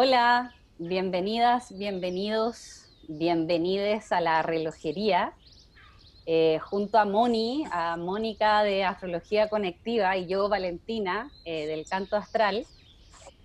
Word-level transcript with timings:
Hola, 0.00 0.54
bienvenidas, 0.78 1.76
bienvenidos, 1.76 2.88
bienvenides 3.08 4.12
a 4.12 4.20
la 4.20 4.42
relojería. 4.42 5.32
Eh, 6.24 6.60
junto 6.60 6.98
a 6.98 7.04
Moni, 7.04 7.64
a 7.72 7.96
Mónica 7.96 8.62
de 8.62 8.84
Astrología 8.84 9.48
Conectiva 9.48 10.16
y 10.16 10.28
yo, 10.28 10.48
Valentina, 10.48 11.32
eh, 11.44 11.66
del 11.66 11.84
Canto 11.84 12.14
Astral, 12.14 12.64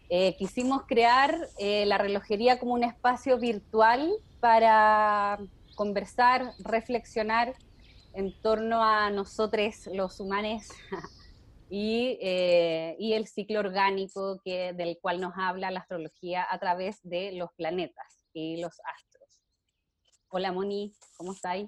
eh, 0.10 0.36
quisimos 0.38 0.84
crear 0.84 1.36
la 1.58 1.98
relojería 1.98 2.60
como 2.60 2.76
un 2.76 2.84
espacio 2.84 3.40
virtual 3.40 4.14
para 4.40 5.40
conversar, 5.74 6.54
reflexionar 6.60 7.56
en 8.14 8.32
torno 8.44 8.84
a 8.84 9.10
nosotros 9.10 9.90
los 9.92 10.20
humanos 10.20 10.68
Eh, 11.76 12.96
y, 13.00 13.14
el 13.14 13.28
ciclo 13.28 13.60
orgánico 13.60 14.40
que, 14.46 14.74
del 14.74 15.00
cual 15.02 15.20
nos 15.20 15.34
habla 15.36 15.72
la 15.72 15.80
astrología 15.80 16.46
a 16.48 16.60
través 16.60 17.00
de 17.02 17.32
los 17.32 17.50
planetas 17.58 18.20
y 18.32 18.62
los 18.62 18.80
astros. 18.86 19.42
Hola 20.28 20.52
Moni, 20.52 20.94
¿cómo 21.18 21.34
estáis? 21.34 21.68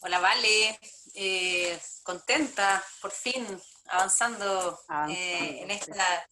Hola 0.00 0.18
Vale, 0.18 0.80
eh, 1.14 1.78
contenta, 2.02 2.82
por 3.00 3.12
fin, 3.12 3.46
avanzando, 3.86 4.76
eh, 5.08 5.60
en, 5.62 5.70
esta, 5.70 6.28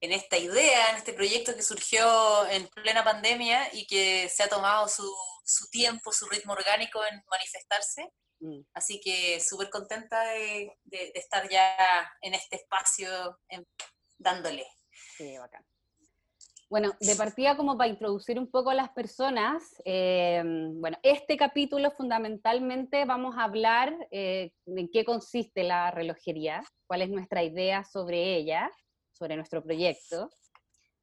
en 0.00 0.10
esta 0.10 0.36
idea, 0.36 0.90
en 0.90 0.96
este 0.96 1.12
proyecto 1.12 1.54
que 1.54 1.62
surgió 1.62 2.48
en 2.48 2.66
plena 2.66 3.04
pandemia 3.04 3.72
y 3.74 3.86
que 3.86 4.28
se 4.28 4.42
ha 4.42 4.48
tomado 4.48 4.88
su, 4.88 5.08
su 5.44 5.68
tiempo, 5.68 6.10
su 6.10 6.26
ritmo 6.26 6.54
orgánico 6.54 7.04
en 7.04 7.22
manifestarse. 7.30 8.12
Mm. 8.42 8.60
Así 8.74 9.00
que 9.00 9.38
súper 9.40 9.70
contenta 9.70 10.20
de, 10.24 10.76
estar 11.14 11.48
ya 11.48 11.76
en 12.20 12.34
este 12.34 12.56
espacio 12.56 13.38
dándole. 14.18 14.66
Sí, 15.16 15.38
bacán. 15.38 15.64
Bueno, 16.68 16.92
de 17.00 17.14
partida 17.16 17.56
como 17.56 17.76
para 17.76 17.90
introducir 17.90 18.38
un 18.38 18.50
poco 18.50 18.70
a 18.70 18.74
las 18.74 18.88
personas, 18.90 19.62
eh, 19.84 20.42
bueno, 20.74 20.96
este 21.02 21.36
capítulo 21.36 21.90
fundamentalmente 21.90 23.04
vamos 23.04 23.36
a 23.36 23.44
hablar 23.44 23.94
eh, 24.10 24.52
en 24.66 24.88
qué 24.90 25.04
consiste 25.04 25.64
la 25.64 25.90
relojería, 25.90 26.62
cuál 26.86 27.02
es 27.02 27.10
nuestra 27.10 27.42
idea 27.42 27.84
sobre 27.84 28.36
ella, 28.36 28.70
sobre 29.12 29.36
nuestro 29.36 29.62
proyecto. 29.62 30.30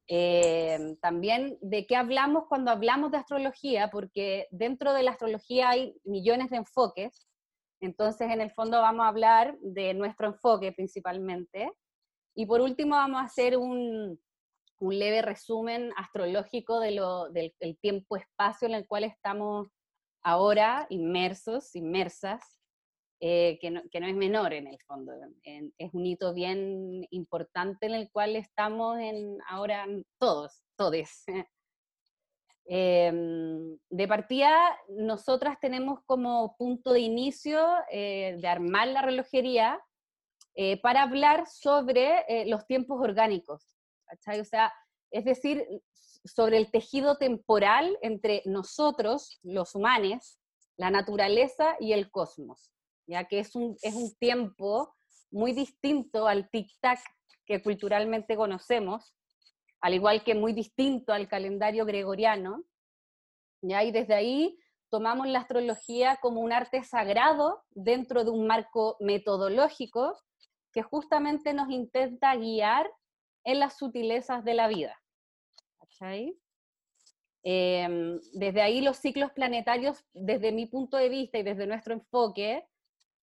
Eh, 0.08 0.97
también 1.03 1.59
de 1.61 1.86
qué 1.86 1.95
hablamos 1.95 2.45
cuando 2.49 2.71
hablamos 2.71 3.11
de 3.11 3.17
astrología, 3.17 3.92
porque 3.92 4.47
dentro 4.49 4.92
de 4.92 5.03
la 5.03 5.11
astrología 5.11 5.69
hay 5.69 5.95
millones 6.03 6.49
de 6.49 6.58
enfoques, 6.58 7.28
entonces, 7.81 8.30
en 8.30 8.41
el 8.41 8.52
fondo 8.52 8.81
vamos 8.81 9.05
a 9.05 9.09
hablar 9.09 9.58
de 9.61 9.94
nuestro 9.94 10.27
enfoque 10.27 10.72
principalmente. 10.72 11.72
Y 12.36 12.45
por 12.45 12.61
último 12.61 12.95
vamos 12.95 13.21
a 13.21 13.25
hacer 13.25 13.58
un, 13.58 14.19
leve 14.80 15.21
resumen 15.21 15.91
astrológico 15.97 16.80
del, 16.80 17.02
tiempo-espacio 17.81 18.67
en 18.67 18.75
el 18.75 18.88
cual 18.88 19.03
estamos 19.03 19.67
ahora 20.21 20.88
inmersos, 20.89 21.75
inmersas, 21.75 22.59
eh, 23.21 23.59
que, 23.59 23.71
no, 23.71 23.81
es 23.91 24.16
menor 24.16 24.53
en 24.53 24.67
el 24.67 24.80
fondo. 24.88 25.11
es 25.43 25.93
un 25.93 26.05
hito 26.05 26.33
bien 26.33 27.05
importante 27.11 27.86
en 27.86 27.93
el 27.93 28.09
cual 28.09 28.36
estamos 28.36 28.99
en, 28.99 29.38
ahora 29.47 29.86
todos, 30.17 30.64
todes. 30.77 31.25
Em, 32.72 33.80
de 33.89 34.08
partida, 34.08 34.53
nosotras 34.89 35.58
tenemos 35.59 36.02
como 36.06 36.56
punto 36.56 36.94
de 36.94 37.00
inicio 37.00 37.59
eh, 37.92 38.38
de 38.39 38.48
armar 38.48 38.89
la 38.89 39.02
relojería 39.02 39.81
eh, 40.53 40.80
para 40.80 41.02
hablar 41.02 41.48
sobre 41.48 42.26
eh, 42.28 42.45
los 42.45 42.67
tiempos 42.67 43.02
orgánicos, 43.02 43.76
O 44.11 44.44
sea, 44.44 44.72
es 45.09 45.26
decir, 45.26 45.66
sobre 46.23 46.58
el 46.58 46.70
tejido 46.70 47.17
temporal 47.17 47.98
entre 48.04 48.43
nosotros, 48.45 49.39
los 49.42 49.73
humanos, 49.73 50.39
la 50.77 50.92
naturaleza 50.92 51.76
y 51.80 51.93
el 51.93 52.11
cosmos, 52.11 52.70
ya 53.08 53.23
que 53.23 53.39
es 53.39 53.55
un, 53.55 53.77
es 53.82 53.95
un 53.95 54.14
tiempo 54.20 54.93
muy 55.32 55.54
distinto 55.54 56.27
al 56.27 56.52
tic-tac 56.52 56.99
que 57.48 57.64
culturalmente 57.64 58.36
conocemos, 58.36 59.16
al 59.82 59.94
igual 59.94 60.23
que 60.23 60.36
muy 60.36 60.54
distinto 60.54 61.14
al 61.14 61.28
calendario 61.28 61.86
gregoriano, 61.86 62.64
¿ya? 63.62 63.84
y 63.84 63.92
desde 63.92 64.14
ahí 64.14 64.60
tomamos 64.90 65.28
la 65.28 65.40
astrología 65.40 66.17
como 66.22 66.42
un 66.42 66.52
arte 66.52 66.84
sagrado 66.84 67.64
dentro 67.72 68.23
de 68.23 68.32
un 68.32 68.48
marco 68.48 68.98
metodológico 69.00 70.20
que 70.73 70.84
justamente 70.84 71.54
nos 71.54 71.70
intenta 71.70 72.36
guiar 72.36 72.90
en 73.44 73.60
las 73.60 73.78
sutilezas 73.78 74.44
de 74.44 74.54
la 74.54 74.67
vida. 74.67 75.00
Em, 77.44 78.20
desde 78.34 78.61
ahí 78.61 78.82
los 78.82 78.98
ciclos 78.98 79.32
planetarios, 79.32 80.04
desde 80.14 80.52
mi 80.52 80.66
punto 80.66 80.98
de 80.98 81.10
vista 81.10 81.38
y 81.38 81.44
desde 81.44 81.67
nuestro 81.67 81.94
enfoque, 81.94 82.67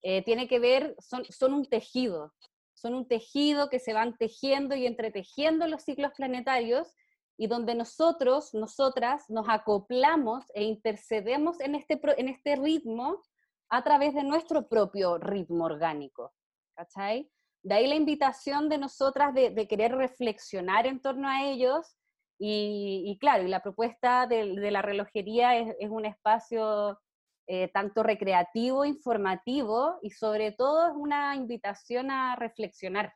eh, 0.03 0.23
tiene 0.23 0.49
que 0.49 0.59
ver, 0.59 0.95
son, 0.99 1.25
son 1.27 1.53
un 1.53 1.65
tejido, 1.67 2.33
son 2.77 2.95
un 2.95 3.09
tejido 3.09 3.69
que 3.71 3.81
se 3.81 3.95
van 3.95 4.17
tejiendo 4.17 4.77
y 4.77 4.87
entretejiendo 4.87 5.67
los 5.67 5.83
ciclos 5.83 6.13
planetarios 6.17 6.95
y 7.39 7.49
donde 7.49 7.75
nosotros, 7.75 8.55
nosotras, 8.55 9.25
nos 9.29 9.47
acoplamos 9.49 10.45
e 10.55 10.65
intercedemos 10.65 11.61
en 11.61 11.75
este, 11.75 12.01
en 12.17 12.29
este 12.29 12.57
ritmo 12.57 13.23
a 13.69 13.83
través 13.83 14.15
de 14.15 14.23
nuestro 14.23 14.69
propio 14.69 15.19
ritmo 15.19 15.65
orgánico. 15.65 16.33
¿Cachai? 16.75 17.31
De 17.63 17.75
ahí 17.75 17.87
la 17.87 17.95
invitación 17.95 18.69
de 18.69 18.79
nosotras 18.79 19.35
de, 19.35 19.67
querer 19.69 19.97
reflexionar 19.97 20.87
en 20.87 21.01
torno 21.01 21.29
a 21.29 21.45
ellos 21.45 21.97
y, 22.39 23.17
claro, 23.19 23.45
y 23.45 23.49
la 23.49 23.63
propuesta 23.63 24.27
de, 24.27 24.45
la 24.71 24.83
relojería 24.83 25.57
es, 25.57 25.91
un 25.91 26.05
espacio 26.05 27.01
eh, 27.49 27.69
tanto 27.73 28.03
recreativo, 28.03 28.85
informativo 28.85 29.99
y 30.03 30.11
sobre 30.11 30.51
todo 30.51 30.89
es 30.89 30.95
una 30.97 31.37
invitación 31.37 32.11
a 32.11 32.35
reflexionar, 32.35 33.15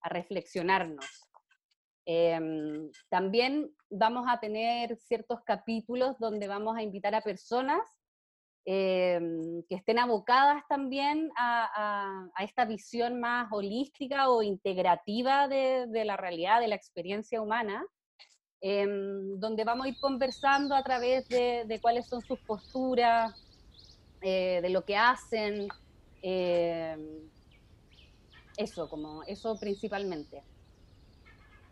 a 0.00 0.08
reflexionarnos. 0.08 1.04
Em, 2.06 2.88
también 3.10 3.68
vamos 3.90 4.26
a 4.28 4.38
tener 4.38 4.96
ciertos 4.96 5.40
capítulos 5.44 6.16
donde 6.20 6.46
vamos 6.46 6.76
a 6.76 6.82
invitar 6.82 7.14
a 7.16 7.20
personas 7.20 7.80
em, 8.64 9.62
que 9.68 9.74
estén 9.74 9.98
abocadas 9.98 10.62
también 10.68 11.30
a, 11.36 12.28
esta 12.40 12.64
visión 12.64 13.20
más 13.20 13.48
holística 13.52 14.30
o 14.30 14.42
integrativa 14.42 15.48
de, 15.48 16.04
la 16.04 16.16
realidad, 16.16 16.60
de 16.60 16.68
la 16.68 16.76
experiencia 16.76 17.42
humana, 17.42 17.84
em, 18.60 19.38
donde 19.38 19.64
vamos 19.64 19.86
a 19.86 19.88
ir 19.90 20.00
conversando 20.00 20.74
a 20.74 20.82
través 20.82 21.28
de, 21.28 21.78
cuáles 21.82 22.06
son 22.08 22.22
sus 22.22 22.40
posturas, 22.40 23.45
eh, 24.22 24.60
de 24.62 24.70
lo 24.70 24.84
que 24.84 24.96
hacen, 24.96 25.68
eso, 28.56 28.88
como 28.88 29.22
eso 29.24 29.58
principalmente. 29.60 30.42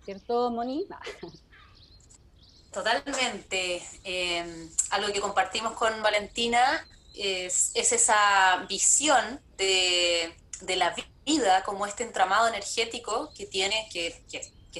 ¿cierto, 0.04 0.50
Moni? 0.50 0.86
Totalmente. 2.72 3.82
Em, 4.04 4.70
algo 4.90 5.12
que 5.12 5.20
compartimos 5.20 5.72
con 5.74 6.02
Valentina 6.02 6.86
es, 7.14 7.72
esa 7.74 8.66
visión 8.68 9.40
de, 9.56 10.34
la 10.76 10.94
vida 11.24 11.62
como 11.62 11.86
este 11.86 12.04
entramado 12.04 12.48
energético 12.48 13.32
que 13.36 13.46
tiene, 13.46 13.88
que, 13.92 14.14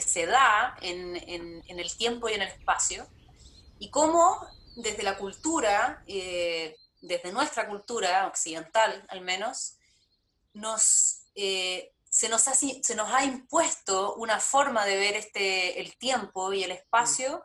se 0.01 0.27
da 0.27 0.77
en, 0.81 1.17
el 1.67 1.97
tiempo 1.97 2.29
y 2.29 2.35
en 2.35 2.43
el 2.43 2.49
espacio, 2.49 3.07
y 3.79 3.91
cómo 3.91 4.45
desde 4.77 5.05
la 5.05 5.17
cultura, 5.17 6.03
eh, 6.07 6.77
desde 7.07 7.33
nuestra 7.33 7.69
cultura 7.69 8.27
occidental 8.27 9.05
al 9.09 9.21
menos, 9.21 9.77
nos 10.53 11.25
eh, 11.35 11.95
se 12.15 12.29
nos, 12.29 12.47
ha, 12.47 13.25
impuesto 13.25 14.15
una 14.15 14.39
forma 14.39 14.87
de 14.87 14.95
ver 14.95 15.17
este, 15.17 15.81
el 15.81 15.97
tiempo 15.97 16.53
y 16.53 16.63
el 16.63 16.71
espacio 16.71 17.43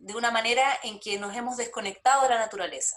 de 0.00 0.14
una 0.14 0.30
manera 0.30 0.66
en 0.82 0.98
que 0.98 1.18
nos 1.18 1.36
hemos 1.36 1.58
desconectado 1.58 2.22
de 2.22 2.30
la 2.30 2.38
naturaleza, 2.38 2.96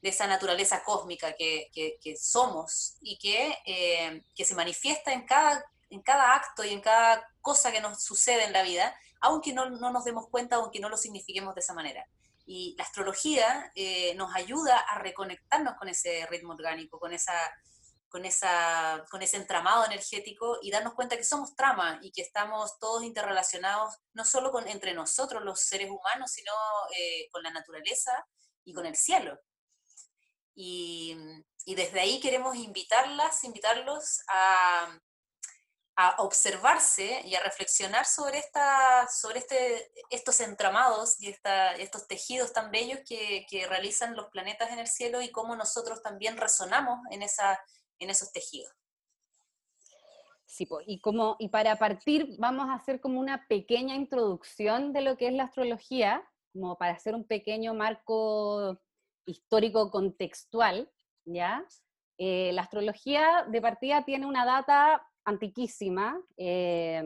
de 0.00 0.08
esa 0.08 0.26
naturaleza 0.26 0.82
cósmica 0.82 1.32
que, 1.34 2.16
somos 2.20 2.96
y 3.00 3.18
que, 3.18 3.56
eh, 3.64 4.24
se 4.44 4.54
manifiesta 4.56 5.12
en 5.12 5.24
cada, 5.26 5.64
en 5.90 6.02
cada 6.02 6.34
acto 6.34 6.64
y 6.64 6.70
en 6.70 6.80
cada 6.80 7.24
cosa 7.40 7.70
que 7.70 7.80
nos 7.80 8.02
sucede 8.02 8.42
en 8.42 8.52
la 8.52 8.64
vida, 8.64 8.96
aunque 9.20 9.52
no, 9.52 9.70
no 9.70 9.92
nos 9.92 10.04
demos 10.04 10.26
cuenta, 10.28 10.56
aunque 10.56 10.80
no 10.80 10.88
lo 10.88 10.96
signifiquemos 10.96 11.54
de 11.54 11.60
esa 11.60 11.72
manera. 11.72 12.04
Y 12.44 12.74
la 12.76 12.84
astrología 12.84 13.70
eh, 13.74 14.14
nos 14.16 14.34
ayuda 14.34 14.78
a 14.78 14.98
reconectarnos 14.98 15.74
con 15.76 15.88
ese 15.88 16.26
ritmo 16.26 16.54
orgánico, 16.54 16.98
con 16.98 17.12
esa 17.12 17.32
con, 18.12 18.26
esa, 18.26 19.06
con 19.10 19.22
ese 19.22 19.38
entramado 19.38 19.86
energético 19.86 20.58
y 20.60 20.70
darnos 20.70 20.92
cuenta 20.92 21.16
que 21.16 21.24
somos 21.24 21.56
trama 21.56 21.98
y 22.02 22.12
que 22.12 22.20
estamos 22.20 22.78
todos 22.78 23.02
interrelacionados, 23.04 23.96
no 24.12 24.26
solo 24.26 24.52
con, 24.52 24.68
entre 24.68 24.92
nosotros 24.92 25.42
los 25.42 25.60
seres 25.60 25.88
humanos, 25.90 26.30
sino 26.30 26.52
eh, 26.94 27.30
con 27.30 27.42
la 27.42 27.50
naturaleza 27.50 28.12
y 28.64 28.74
con 28.74 28.84
el 28.84 28.96
cielo. 28.96 29.40
Y, 30.54 31.16
y, 31.64 31.74
desde 31.74 32.00
ahí 32.00 32.20
queremos 32.20 32.54
invitarlas, 32.54 33.42
invitarlos 33.44 34.20
a, 34.28 34.94
a 35.96 36.22
observarse 36.22 37.20
y 37.24 37.34
a 37.34 37.42
reflexionar 37.42 38.06
sobre, 38.06 38.38
esta, 38.38 39.06
sobre 39.08 39.40
este, 39.40 39.92
estos 40.10 40.40
entramados 40.40 41.20
y 41.20 41.28
esta, 41.28 41.74
estos 41.74 42.06
tejidos 42.06 42.52
tan 42.52 42.70
bellos 42.70 43.00
que, 43.06 43.46
que, 43.48 43.66
realizan 43.66 44.16
los 44.16 44.30
planetas 44.30 44.70
en 44.70 44.78
el 44.78 44.86
cielo 44.86 45.20
y 45.20 45.30
cómo 45.30 45.54
nosotros 45.54 46.02
también 46.02 46.38
resonamos 46.38 47.00
en, 47.10 47.22
esa, 47.22 47.60
en 47.98 48.08
esos 48.08 48.32
tejidos. 48.32 48.72
Sí, 50.46 50.66
y, 50.86 51.00
como, 51.00 51.36
y 51.38 51.48
para 51.48 51.76
partir 51.76 52.36
vamos 52.38 52.68
a 52.68 52.74
hacer 52.74 53.00
como 53.00 53.20
una 53.20 53.46
pequeña 53.46 53.94
introducción 53.94 54.92
de 54.92 55.02
lo 55.02 55.16
que 55.16 55.28
es 55.28 55.32
la 55.34 55.44
astrología, 55.44 56.22
como 56.52 56.76
para 56.76 56.92
hacer 56.92 57.14
un 57.14 57.26
pequeño 57.26 57.74
marco 57.74 58.78
histórico 59.26 59.90
contextual, 59.90 60.90
¿ya? 61.24 61.66
Eh, 62.18 62.52
la 62.52 62.62
astrología 62.62 63.46
de 63.48 63.62
partida 63.62 64.04
tiene 64.04 64.26
una 64.26 64.44
data 64.44 65.06
antiquísima, 65.24 66.20
eh, 66.36 67.02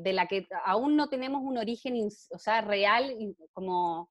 de 0.00 0.12
la 0.12 0.26
que 0.26 0.46
aún 0.64 0.96
no 0.96 1.08
tenemos 1.08 1.42
un 1.42 1.58
origen, 1.58 2.08
o 2.30 2.38
sea, 2.38 2.60
real, 2.60 3.14
como 3.52 4.10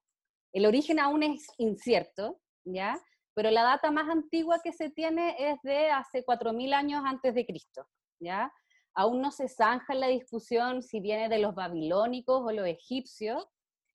el 0.52 0.66
origen 0.66 0.98
aún 0.98 1.22
es 1.22 1.46
incierto, 1.58 2.40
¿ya? 2.64 3.00
Pero 3.34 3.50
la 3.50 3.62
data 3.62 3.90
más 3.90 4.08
antigua 4.08 4.60
que 4.62 4.72
se 4.72 4.90
tiene 4.90 5.34
es 5.38 5.58
de 5.62 5.90
hace 5.90 6.24
4.000 6.24 6.74
años 6.74 7.02
antes 7.04 7.34
de 7.34 7.46
Cristo, 7.46 7.86
¿ya? 8.20 8.52
Aún 8.94 9.22
no 9.22 9.30
se 9.30 9.48
zanja 9.48 9.94
la 9.94 10.08
discusión 10.08 10.82
si 10.82 11.00
viene 11.00 11.28
de 11.28 11.38
los 11.38 11.54
babilónicos 11.54 12.42
o 12.44 12.52
los 12.52 12.66
egipcios, 12.66 13.46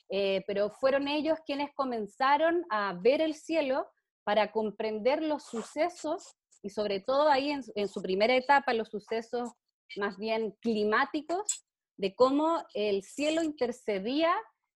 eh, 0.09 0.43
pero 0.47 0.69
fueron 0.69 1.07
ellos 1.07 1.37
quienes 1.45 1.73
comenzaron 1.75 2.65
a 2.69 2.93
ver 2.93 3.21
el 3.21 3.35
cielo 3.35 3.87
para 4.23 4.51
comprender 4.51 5.21
los 5.21 5.43
sucesos 5.43 6.35
y 6.67 6.69
sobre 6.69 6.99
todo 6.99 7.29
ahí 7.29 7.51
en, 7.51 7.87
su 7.87 8.01
primera 8.01 8.35
etapa 8.35 8.73
los 8.73 8.89
sucesos 8.89 9.53
más 9.95 10.17
bien 10.17 10.51
climáticos, 10.59 11.65
de 11.95 12.13
cómo 12.13 12.61
el 12.73 13.03
cielo 13.03 13.41
intercedía 13.41 14.33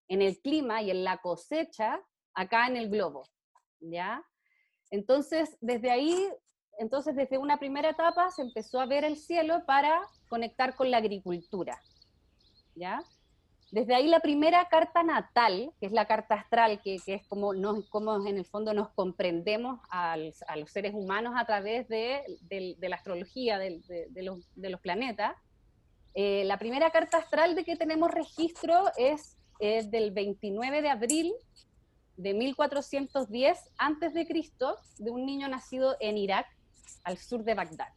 en 0.08 0.22
el 0.22 0.40
clima 0.40 0.82
y 0.82 0.90
en 0.90 1.04
la 1.04 1.18
cosecha 1.18 2.00
acá 2.34 2.68
en 2.68 2.78
el 2.78 2.90
globo, 2.90 3.28
¿ya? 3.82 4.24
Entonces, 4.90 5.58
desde 5.60 5.92
ahí, 5.92 6.30
entonces 6.78 7.14
desde 7.14 7.38
una 7.38 7.58
primera 7.58 7.90
etapa 7.90 8.32
se 8.32 8.42
empezó 8.42 8.80
a 8.80 8.86
ver 8.86 9.04
el 9.04 9.18
cielo 9.18 9.66
para 9.66 10.02
conectar 10.30 10.78
con 10.78 10.90
la 10.90 10.98
agricultura, 10.98 11.78
¿ya? 12.74 13.04
Desde 13.72 13.96
ahí 13.96 14.08
la 14.08 14.20
primera 14.20 14.68
carta 14.68 15.02
natal, 15.02 15.72
que 15.80 15.86
es 15.86 15.94
la 15.94 16.06
carta 16.06 16.36
astral, 16.36 16.82
que, 16.82 17.00
es 17.06 17.26
como, 17.28 17.54
nos, 17.54 17.88
como 17.88 18.28
en 18.28 18.38
el 18.38 18.44
fondo 18.44 18.74
nos 18.74 18.90
comprendemos 18.90 19.80
a 19.90 20.18
los 20.18 20.70
seres 20.70 20.94
humanos 20.94 21.36
a 21.38 21.46
través 21.46 21.88
de, 21.88 22.22
la 22.82 22.96
astrología 22.98 23.58
de, 23.58 23.82
los, 24.18 24.80
planetas, 24.82 25.38
eh, 26.16 26.44
la 26.44 26.58
primera 26.58 26.92
carta 26.92 27.20
astral 27.20 27.56
de 27.56 27.64
que 27.64 27.78
tenemos 27.78 28.12
registro 28.12 28.92
es, 28.98 29.38
del 29.60 30.12
29 30.12 30.82
de 30.82 30.90
abril 30.90 31.34
de 32.18 32.34
1410 32.34 33.58
antes 33.78 34.14
de 34.14 34.28
Cristo, 34.28 34.76
de 34.98 35.12
un 35.12 35.26
niño 35.26 35.48
nacido 35.48 35.96
en 36.00 36.18
Irak, 36.18 36.48
al 37.04 37.18
sur 37.18 37.44
de 37.44 37.54
Bagdad. 37.54 37.88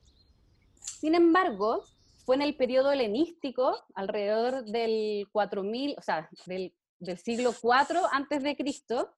Sin 0.79 1.15
embargo, 1.15 1.85
fue 2.25 2.37
en 2.37 2.43
el 2.43 2.56
periodo 2.56 2.91
helenístico, 2.91 3.76
alrededor 3.94 4.65
del 4.65 5.29
4000, 5.32 5.97
o 5.99 6.03
sea, 6.03 6.29
del, 6.47 6.75
siglo 7.23 7.50
IV 7.50 8.00
antes 8.12 8.43
de 8.43 8.56
Cristo, 8.56 9.15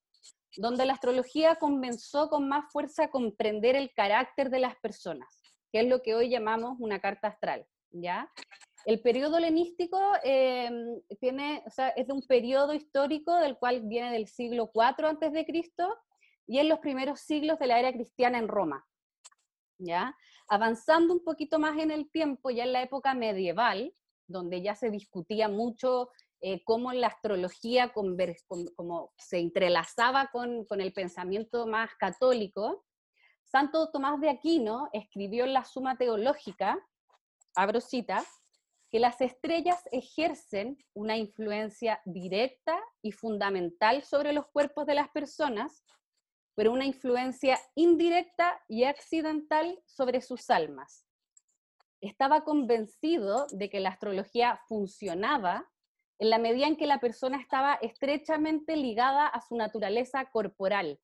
donde 0.56 0.86
la 0.86 0.94
astrología 0.94 1.56
comenzó 1.56 2.28
con 2.28 2.48
más 2.48 2.72
fuerza 2.72 3.04
a 3.04 3.10
comprender 3.10 3.76
el 3.76 3.92
carácter 3.94 4.50
de 4.50 4.58
las 4.58 4.74
personas, 4.76 5.28
que 5.72 5.80
es 5.80 5.86
lo 5.86 6.02
que 6.02 6.16
hoy 6.16 6.28
llamamos 6.28 6.76
una 6.80 7.00
carta 7.00 7.28
astral, 7.28 7.64
¿ya? 7.90 8.32
El 8.86 9.00
periodo 9.00 9.38
helenístico 9.38 10.00
em, 10.24 11.00
tiene, 11.20 11.62
o 11.66 11.70
sea, 11.70 11.90
es 11.90 12.08
de 12.08 12.12
un 12.12 12.22
periodo 12.22 12.74
histórico 12.74 13.36
del 13.36 13.56
cual 13.56 13.82
viene 13.82 14.10
del 14.12 14.26
siglo 14.26 14.70
IV 14.74 15.06
antes 15.06 15.32
de 15.32 15.44
Cristo 15.46 15.96
y 16.46 16.58
en 16.58 16.68
los 16.68 16.80
primeros 16.80 17.20
siglos 17.20 17.58
de 17.58 17.66
la 17.68 17.78
era 17.78 17.92
cristiana 17.92 18.38
en 18.38 18.48
Roma. 18.48 18.84
¿ya? 19.78 20.14
Avanzando 20.48 21.12
un 21.12 21.24
poquito 21.24 21.58
más 21.58 21.78
en 21.78 21.90
el 21.90 22.10
tiempo, 22.10 22.50
ya 22.50 22.64
en 22.64 22.72
la 22.72 22.82
época 22.82 23.14
medieval, 23.14 23.94
donde 24.26 24.62
ya 24.62 24.74
se 24.74 24.90
discutía 24.90 25.48
mucho 25.48 26.10
eh, 26.40 26.62
cómo 26.64 26.92
la 26.92 27.08
astrología 27.08 27.92
como 27.92 29.12
se 29.16 29.38
entrelazaba 29.38 30.30
con, 30.30 30.66
el 30.70 30.92
pensamiento 30.92 31.66
más 31.66 31.90
católico, 31.98 32.84
Santo 33.44 33.90
Tomás 33.90 34.20
de 34.20 34.28
Aquino 34.28 34.88
escribió 34.92 35.44
en 35.44 35.54
la 35.54 35.64
Suma 35.64 35.96
Teológica, 35.96 36.78
abro 37.54 37.80
cita, 37.80 38.24
que 38.90 39.00
las 39.00 39.20
estrellas 39.20 39.82
ejercen 39.92 40.76
una 40.94 41.16
influencia 41.16 42.00
directa 42.04 42.78
y 43.02 43.12
fundamental 43.12 44.02
sobre 44.02 44.32
los 44.32 44.46
cuerpos 44.48 44.86
de 44.86 44.94
las 44.94 45.08
personas 45.08 45.84
pero 46.56 46.72
una 46.72 46.84
influencia 46.84 47.60
indirecta 47.76 48.60
y 48.66 48.84
accidental 48.84 49.80
sobre 49.86 50.20
sus 50.20 50.50
almas. 50.50 51.06
Estaba 52.00 52.42
convencido 52.42 53.46
de 53.52 53.70
que 53.70 53.78
la 53.78 53.90
astrología 53.90 54.60
funcionaba 54.66 55.70
en 56.18 56.30
la 56.30 56.38
medida 56.38 56.66
en 56.66 56.76
que 56.76 56.86
la 56.86 56.98
persona 56.98 57.38
estaba 57.38 57.74
estrechamente 57.74 58.74
ligada 58.76 59.28
a 59.28 59.40
su 59.40 59.54
naturaleza 59.54 60.24
corporal, 60.30 60.98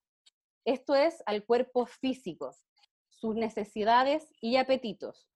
esto 0.64 0.94
es, 0.94 1.22
al 1.26 1.44
cuerpo 1.44 1.87
físico, 1.87 2.55
sus 3.08 3.34
necesidades 3.34 4.32
y 4.40 4.56
apetitos. 4.56 5.28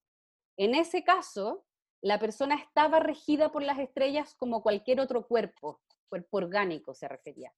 En 0.56 0.74
ese 0.74 1.02
caso, 1.02 1.66
la 2.00 2.18
persona 2.20 2.54
estaba 2.54 3.00
regida 3.00 3.50
por 3.50 3.62
las 3.62 3.78
estrellas 3.78 4.34
como 4.34 4.62
cualquier 4.62 5.00
otro 5.00 5.26
cuerpo, 5.26 5.80
cuerpo 6.08 6.36
orgánico 6.36 6.94
se 6.94 7.08
refería. 7.08 7.52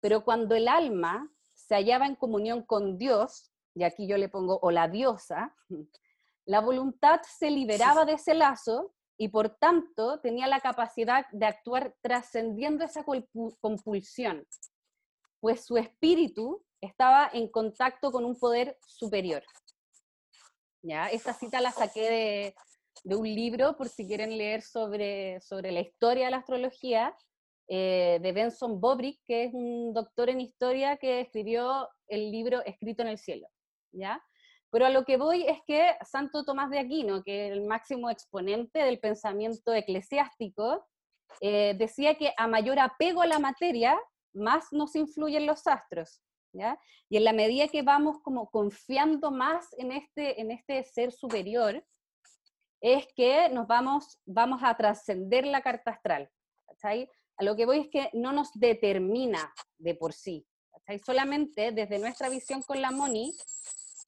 Pero 0.00 0.24
cuando 0.24 0.54
el 0.54 0.68
alma 0.68 1.30
se 1.68 1.74
hallaba 1.74 2.06
en 2.06 2.16
comunión 2.16 2.62
con 2.62 2.98
Dios, 2.98 3.50
y 3.74 3.84
aquí 3.84 4.06
yo 4.06 4.16
le 4.16 4.28
pongo, 4.28 4.58
o 4.62 4.70
la 4.70 4.88
diosa, 4.88 5.54
la 6.46 6.60
voluntad 6.60 7.20
se 7.22 7.50
liberaba 7.50 8.04
de 8.04 8.14
ese 8.14 8.34
lazo 8.34 8.94
y 9.18 9.28
por 9.28 9.50
tanto 9.56 10.20
tenía 10.20 10.46
la 10.46 10.60
capacidad 10.60 11.26
de 11.32 11.46
actuar 11.46 11.94
trascendiendo 12.02 12.84
esa 12.84 13.04
compulsión, 13.60 14.46
pues 15.40 15.64
su 15.64 15.76
espíritu 15.76 16.62
estaba 16.80 17.30
en 17.32 17.48
contacto 17.48 18.12
con 18.12 18.24
un 18.24 18.38
poder 18.38 18.78
superior. 18.86 19.42
¿Ya? 20.82 21.08
Esta 21.08 21.32
cita 21.32 21.60
la 21.60 21.72
saqué 21.72 22.10
de, 22.10 22.54
de 23.02 23.16
un 23.16 23.24
libro, 23.24 23.76
por 23.76 23.88
si 23.88 24.06
quieren 24.06 24.36
leer 24.36 24.62
sobre, 24.62 25.40
sobre 25.40 25.72
la 25.72 25.80
historia 25.80 26.26
de 26.26 26.30
la 26.30 26.36
astrología, 26.38 27.16
eh, 27.68 28.18
de 28.22 28.32
Benson 28.32 28.80
Bobrick, 28.80 29.20
que 29.26 29.44
es 29.44 29.54
un 29.54 29.92
doctor 29.92 30.30
en 30.30 30.40
historia 30.40 30.96
que 30.96 31.20
escribió 31.20 31.88
el 32.06 32.30
libro 32.30 32.64
Escrito 32.64 33.02
en 33.02 33.08
el 33.08 33.18
Cielo, 33.18 33.48
¿ya? 33.92 34.22
Pero 34.70 34.86
a 34.86 34.90
lo 34.90 35.04
que 35.04 35.16
voy 35.16 35.46
es 35.46 35.58
que 35.66 35.96
Santo 36.04 36.44
Tomás 36.44 36.70
de 36.70 36.78
Aquino, 36.78 37.22
que 37.22 37.46
es 37.46 37.52
el 37.52 37.66
máximo 37.66 38.10
exponente 38.10 38.80
del 38.80 39.00
pensamiento 39.00 39.72
eclesiástico, 39.72 40.86
eh, 41.40 41.74
decía 41.78 42.16
que 42.16 42.32
a 42.36 42.46
mayor 42.46 42.78
apego 42.78 43.22
a 43.22 43.26
la 43.26 43.38
materia, 43.38 43.98
más 44.32 44.66
nos 44.72 44.94
influyen 44.94 45.46
los 45.46 45.66
astros, 45.66 46.20
¿ya? 46.52 46.78
Y 47.08 47.16
en 47.16 47.24
la 47.24 47.32
medida 47.32 47.68
que 47.68 47.82
vamos 47.82 48.18
como 48.22 48.50
confiando 48.50 49.30
más 49.30 49.66
en 49.78 49.92
este, 49.92 50.40
en 50.40 50.50
este 50.50 50.84
ser 50.84 51.12
superior, 51.12 51.84
es 52.80 53.06
que 53.14 53.48
nos 53.48 53.66
vamos, 53.66 54.20
vamos 54.26 54.60
a 54.62 54.76
trascender 54.76 55.46
la 55.46 55.62
carta 55.62 55.92
astral, 55.92 56.30
¿cachai? 56.66 57.10
A 57.38 57.44
lo 57.44 57.56
que 57.56 57.66
voy 57.66 57.80
es 57.80 57.88
que 57.88 58.10
no 58.12 58.32
nos 58.32 58.52
determina 58.54 59.52
de 59.78 59.94
por 59.94 60.12
sí. 60.12 60.46
Solamente 61.04 61.72
desde 61.72 61.98
nuestra 61.98 62.28
visión 62.28 62.62
con 62.62 62.80
la 62.80 62.90
MONI, 62.90 63.34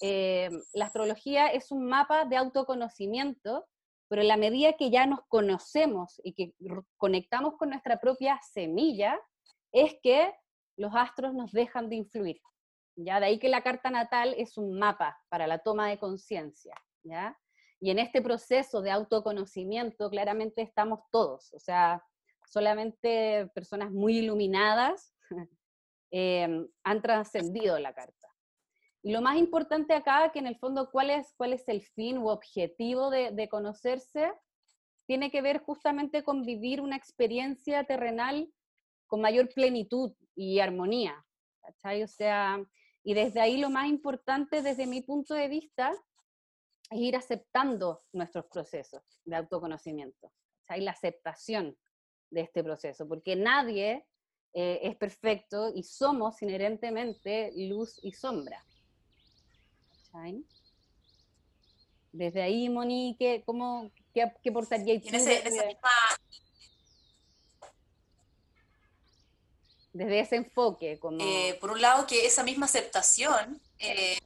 eh, 0.00 0.50
la 0.74 0.86
astrología 0.86 1.48
es 1.48 1.72
un 1.72 1.86
mapa 1.86 2.24
de 2.24 2.36
autoconocimiento, 2.36 3.66
pero 4.08 4.22
en 4.22 4.28
la 4.28 4.36
medida 4.36 4.74
que 4.74 4.90
ya 4.90 5.06
nos 5.06 5.20
conocemos 5.28 6.20
y 6.22 6.34
que 6.34 6.54
conectamos 6.96 7.56
con 7.58 7.70
nuestra 7.70 7.98
propia 7.98 8.40
semilla, 8.52 9.20
es 9.72 9.96
que 10.02 10.32
los 10.76 10.94
astros 10.94 11.34
nos 11.34 11.52
dejan 11.52 11.88
de 11.88 11.96
influir. 11.96 12.40
¿ya? 12.96 13.20
De 13.20 13.26
ahí 13.26 13.38
que 13.38 13.48
la 13.48 13.62
carta 13.62 13.90
natal 13.90 14.34
es 14.38 14.56
un 14.56 14.78
mapa 14.78 15.18
para 15.28 15.46
la 15.46 15.58
toma 15.58 15.88
de 15.88 15.98
conciencia. 15.98 16.74
Y 17.80 17.90
en 17.90 17.98
este 17.98 18.22
proceso 18.22 18.82
de 18.82 18.90
autoconocimiento 18.90 20.10
claramente 20.10 20.62
estamos 20.62 21.00
todos, 21.10 21.52
o 21.54 21.60
sea, 21.60 22.04
solamente 22.48 23.50
personas 23.54 23.90
muy 23.90 24.18
iluminadas 24.18 25.14
em, 26.10 26.66
han 26.82 27.02
trascendido 27.02 27.78
la 27.78 27.92
carta. 27.92 28.28
Y 29.02 29.12
lo 29.12 29.20
más 29.22 29.36
importante 29.36 29.94
acá, 29.94 30.30
que 30.32 30.38
en 30.38 30.46
el 30.46 30.58
fondo, 30.58 30.90
¿cuál 30.90 31.10
es, 31.10 31.32
cuál 31.36 31.52
es 31.52 31.68
el 31.68 31.82
fin 31.82 32.18
u 32.18 32.28
objetivo 32.28 33.10
de, 33.10 33.48
conocerse? 33.48 34.32
Tiene 35.06 35.30
que 35.30 35.40
ver 35.40 35.60
justamente 35.62 36.24
con 36.24 36.42
vivir 36.42 36.80
una 36.80 36.96
experiencia 36.96 37.84
terrenal 37.84 38.52
con 39.06 39.20
mayor 39.20 39.48
plenitud 39.48 40.12
y 40.34 40.58
armonía. 40.58 41.24
¿cachai? 41.62 42.02
O 42.02 42.08
sea, 42.08 42.58
y 43.04 43.14
desde 43.14 43.40
ahí 43.40 43.56
lo 43.58 43.70
más 43.70 43.88
importante, 43.88 44.62
desde 44.62 44.86
mi 44.86 45.00
punto 45.00 45.34
de 45.34 45.48
vista, 45.48 45.92
es 46.90 46.98
ir 46.98 47.16
aceptando 47.16 48.02
nuestros 48.12 48.46
procesos 48.46 49.02
de 49.24 49.36
autoconocimiento, 49.36 50.32
hay 50.66 50.82
la 50.82 50.90
aceptación 50.90 51.76
de 52.30 52.42
este 52.42 52.62
proceso, 52.62 53.06
porque 53.06 53.36
nadie 53.36 54.04
eh, 54.54 54.80
es 54.82 54.96
perfecto 54.96 55.72
y 55.74 55.82
somos 55.82 56.40
inherentemente 56.42 57.52
luz 57.56 57.98
y 58.02 58.12
sombra. 58.12 58.64
Desde 62.12 62.42
ahí, 62.42 62.68
Monique, 62.68 63.42
¿cómo, 63.46 63.92
qué, 64.12 64.32
qué 64.42 64.50
portaría 64.50 65.00
tú? 65.00 65.08
desde 69.98 70.20
ese 70.20 70.36
enfoque. 70.36 70.98
Como... 70.98 71.18
Eh, 71.20 71.56
por 71.60 71.72
un 71.72 71.80
lado, 71.80 72.06
que 72.06 72.26
esa 72.26 72.42
misma 72.42 72.66
aceptación, 72.66 73.60
eh, 73.78 74.18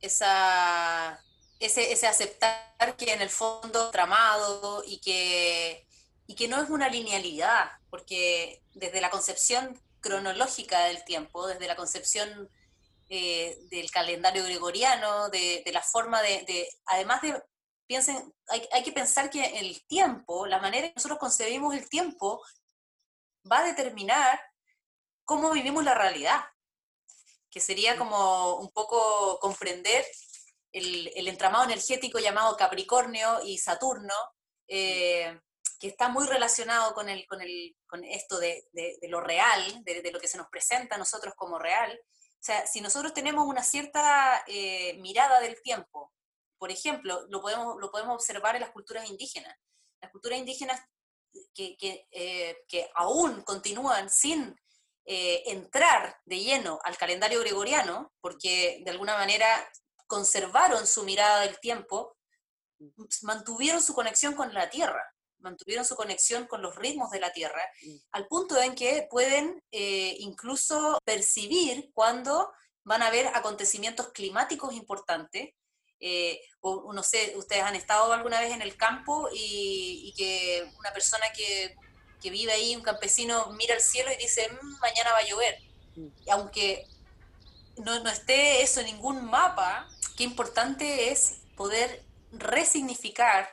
esa, 0.00 1.22
ese, 1.58 1.92
ese, 1.92 2.06
aceptar 2.06 2.96
que 2.96 3.12
en 3.12 3.22
el 3.22 3.30
fondo 3.30 3.90
tramado 3.90 4.82
y 4.86 4.98
que, 5.00 5.86
y 6.26 6.34
que 6.34 6.48
no 6.48 6.60
es 6.62 6.70
una 6.70 6.88
linealidad, 6.88 7.70
porque 7.90 8.62
desde 8.74 9.00
la 9.00 9.10
concepción 9.10 9.80
cronológica 10.00 10.84
del 10.84 11.04
tiempo, 11.04 11.46
desde 11.46 11.66
la 11.66 11.76
concepción 11.76 12.50
eh, 13.08 13.58
del 13.70 13.90
calendario 13.90 14.44
gregoriano, 14.44 15.28
de, 15.28 15.62
de 15.64 15.72
la 15.72 15.82
forma 15.82 16.22
de, 16.22 16.42
de, 16.46 16.68
además 16.86 17.22
de, 17.22 17.40
piensen, 17.86 18.34
hay, 18.48 18.68
hay, 18.72 18.82
que 18.82 18.92
pensar 18.92 19.30
que 19.30 19.58
el 19.60 19.86
tiempo, 19.86 20.46
la 20.46 20.58
manera 20.58 20.86
en 20.86 20.92
que 20.92 20.96
nosotros 20.96 21.18
concebimos 21.18 21.74
el 21.74 21.88
tiempo, 21.88 22.42
va 23.50 23.60
a 23.60 23.66
determinar 23.66 24.40
cómo 25.24 25.50
vivimos 25.52 25.84
la 25.84 25.94
realidad, 25.94 26.44
que 27.50 27.60
sería 27.60 27.96
como 27.96 28.56
un 28.56 28.70
poco 28.70 29.38
comprender 29.40 30.04
el, 30.72 31.28
entramado 31.28 31.64
energético 31.64 32.18
llamado 32.18 32.56
Capricornio 32.56 33.42
y 33.44 33.58
Saturno, 33.58 34.14
eh, 34.68 35.40
que 35.78 35.88
está 35.88 36.08
muy 36.08 36.26
relacionado 36.26 36.94
con, 36.94 37.08
el, 37.08 37.26
con, 37.26 37.40
el, 37.40 37.76
con 37.86 38.04
esto 38.04 38.38
de, 38.38 38.64
lo 39.08 39.20
real, 39.20 39.84
de, 39.84 40.10
lo 40.12 40.20
que 40.20 40.28
se 40.28 40.38
nos 40.38 40.48
presenta 40.48 40.94
a 40.94 40.98
nosotros 40.98 41.34
como 41.36 41.58
real. 41.58 41.98
O 42.02 42.44
sea, 42.46 42.66
si 42.66 42.80
nosotros 42.80 43.12
tenemos 43.12 43.46
una 43.46 43.62
cierta 43.62 44.42
eh, 44.46 44.94
mirada 45.00 45.40
del 45.40 45.60
tiempo, 45.62 46.12
por 46.58 46.70
ejemplo, 46.70 47.26
lo 47.28 47.40
podemos, 47.40 47.76
lo 47.78 47.90
podemos 47.90 48.14
observar 48.14 48.54
en 48.54 48.62
las 48.62 48.70
culturas 48.70 49.10
indígenas. 49.10 49.54
Las 50.00 50.10
culturas 50.10 50.38
indígenas 50.38 50.80
que, 51.54 51.76
que, 51.76 52.06
eh, 52.10 52.64
que 52.68 52.90
aún 52.94 53.42
continúan 53.42 54.08
sin 54.08 54.56
eh, 55.04 55.42
entrar 55.46 56.20
de 56.24 56.40
lleno 56.40 56.80
al 56.82 56.96
calendario 56.96 57.40
gregoriano, 57.40 58.12
porque 58.20 58.82
de 58.84 58.90
alguna 58.90 59.16
manera 59.16 59.46
conservaron 60.06 60.86
su 60.86 61.04
mirada 61.04 61.40
del 61.40 61.60
tiempo, 61.60 62.16
mantuvieron 63.22 63.82
su 63.82 63.94
conexión 63.94 64.34
con 64.34 64.52
la 64.52 64.68
Tierra, 64.68 65.15
mantuvieron 65.38 65.84
su 65.84 65.96
conexión 65.96 66.46
con 66.46 66.62
los 66.62 66.74
ritmos 66.76 67.10
de 67.10 67.20
la 67.20 67.32
Tierra, 67.32 67.62
al 68.12 68.26
punto 68.26 68.60
en 68.60 68.74
que 68.74 69.06
pueden 69.10 69.62
eh, 69.70 70.16
incluso 70.18 70.98
percibir 71.04 71.90
cuando 71.92 72.50
van 72.84 73.02
a 73.02 73.08
haber 73.08 73.28
acontecimientos 73.28 74.12
climáticos 74.12 74.74
importantes. 74.74 75.50
Eh, 75.98 76.40
o, 76.60 76.92
no 76.92 77.02
sé, 77.02 77.32
ustedes 77.36 77.62
han 77.62 77.74
estado 77.74 78.12
alguna 78.12 78.38
vez 78.38 78.52
en 78.52 78.60
el 78.60 78.76
campo 78.76 79.30
y, 79.32 80.02
y 80.04 80.14
que 80.14 80.70
una 80.78 80.92
persona 80.92 81.24
que 81.34 81.74
que 82.20 82.30
vive 82.30 82.52
ahí, 82.52 82.74
un 82.74 82.82
campesino, 82.82 83.52
mira 83.52 83.74
al 83.74 83.80
cielo 83.80 84.10
y 84.12 84.16
dice, 84.16 84.48
mm, 84.48 84.78
mañana 84.80 85.12
va 85.12 85.18
a 85.18 85.26
llover. 85.26 85.58
Mm. 85.96 86.06
Y 86.26 86.30
aunque 86.30 86.86
no, 87.76 88.02
no 88.02 88.10
esté 88.10 88.62
eso 88.62 88.80
en 88.80 88.86
ningún 88.86 89.24
mapa, 89.24 89.88
qué 90.16 90.24
importante 90.24 91.10
es 91.10 91.40
poder 91.56 92.04
resignificar 92.32 93.48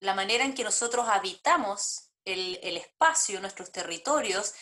la 0.00 0.14
manera 0.14 0.44
en 0.44 0.54
que 0.54 0.64
nosotros 0.64 1.06
habitamos 1.08 2.10
el, 2.24 2.58
el 2.62 2.76
espacio, 2.76 3.40
nuestros 3.40 3.72
territorios, 3.72 4.54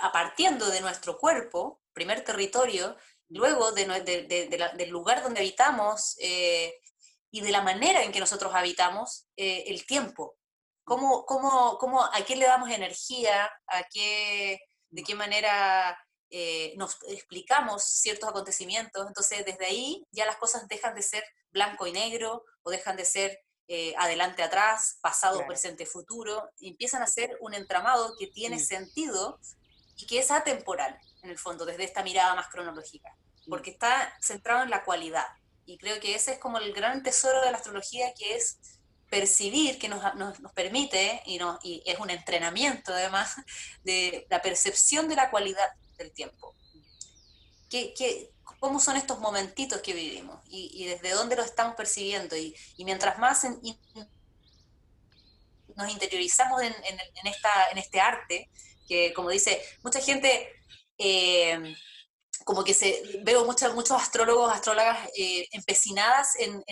a 0.00 0.12
partiendo 0.12 0.68
de 0.70 0.80
nuestro 0.80 1.18
cuerpo, 1.18 1.82
primer 1.92 2.24
territorio, 2.24 2.96
luego 3.28 3.72
de, 3.72 3.86
de, 4.02 4.70
del 4.76 4.90
lugar 4.90 5.22
donde 5.22 5.40
habitamos 5.40 6.16
eh, 6.20 6.74
y 7.30 7.40
de 7.40 7.50
la 7.50 7.62
manera 7.62 8.02
en 8.02 8.12
que 8.12 8.20
nosotros 8.20 8.54
habitamos 8.54 9.26
eh, 9.36 9.64
el 9.66 9.86
tiempo. 9.86 10.36
¿Cómo, 10.84 11.24
cómo, 11.24 11.78
cómo, 11.78 12.04
¿A 12.04 12.24
qué 12.24 12.36
le 12.36 12.46
damos 12.46 12.70
energía? 12.70 13.50
¿A 13.66 13.82
qué, 13.84 14.60
¿De 14.90 15.02
qué 15.02 15.14
manera 15.14 15.98
eh, 16.30 16.74
nos 16.76 16.98
explicamos 17.08 17.82
ciertos 17.82 18.28
acontecimientos? 18.28 19.06
Entonces, 19.06 19.44
desde 19.44 19.66
ahí 19.66 20.06
ya 20.12 20.26
las 20.26 20.36
cosas 20.36 20.68
dejan 20.68 20.94
de 20.94 21.02
ser 21.02 21.24
blanco 21.50 21.86
y 21.86 21.92
negro 21.92 22.44
o 22.62 22.70
dejan 22.70 22.96
de 22.96 23.04
ser 23.04 23.40
eh, 23.66 23.94
adelante, 23.96 24.42
atrás, 24.42 24.98
pasado, 25.00 25.46
presente, 25.46 25.86
futuro, 25.86 26.50
y 26.58 26.68
empiezan 26.68 27.02
a 27.02 27.06
ser 27.06 27.36
un 27.40 27.54
entramado 27.54 28.14
que 28.18 28.26
tiene 28.26 28.58
sentido 28.58 29.40
y 29.96 30.06
que 30.06 30.18
es 30.18 30.30
atemporal, 30.30 30.98
en 31.22 31.30
el 31.30 31.38
fondo, 31.38 31.64
desde 31.64 31.84
esta 31.84 32.02
mirada 32.02 32.34
más 32.34 32.48
cronológica, 32.48 33.16
porque 33.48 33.70
está 33.70 34.14
centrado 34.20 34.64
en 34.64 34.70
la 34.70 34.84
cualidad. 34.84 35.26
Y 35.64 35.78
creo 35.78 35.98
que 35.98 36.14
ese 36.14 36.32
es 36.32 36.38
como 36.38 36.58
el 36.58 36.74
gran 36.74 37.02
tesoro 37.02 37.40
de 37.40 37.50
la 37.50 37.56
astrología, 37.56 38.12
que 38.12 38.34
es 38.34 38.58
percibir 39.08 39.78
que 39.78 39.88
nos, 39.88 40.14
nos, 40.16 40.40
nos 40.40 40.52
permite, 40.52 41.22
y, 41.24 41.38
no, 41.38 41.58
y 41.62 41.82
es 41.86 41.98
un 41.98 42.10
entrenamiento 42.10 42.92
además, 42.92 43.36
de 43.84 44.26
la 44.28 44.42
percepción 44.42 45.08
de 45.08 45.16
la 45.16 45.30
cualidad 45.30 45.68
del 45.96 46.12
tiempo. 46.12 46.54
¿Qué, 47.70 47.94
qué, 47.96 48.33
cómo 48.64 48.80
son 48.80 48.96
estos 48.96 49.18
momentitos 49.18 49.82
que 49.82 49.92
vivimos 49.92 50.40
y, 50.48 50.86
desde 50.86 51.10
dónde 51.10 51.36
los 51.36 51.44
estamos 51.44 51.74
percibiendo? 51.74 52.34
Y, 52.34 52.56
mientras 52.78 53.18
más 53.18 53.44
nos 55.76 55.90
interiorizamos 55.90 56.62
en, 56.62 56.74
este 57.76 58.00
arte, 58.00 58.48
que 58.88 59.12
como 59.12 59.28
dice, 59.28 59.60
mucha 59.82 60.00
gente... 60.00 60.50
Eh, 60.96 61.76
como 62.44 62.62
que 62.62 62.74
se 62.74 63.20
veo 63.22 63.44
muchos 63.46 63.74
muchos 63.74 64.00
astrólogos, 64.00 64.52
astrólogas 64.52 65.08
eh, 65.16 65.46
empecinadas 65.52 66.36
en, 66.36 66.62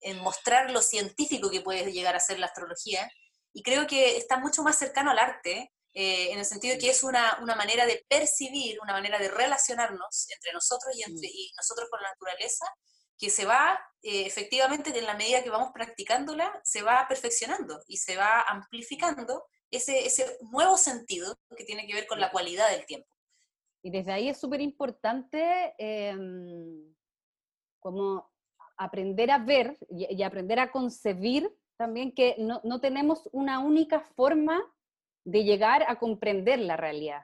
en 0.00 0.18
mostrar 0.20 0.70
lo 0.70 0.80
científico 0.80 1.50
que 1.50 1.60
puede 1.60 1.92
llegar 1.92 2.16
a 2.16 2.20
ser 2.20 2.38
la 2.38 2.46
astrología, 2.46 3.10
y 3.52 3.62
creo 3.62 3.86
que 3.86 4.16
está 4.16 4.38
mucho 4.38 4.62
más 4.62 4.78
cercano 4.78 5.10
al 5.10 5.18
arte, 5.18 5.72
eh, 6.00 6.30
en 6.30 6.38
el 6.38 6.44
sentido 6.44 6.74
de 6.74 6.78
que 6.78 6.90
es 6.90 7.02
una, 7.02 7.40
una, 7.42 7.56
manera 7.56 7.84
de 7.84 8.06
percibir, 8.08 8.78
una 8.80 8.92
manera 8.92 9.18
de 9.18 9.28
relacionarnos 9.32 10.28
entre 10.32 10.52
nosotros 10.52 10.94
y, 10.96 11.02
entre, 11.02 11.26
y 11.26 11.50
nosotros 11.56 11.88
con 11.90 12.00
la 12.00 12.10
naturaleza, 12.10 12.66
que 13.18 13.30
se 13.30 13.44
va, 13.44 13.76
eh, 14.02 14.24
efectivamente, 14.24 14.96
en 14.96 15.06
la 15.06 15.16
medida 15.16 15.42
que 15.42 15.50
vamos 15.50 15.72
practicándola, 15.74 16.60
se 16.62 16.82
va 16.82 17.04
perfeccionando 17.08 17.80
y 17.88 17.96
se 17.96 18.16
va 18.16 18.42
amplificando 18.42 19.44
ese, 19.72 20.06
ese 20.06 20.38
nuevo 20.52 20.76
sentido 20.76 21.36
que 21.56 21.64
tiene 21.64 21.84
que 21.84 21.94
ver 21.94 22.06
con 22.06 22.20
la 22.20 22.30
cualidad 22.30 22.70
del 22.70 22.86
tiempo. 22.86 23.08
Y 23.82 23.90
desde 23.90 24.12
ahí 24.12 24.28
es 24.28 24.38
súper 24.38 24.60
importante 24.60 25.74
eh, 25.78 26.16
como 27.80 28.30
aprender 28.76 29.32
a 29.32 29.38
ver 29.38 29.76
y, 29.90 30.22
aprender 30.22 30.60
a 30.60 30.70
concebir 30.70 31.52
también 31.76 32.14
que 32.14 32.36
no, 32.38 32.60
no, 32.62 32.80
tenemos 32.80 33.28
una 33.32 33.58
única 33.58 33.98
forma 33.98 34.62
de 35.28 35.44
llegar 35.44 35.84
a 35.86 35.96
comprender 35.96 36.58
la 36.58 36.76
realidad. 36.76 37.22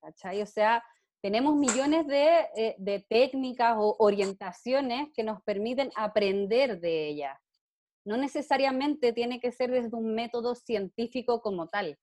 ¿cachai? 0.00 0.40
O 0.40 0.46
sea, 0.46 0.82
tenemos 1.22 1.54
millones 1.54 2.06
de, 2.06 2.48
eh, 2.56 2.74
de 2.78 3.04
técnicas 3.08 3.76
o 3.78 3.94
orientaciones 3.98 5.10
que 5.14 5.22
nos 5.22 5.42
permiten 5.42 5.90
aprender 5.94 6.80
de 6.80 7.08
ella. 7.08 7.40
No 8.04 8.16
necesariamente 8.16 9.12
tiene 9.12 9.38
que 9.38 9.52
ser 9.52 9.70
desde 9.70 9.94
un 9.96 10.14
método 10.14 10.54
científico 10.54 11.40
como 11.40 11.68
tal. 11.68 11.98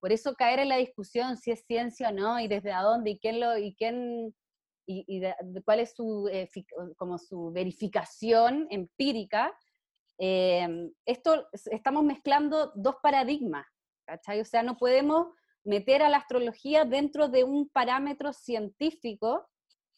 Por 0.00 0.12
eso 0.12 0.34
caer 0.34 0.60
en 0.60 0.68
la 0.68 0.76
discusión 0.76 1.38
si 1.38 1.50
es 1.50 1.64
ciencia 1.66 2.10
o 2.10 2.12
no 2.12 2.38
y 2.38 2.46
desde 2.46 2.70
dónde 2.74 3.12
y 3.12 3.18
quién 3.18 3.40
lo 3.40 3.56
y 3.56 3.74
quién 3.74 4.34
y, 4.86 5.22
cuál 5.64 5.80
es 5.80 5.94
su, 5.94 6.28
eh, 6.30 6.50
como 6.98 7.16
su 7.16 7.50
verificación 7.52 8.66
empírica, 8.68 9.50
eh, 10.18 10.90
esto 11.06 11.48
estamos 11.70 12.04
mezclando 12.04 12.70
dos 12.76 12.96
paradigmas, 13.02 13.66
¿cachai? 14.04 14.40
O 14.40 14.44
sea, 14.44 14.62
no 14.62 14.76
podemos 14.76 15.28
meter 15.64 16.02
a 16.02 16.08
la 16.08 16.18
astrología 16.18 16.84
dentro 16.84 17.28
de 17.28 17.44
un 17.44 17.68
parámetro 17.68 18.32
científico, 18.32 19.46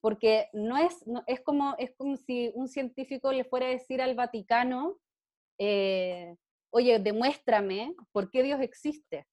porque 0.00 0.48
no 0.52 0.76
es, 0.76 1.06
no, 1.06 1.24
es, 1.26 1.40
como, 1.40 1.74
es 1.78 1.92
como 1.96 2.16
si 2.16 2.52
un 2.54 2.68
científico 2.68 3.32
le 3.32 3.44
fuera 3.44 3.66
a 3.66 3.70
decir 3.70 4.00
al 4.00 4.14
Vaticano, 4.14 4.98
eh, 5.58 6.36
oye, 6.70 6.98
demuéstrame 6.98 7.94
por 8.12 8.30
qué 8.30 8.42
Dios 8.42 8.60
existe, 8.60 9.26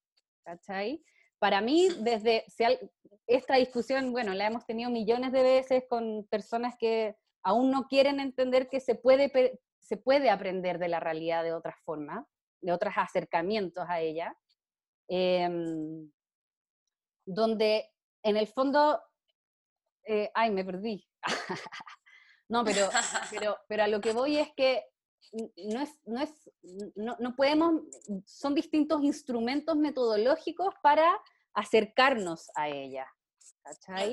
¿cachai? 0.44 1.03
para 1.44 1.60
mí, 1.60 1.89
desde 2.00 2.46
esta 3.27 3.56
discusión, 3.58 4.13
bueno, 4.13 4.34
la 4.34 4.48
hemos 4.48 4.65
tenido 4.65 4.89
millones 4.89 5.34
de 5.34 5.44
veces 5.44 5.84
con 5.89 6.25
personas 6.30 6.75
que 6.80 7.18
aún 7.44 7.70
no 7.70 7.88
quieren 7.89 8.22
entender 8.22 8.70
que 8.70 8.80
se 8.80 8.96
puede, 8.96 9.60
se 9.77 9.98
puede 9.98 10.30
aprender 10.30 10.80
de 10.80 10.88
la 10.88 11.01
realidad 11.01 11.44
de 11.44 11.51
otras 11.51 11.75
formas, 11.84 12.25
de 12.62 12.72
otros 12.72 12.94
acercamientos 12.96 13.84
a 13.89 14.00
ella, 14.00 14.34
em, 15.13 16.12
donde 17.25 17.91
en 18.24 18.38
el 18.38 18.48
fondo, 18.48 19.01
eh, 20.05 20.32
ay, 20.34 20.51
me 20.51 20.65
perdí. 20.65 21.08
no, 22.50 22.63
pero, 22.63 22.89
pero, 23.29 23.58
pero 23.67 23.84
a 23.84 23.88
lo 23.88 24.01
que 24.01 24.13
voy 24.13 24.38
es 24.38 24.50
que 24.55 24.84
no 25.58 25.82
es, 25.82 25.89
no 26.05 26.22
es, 26.22 26.29
no, 26.96 27.15
no 27.20 27.36
podemos, 27.36 27.82
son 28.25 28.55
distintos 28.55 29.03
instrumentos 29.03 29.75
metodológicos 29.75 30.74
para 30.82 31.20
acercarnos 31.53 32.50
a 32.55 32.70
ella. 32.70 33.08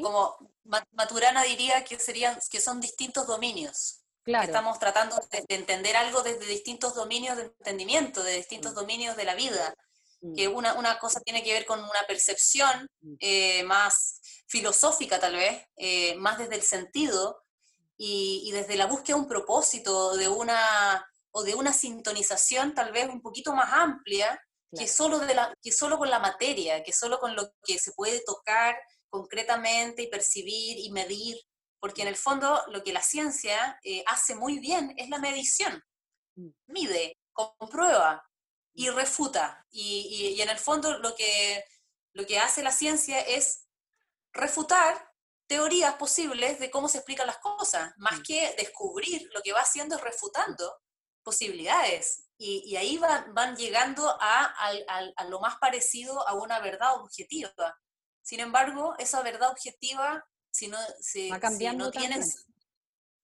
Como 0.02 0.52
Maturana 0.92 1.42
diría 1.42 1.82
que 1.84 1.98
serían, 1.98 2.38
que 2.50 2.60
son 2.60 2.80
distintos 2.80 3.26
dominios. 3.26 4.04
Claro. 4.22 4.44
Estamos 4.44 4.78
tratando 4.78 5.16
de, 5.16 5.44
entender 5.48 5.96
algo 5.96 6.22
desde 6.22 6.46
distintos 6.46 6.94
dominios 6.94 7.36
de 7.36 7.44
entendimiento, 7.44 8.22
de 8.22 8.36
distintos 8.36 8.74
dominios 8.74 9.16
de 9.16 9.24
la 9.24 9.34
vida. 9.34 9.74
Mm. 10.22 10.34
Que 10.34 10.48
una, 10.48 10.74
una, 10.74 10.98
cosa 10.98 11.20
tiene 11.20 11.42
que 11.42 11.52
ver 11.52 11.66
con 11.66 11.80
una 11.80 12.02
percepción 12.06 12.86
mm. 13.00 13.14
eh, 13.20 13.62
más 13.64 14.20
filosófica, 14.46 15.18
tal 15.18 15.36
vez, 15.36 15.64
eh, 15.76 16.14
más 16.16 16.38
desde 16.38 16.56
el 16.56 16.62
sentido 16.62 17.42
y, 17.96 18.42
y, 18.44 18.52
desde 18.52 18.76
la 18.76 18.86
búsqueda 18.86 19.16
de 19.16 19.22
un 19.22 19.28
propósito, 19.28 20.16
de 20.16 20.28
una, 20.28 21.06
o 21.32 21.42
de 21.42 21.54
una 21.54 21.72
sintonización 21.72 22.74
tal 22.74 22.92
vez 22.92 23.08
un 23.08 23.22
poquito 23.22 23.54
más 23.54 23.72
amplia 23.72 24.40
que, 24.76 24.86
solo 24.86 25.18
de 25.18 25.34
la, 25.34 25.52
que 25.62 25.72
solo 25.72 25.98
con 25.98 26.10
la 26.10 26.18
materia, 26.18 26.82
que 26.82 26.92
solo 26.92 27.18
con 27.18 27.34
lo 27.34 27.52
que 27.64 27.78
se 27.78 27.92
puede 27.92 28.22
tocar 28.24 28.76
concretamente 29.08 30.02
y 30.02 30.08
percibir 30.08 30.78
y 30.78 30.90
medir, 30.92 31.36
porque 31.80 32.02
en 32.02 32.08
el 32.08 32.16
fondo 32.16 32.62
lo 32.68 32.82
que 32.82 32.92
la 32.92 33.02
ciencia 33.02 33.78
eh, 33.82 34.04
hace 34.06 34.34
muy 34.34 34.60
bien 34.60 34.94
es 34.96 35.08
la 35.08 35.18
medición. 35.18 35.82
Mm. 36.36 36.50
Mide, 36.68 37.16
comprueba 37.32 38.22
y 38.74 38.88
refuta. 38.90 39.66
Y, 39.70 40.34
y, 40.36 40.42
en 40.42 40.48
el 40.48 40.58
fondo 40.58 40.98
lo 40.98 41.14
que, 41.14 41.64
lo 42.12 42.26
que 42.26 42.38
hace 42.38 42.62
la 42.62 42.72
ciencia 42.72 43.20
es 43.20 43.66
refutar 44.32 45.10
teorías 45.46 45.94
posibles 45.94 46.60
de 46.60 46.70
cómo 46.70 46.88
se 46.88 46.98
explican 46.98 47.26
las 47.26 47.38
cosas, 47.38 47.92
más 47.96 48.20
mm. 48.20 48.22
que 48.22 48.54
descubrir, 48.56 49.28
lo 49.34 49.42
que 49.42 49.52
va 49.52 49.60
haciendo 49.60 49.96
es 49.96 50.00
refutando 50.00 50.72
posibilidades. 51.24 52.28
Y, 52.38 52.62
y 52.66 52.76
ahí 52.76 52.98
van, 52.98 53.34
van 53.34 53.56
llegando 53.56 54.08
a, 54.08 54.44
a, 54.44 54.72
a, 55.16 55.24
lo 55.24 55.40
más 55.40 55.56
parecido 55.58 56.26
a 56.26 56.34
una 56.34 56.60
verdad 56.60 56.94
objetiva. 57.00 57.52
Sin 58.22 58.40
embargo, 58.40 58.94
esa 58.98 59.22
verdad 59.22 59.50
objetiva, 59.50 60.24
si 60.50 60.68
no, 60.68 60.78
si, 61.00 61.28
va 61.28 61.40
cambiando 61.40 61.90
tienes, 61.90 62.46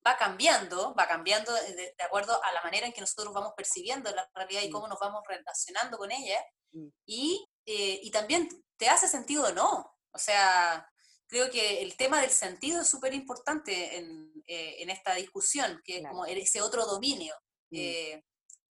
va 0.06 0.16
cambiando, 0.16 0.94
va 0.94 1.08
cambiando 1.08 1.52
de, 1.52 1.94
acuerdo 2.04 2.40
a 2.42 2.52
la 2.52 2.62
manera 2.62 2.86
en 2.86 2.92
que 2.92 3.00
nosotros 3.00 3.34
vamos 3.34 3.54
percibiendo 3.56 4.10
la 4.12 4.28
realidad 4.34 4.62
y 4.62 4.68
mm. 4.68 4.72
cómo 4.72 4.88
nos 4.88 5.00
vamos 5.00 5.22
relacionando 5.26 5.98
con 5.98 6.12
ella. 6.12 6.38
Mm. 6.72 6.88
Y, 7.06 7.46
eh, 7.64 8.00
y 8.02 8.10
también 8.10 8.48
te 8.76 8.88
hace 8.88 9.08
sentido 9.08 9.46
o 9.46 9.52
no. 9.52 9.92
O 10.12 10.18
sea, 10.18 10.88
creo 11.26 11.50
que 11.50 11.82
el 11.82 11.96
tema 11.96 12.20
del 12.20 12.30
sentido 12.30 12.82
es 12.82 12.88
súper 12.88 13.14
importante 13.14 13.96
en, 13.96 14.32
eh, 14.46 14.76
en, 14.78 14.90
esta 14.90 15.14
discusión, 15.14 15.82
que 15.84 15.98
es 15.98 16.08
como 16.08 16.24
ese 16.26 16.62
otro 16.62 16.86
dominio. 16.86 17.34
Mm. 17.70 17.76
Eh, 17.76 18.24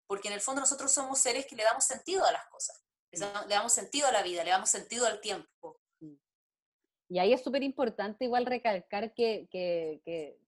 porque 0.07 0.29
en 0.29 0.35
el 0.35 0.43
fondo 0.43 0.61
nosotros 0.61 0.93
somos 0.93 1.19
seres 1.19 1.47
que 1.47 1.57
le 1.57 1.65
damos 1.65 1.85
sentido 1.85 2.25
a 2.27 2.33
las 2.33 2.47
cosas, 2.49 2.85
le 3.11 3.55
damos 3.55 3.73
sentido 3.73 4.09
a 4.09 4.13
la 4.13 4.23
vida, 4.23 4.45
le 4.45 4.51
damos 4.51 4.69
sentido 4.69 5.07
al 5.07 5.23
tiempo. 5.23 5.81
Y 7.13 7.19
ahí 7.19 7.35
es 7.35 7.43
súper 7.43 7.63
importante 7.63 8.25
igual 8.25 8.47
recalcar 8.47 9.13
que, 9.13 9.47
que, 9.51 10.01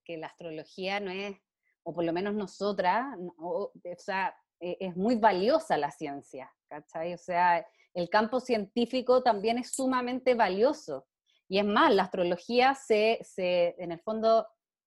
que, 0.03 0.17
la 0.17 0.29
astrología 0.29 0.99
no 0.99 1.11
es, 1.11 1.37
o 1.83 1.93
por 1.93 2.05
lo 2.05 2.13
menos 2.15 2.33
nosotras, 2.33 3.05
o, 3.37 3.71
sea, 3.99 4.35
e, 4.59 4.79
es 4.81 4.97
muy 4.97 5.17
valiosa 5.17 5.77
la 5.77 5.91
ciencia, 5.91 6.51
¿cachai? 6.69 7.13
O 7.13 7.19
sea, 7.19 7.67
el 7.93 8.09
campo 8.09 8.41
científico 8.41 9.23
también 9.23 9.59
es 9.59 9.75
sumamente 9.75 10.33
valioso. 10.33 11.07
Y 11.51 11.59
es 11.59 11.67
más, 11.67 11.95
la 11.95 12.05
astrología 12.05 12.75
se, 12.75 13.19
se, 13.21 13.75
en 13.77 13.93
el 13.93 14.01
fondo 14.01 14.47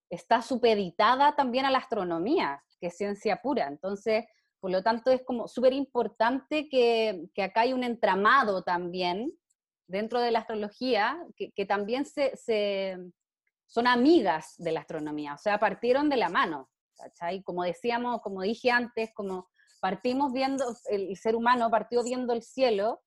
está 0.10 0.42
supeditada 0.42 1.36
también 1.36 1.66
a 1.66 1.72
la 1.72 1.78
astronomía, 1.78 2.64
que 2.82 2.88
es 2.88 2.98
ciencia 2.98 3.40
pura. 3.40 3.68
Entonces, 3.68 4.26
por 4.60 4.72
lo 4.72 4.82
tanto, 4.82 5.12
es 5.12 5.22
como 5.22 5.48
súper 5.48 5.74
importante 5.74 6.70
que, 6.70 7.30
que, 7.36 7.44
acá 7.44 7.62
hay 7.62 7.74
un 7.74 7.84
entramado 7.84 8.64
también 8.64 9.32
dentro 9.88 10.20
de 10.20 10.32
la 10.32 10.40
astrología, 10.40 11.18
que, 11.36 11.66
también 11.66 12.06
se, 12.06 12.34
son 13.66 13.88
amigas 13.88 14.56
de 14.58 14.72
la 14.72 14.82
astronomía, 14.82 15.34
o 15.34 15.38
sea, 15.38 15.60
partieron 15.60 16.10
de 16.10 16.18
la 16.18 16.30
mano, 16.30 16.70
¿cachai? 16.96 17.42
Como 17.44 17.64
decíamos, 17.64 18.22
como 18.22 18.42
dije 18.42 18.72
antes, 18.72 19.12
como 19.14 19.50
partimos 19.80 20.34
viendo, 20.34 20.66
el 20.90 21.16
ser 21.18 21.36
humano 21.36 21.70
partió 21.70 22.04
viendo 22.04 22.34
el 22.34 22.44
cielo 22.44 23.02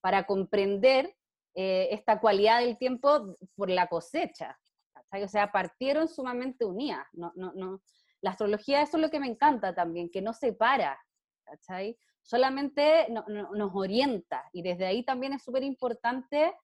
para 0.00 0.24
comprender 0.24 1.14
eh, 1.54 1.88
esta 1.92 2.20
cualidad 2.20 2.60
del 2.60 2.76
tiempo 2.78 3.36
por 3.54 3.70
la 3.70 3.86
cosecha, 3.86 4.58
¿cachai? 4.92 5.22
O 5.22 5.28
sea, 5.28 5.52
partieron 5.52 6.08
sumamente 6.08 6.64
unidas, 6.64 7.06
no, 7.12 7.32
no, 7.36 7.52
no. 7.54 7.80
La 8.20 8.30
astrología, 8.30 8.82
eso 8.82 8.96
es 8.96 9.02
lo 9.02 9.10
que 9.10 9.20
me 9.20 9.28
encanta 9.28 9.74
también, 9.74 10.10
que 10.10 10.22
no 10.22 10.32
separa, 10.32 10.98
¿cachai? 11.44 11.96
Solamente 12.24 13.06
nos 13.10 13.70
orienta 13.74 14.48
y 14.52 14.62
desde 14.62 14.86
ahí 14.86 15.04
también 15.04 15.34
es 15.34 15.44
súper 15.44 15.62
importante 15.62 16.54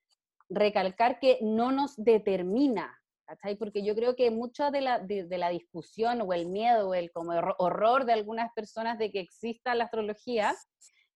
recalcar 0.48 1.20
que 1.20 1.38
no 1.42 1.70
nos 1.70 1.96
determina, 1.96 2.98
¿cachai? 3.26 3.56
Porque 3.56 3.84
yo 3.84 3.94
creo 3.94 4.16
que 4.16 4.30
mucho 4.30 4.70
de 4.70 4.80
la, 4.80 4.98
de, 4.98 5.26
la 5.38 5.50
discusión 5.50 6.22
o 6.22 6.32
el 6.32 6.46
miedo 6.46 6.88
o 6.88 6.94
el 6.94 7.12
como 7.12 7.32
horror 7.58 8.06
de 8.06 8.14
algunas 8.14 8.52
personas 8.54 8.98
de 8.98 9.12
que 9.12 9.20
exista 9.20 9.74
la 9.74 9.84
astrología 9.84 10.56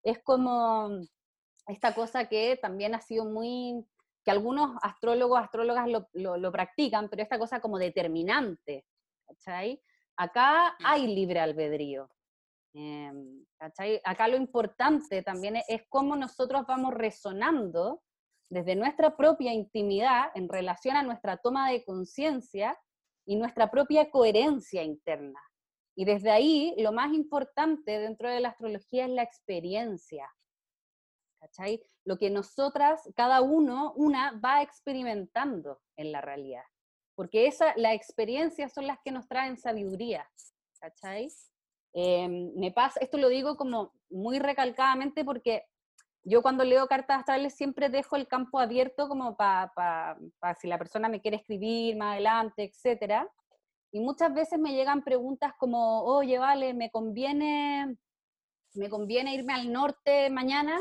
es 0.03 0.23
como 0.23 0.91
esta 1.67 1.95
cosa 1.95 2.29
que 2.29 2.59
también 2.61 2.95
ha 2.95 3.01
sido 3.01 3.25
muy, 3.25 3.83
que 4.25 4.31
algunos 4.31 4.77
astrólogos, 4.83 5.41
astrólogas 5.41 5.89
lo, 5.89 6.07
lo, 6.13 6.37
lo 6.37 6.53
practican, 6.53 7.09
pero 7.09 7.23
esta 7.23 7.39
cosa 7.39 7.61
como 7.61 7.79
determinante, 7.79 8.85
¿cachai? 9.27 9.81
Acá 10.17 10.77
mm. 10.79 10.87
hay 10.87 11.07
libre 11.07 11.41
albedrío, 11.41 12.11
Em, 12.75 13.47
Acá 14.05 14.29
lo 14.29 14.37
importante 14.37 15.23
también 15.23 15.57
es, 15.69 15.83
cómo 15.89 16.17
nosotros 16.17 16.67
vamos 16.67 16.93
resonando 16.93 18.03
desde 18.51 18.77
nuestra 18.77 19.17
propia 19.17 19.53
intimidad 19.53 20.31
en 20.35 20.49
relación 20.49 20.97
a 20.97 21.03
nuestra 21.03 21.39
toma 21.39 21.71
de 21.71 21.85
conciencia 21.85 22.79
y 23.27 23.37
nuestra 23.37 23.71
propia 23.71 24.11
coherencia 24.11 24.83
interna. 24.83 25.41
Y 25.97 26.05
desde 26.05 26.31
ahí, 26.31 26.75
lo 26.79 26.93
más 26.93 27.13
importante 27.13 27.99
dentro 27.99 28.29
de 28.29 28.41
la 28.41 28.51
astrología 28.51 29.05
es 29.05 29.11
la 29.11 29.23
experiencia. 29.23 30.29
¿Cachai? 31.41 31.83
Lo 32.05 32.19
que 32.19 32.31
nosotras, 32.31 33.09
cada 33.15 33.41
uno, 33.41 33.93
una, 33.95 34.33
va 34.45 34.63
experimentando 34.63 35.81
en 35.97 36.11
la 36.11 36.21
realidad. 36.21 36.65
Porque 37.15 37.47
esa, 37.47 37.73
las 37.77 37.95
experiencias 37.95 38.73
son 38.73 38.87
las 38.87 38.99
que 39.05 39.13
nos 39.13 39.29
traen 39.29 39.57
sabiduría. 39.57 40.29
¿Cachai? 40.81 41.31
Em, 41.95 42.53
me 42.57 42.73
pasa, 42.73 42.99
esto 43.01 43.19
lo 43.19 43.29
digo 43.29 43.57
como 43.57 43.93
muy 44.11 44.41
recalcadamente 44.41 45.25
porque 45.25 45.65
yo 46.25 46.43
cuando 46.43 46.65
leo 46.65 46.89
cartas 46.89 47.21
astrales 47.21 47.55
siempre 47.55 47.89
dejo 47.89 48.17
el 48.17 48.27
campo 48.27 48.59
abierto 48.59 49.09
como 49.09 49.37
para 49.37 50.19
si 50.61 50.67
la 50.67 50.79
persona 50.79 51.09
me 51.09 51.21
quiere 51.21 51.37
escribir 51.37 51.97
más 51.97 52.15
adelante, 52.15 52.73
etc. 52.73 53.27
Y 53.93 54.01
muchas 54.01 54.35
veces 54.35 54.59
me 54.59 54.73
llegan 54.73 55.05
preguntas 55.05 55.53
como, 55.57 56.03
oye, 56.03 56.39
vale, 56.39 56.75
me 56.75 56.91
conviene, 56.91 57.97
me 58.75 58.89
conviene 58.91 59.35
irme 59.35 59.53
al 59.53 59.71
norte 59.71 60.31
mañana. 60.31 60.81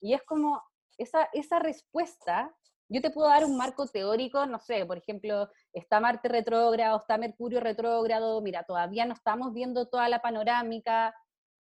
Y 0.00 0.14
es 0.14 0.22
como, 0.24 0.60
esa, 0.98 1.28
esa 1.32 1.58
respuesta 1.60 2.52
yo 2.90 3.00
te 3.00 3.10
puedo 3.10 3.28
dar 3.28 3.44
un 3.44 3.56
marco 3.56 3.86
teórico, 3.86 4.44
no 4.46 4.58
sé, 4.58 4.84
por 4.84 4.98
ejemplo, 4.98 5.48
está 5.72 6.00
Marte 6.00 6.28
retrógrado, 6.28 6.98
está 6.98 7.18
Mercurio 7.18 7.60
retrógrado, 7.60 8.40
mira, 8.42 8.64
todavía 8.64 9.06
no 9.06 9.14
estamos 9.14 9.54
viendo 9.54 9.86
toda 9.88 10.08
la 10.08 10.20
panorámica. 10.20 11.14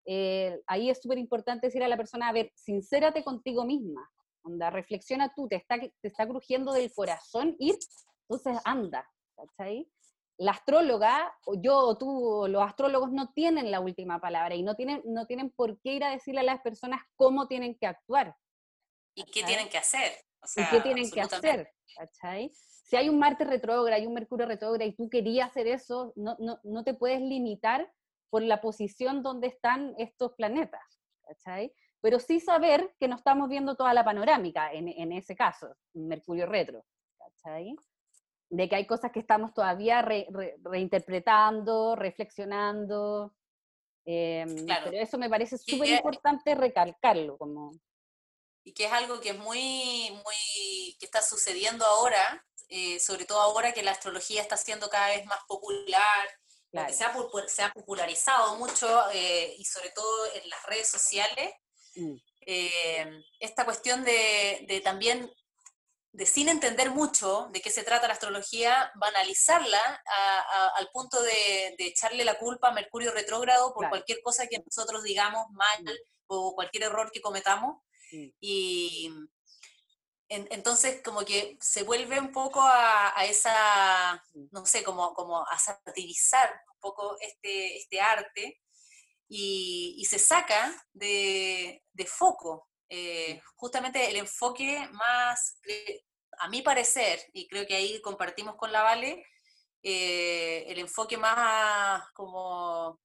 Eh, 0.04 0.62
ahí 0.68 0.88
es 0.88 1.02
súper 1.02 1.18
importante 1.18 1.66
decir 1.66 1.82
a 1.82 1.88
la 1.88 1.96
persona, 1.96 2.28
a 2.28 2.32
ver, 2.32 2.52
sincérate 2.54 3.24
contigo 3.24 3.64
misma, 3.64 4.08
anda, 4.44 4.70
reflexiona 4.70 5.34
tú, 5.34 5.48
te 5.48 5.56
está, 5.56 5.80
te 5.80 6.08
está 6.08 6.28
crujiendo 6.28 6.72
del 6.72 6.92
corazón 6.94 7.56
ir, 7.58 7.76
entonces 8.28 8.62
anda, 8.64 9.04
¿cachai? 9.34 9.90
La 10.38 10.52
astróloga, 10.52 11.34
o 11.44 11.60
yo 11.60 11.76
o 11.76 11.98
tú, 11.98 12.46
los 12.48 12.62
astrólogos 12.62 13.10
no 13.10 13.32
tienen 13.32 13.72
la 13.72 13.80
última 13.80 14.20
palabra 14.20 14.54
y 14.54 14.62
no 14.62 14.76
tienen, 14.76 15.02
no 15.06 15.26
tienen 15.26 15.50
por 15.50 15.80
qué 15.80 15.94
ir 15.94 16.04
a 16.04 16.10
decirle 16.10 16.40
a 16.40 16.44
las 16.44 16.60
personas 16.60 17.00
cómo 17.16 17.48
tienen 17.48 17.76
que 17.76 17.88
actuar. 17.88 18.36
¿Y 19.16 19.24
qué 19.24 19.42
tienen 19.42 19.68
que 19.68 19.78
hacer? 19.78 20.12
¿Y 20.54 20.64
qué 20.70 20.80
tienen 20.80 21.10
que 21.10 21.20
hacer? 21.20 21.72
Si 22.84 22.96
hay 22.96 23.08
un 23.08 23.18
Marte 23.18 23.44
retrógrado, 23.44 23.86
hay 23.96 24.06
un 24.06 24.14
Mercurio 24.14 24.46
retrógrado 24.46 24.88
y 24.88 24.94
tú 24.94 25.08
querías 25.10 25.50
hacer 25.50 25.66
eso, 25.66 26.12
no, 26.14 26.36
no, 26.38 26.60
no, 26.62 26.84
te 26.84 26.94
puedes 26.94 27.20
limitar 27.20 27.90
por 28.30 28.42
la 28.42 28.60
posición 28.60 29.22
donde 29.22 29.48
están 29.48 29.94
estos 29.98 30.34
planetas. 30.34 31.00
Pero 32.00 32.20
sí 32.20 32.38
saber 32.38 32.94
que 33.00 33.08
no 33.08 33.16
estamos 33.16 33.48
viendo 33.48 33.74
toda 33.74 33.92
la 33.92 34.04
panorámica 34.04 34.72
en, 34.72 34.88
en 34.88 35.12
ese 35.12 35.34
caso, 35.34 35.74
Mercurio 35.94 36.46
retro. 36.46 36.84
De 38.48 38.68
que 38.68 38.76
hay 38.76 38.86
cosas 38.86 39.10
que 39.10 39.20
estamos 39.20 39.52
todavía 39.52 40.02
reinterpretando, 40.02 41.96
reflexionando. 41.96 43.34
Em, 44.04 44.66
pero 44.84 44.96
eso 44.96 45.18
me 45.18 45.28
parece 45.28 45.58
súper 45.58 45.88
importante 45.88 46.54
recalcarlo. 46.54 47.36
Como 47.36 47.72
y 48.66 48.72
que 48.72 48.86
es 48.86 48.92
algo 48.92 49.20
que 49.20 49.30
es 49.30 49.38
muy, 49.38 50.10
muy, 50.10 50.96
que 50.98 51.06
está 51.06 51.22
sucediendo 51.22 51.86
ahora, 51.86 52.44
eh, 52.68 52.98
sobre 52.98 53.24
todo 53.24 53.40
ahora 53.40 53.72
que 53.72 53.84
la 53.84 53.92
astrología 53.92 54.42
está 54.42 54.56
siendo 54.56 54.90
cada 54.90 55.10
vez 55.10 55.24
más 55.24 55.38
popular, 55.46 56.28
se, 56.72 57.04
ha, 57.04 57.14
se, 57.46 57.62
ha, 57.62 57.72
popularizado 57.72 58.56
mucho 58.56 59.04
eh, 59.12 59.54
y 59.56 59.64
sobre 59.64 59.90
todo 59.90 60.26
en 60.34 60.50
las 60.50 60.66
redes 60.66 60.88
sociales, 60.88 61.54
mm. 61.94 62.16
eh, 62.40 63.22
esta 63.38 63.64
cuestión 63.64 64.02
de, 64.04 64.64
de, 64.66 64.80
también, 64.80 65.30
de 66.10 66.26
sin 66.26 66.48
entender 66.48 66.90
mucho 66.90 67.48
de 67.52 67.62
qué 67.62 67.70
se 67.70 67.84
trata 67.84 68.08
la 68.08 68.14
astrología, 68.14 68.90
banalizarla 68.96 70.02
al 70.74 70.90
punto 70.90 71.22
de, 71.22 71.76
de, 71.78 71.86
echarle 71.86 72.24
la 72.24 72.36
culpa 72.36 72.70
a 72.70 72.72
Mercurio 72.72 73.12
retrógrado 73.12 73.72
por 73.72 73.88
cualquier 73.90 74.20
cosa 74.22 74.48
que 74.48 74.58
nosotros 74.58 75.04
digamos 75.04 75.46
mal 75.52 75.84
mm. 75.84 75.90
o 76.26 76.52
cualquier 76.56 76.82
error 76.82 77.12
que 77.12 77.20
cometamos. 77.20 77.85
Y, 78.40 79.10
entonces, 80.28 81.02
como 81.04 81.24
que 81.24 81.56
se 81.60 81.84
vuelve 81.84 82.18
un 82.18 82.32
poco 82.32 82.60
a, 82.62 83.24
esa, 83.24 84.22
no 84.50 84.66
sé, 84.66 84.82
como, 84.82 85.14
como 85.14 85.46
a 85.46 85.58
satirizar 85.58 86.50
un 86.74 86.80
poco 86.80 87.16
este, 87.20 87.76
este 87.76 88.00
arte 88.00 88.60
y, 89.28 90.04
se 90.08 90.18
saca 90.18 90.74
de, 90.92 91.82
foco. 92.06 92.68
Eh, 92.88 93.40
justamente 93.56 94.08
el 94.08 94.16
enfoque 94.16 94.88
más, 94.92 95.58
a 96.38 96.48
mi 96.48 96.62
parecer, 96.62 97.20
y 97.32 97.48
creo 97.48 97.66
que 97.66 97.74
ahí 97.74 98.00
compartimos 98.00 98.56
con 98.56 98.72
la 98.72 98.82
Vale, 98.82 99.24
eh, 99.82 100.64
el 100.68 100.78
enfoque 100.80 101.16
más 101.16 102.02
como 102.12 103.00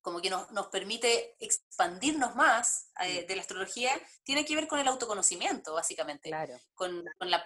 como 0.00 0.20
que 0.20 0.30
nos, 0.30 0.46
permite 0.68 1.36
expandirnos 1.38 2.34
más 2.34 2.90
eh, 3.02 3.26
de 3.26 3.36
la 3.36 3.42
astrología, 3.42 3.92
tiene 4.22 4.44
que 4.44 4.54
ver 4.54 4.66
con 4.66 4.78
el 4.78 4.88
autoconocimiento, 4.88 5.74
básicamente. 5.74 6.30
Con, 6.74 7.04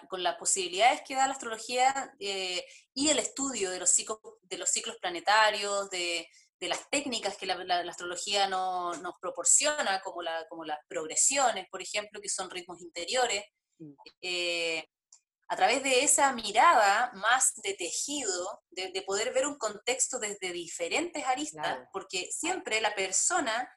con, 0.09 0.23
las 0.23 0.37
posibilidades 0.37 1.03
que 1.03 1.15
da 1.17 1.27
la 1.27 1.33
astrología 1.33 2.15
eh, 2.21 2.65
y 2.93 3.09
el 3.09 3.19
estudio 3.19 3.71
de 3.71 3.81
los 3.81 3.91
ciclos, 3.91 4.19
de 4.43 4.59
los 4.59 4.71
ciclos 4.71 4.97
planetarios, 5.01 5.91
de, 5.91 6.29
de 6.61 6.69
las 6.69 6.89
técnicas 6.91 7.37
que 7.37 7.47
la, 7.47 7.55
astrología 7.89 8.49
no, 8.49 8.95
nos 8.97 9.15
proporciona, 9.21 10.01
como, 10.03 10.23
la, 10.23 10.47
como 10.49 10.65
las 10.65 10.79
progresiones, 10.89 11.69
por 11.69 11.83
ejemplo, 11.83 12.21
que 12.21 12.29
son 12.29 12.51
ritmos 12.51 12.81
interiores. 12.81 13.45
Mm. 13.79 13.93
Eh, 14.23 14.89
a 15.49 15.57
través 15.57 15.83
de 15.83 16.05
esa 16.05 16.33
mirada 16.33 17.13
más 17.15 17.55
de 17.63 17.75
tejido, 17.75 18.63
de, 18.71 19.03
poder 19.03 19.33
ver 19.33 19.47
un 19.47 19.59
contexto 19.59 20.19
desde 20.19 20.53
diferentes 20.53 21.25
aristas, 21.25 21.87
porque 21.93 22.29
siempre 22.31 22.81
la 22.81 22.95
persona 22.95 23.69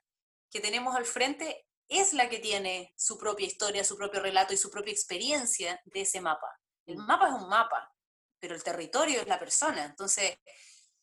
que 0.49 0.62
tenemos 0.62 0.95
al 0.95 1.06
frente 1.06 1.65
es 1.89 2.13
la 2.13 2.30
que 2.30 2.39
tiene 2.39 2.93
su 2.95 3.17
propia 3.17 3.47
historia, 3.47 3.84
su 3.84 3.97
propio 3.97 4.21
relato 4.21 4.53
y 4.53 4.58
su 4.58 4.69
propia 4.69 4.93
experiencia 4.93 5.80
de 5.86 6.01
ese 6.01 6.21
mapa. 6.21 6.47
El 6.86 6.97
mapa 6.97 7.27
es 7.27 7.34
un 7.34 7.49
mapa, 7.49 7.93
pero 8.39 8.56
el 8.56 8.63
territorio 8.63 9.21
es 9.21 9.27
la 9.27 9.39
persona. 9.39 9.86
Entonces, 9.86 10.38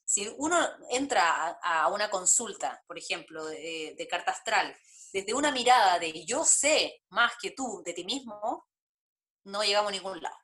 si 0.05 0.33
uno 0.39 0.59
entra 0.91 1.59
a, 1.63 1.89
una 1.89 2.11
consulta, 2.11 2.83
por 2.87 2.99
ejemplo, 2.99 3.45
de, 3.47 3.95
de 3.97 4.09
carta 4.09 4.33
astral, 4.33 4.75
desde 5.13 5.35
una 5.35 5.53
mirada 5.53 5.99
de 5.99 6.25
yo 6.25 6.45
sé 6.45 7.03
más 7.11 7.33
que 7.41 7.51
tú 7.51 7.83
de 7.85 7.93
ti 7.93 8.05
mismo, 8.05 8.67
no 9.45 9.63
llegamos 9.63 9.91
a 9.91 9.95
ningún 9.95 10.21
lado. 10.21 10.44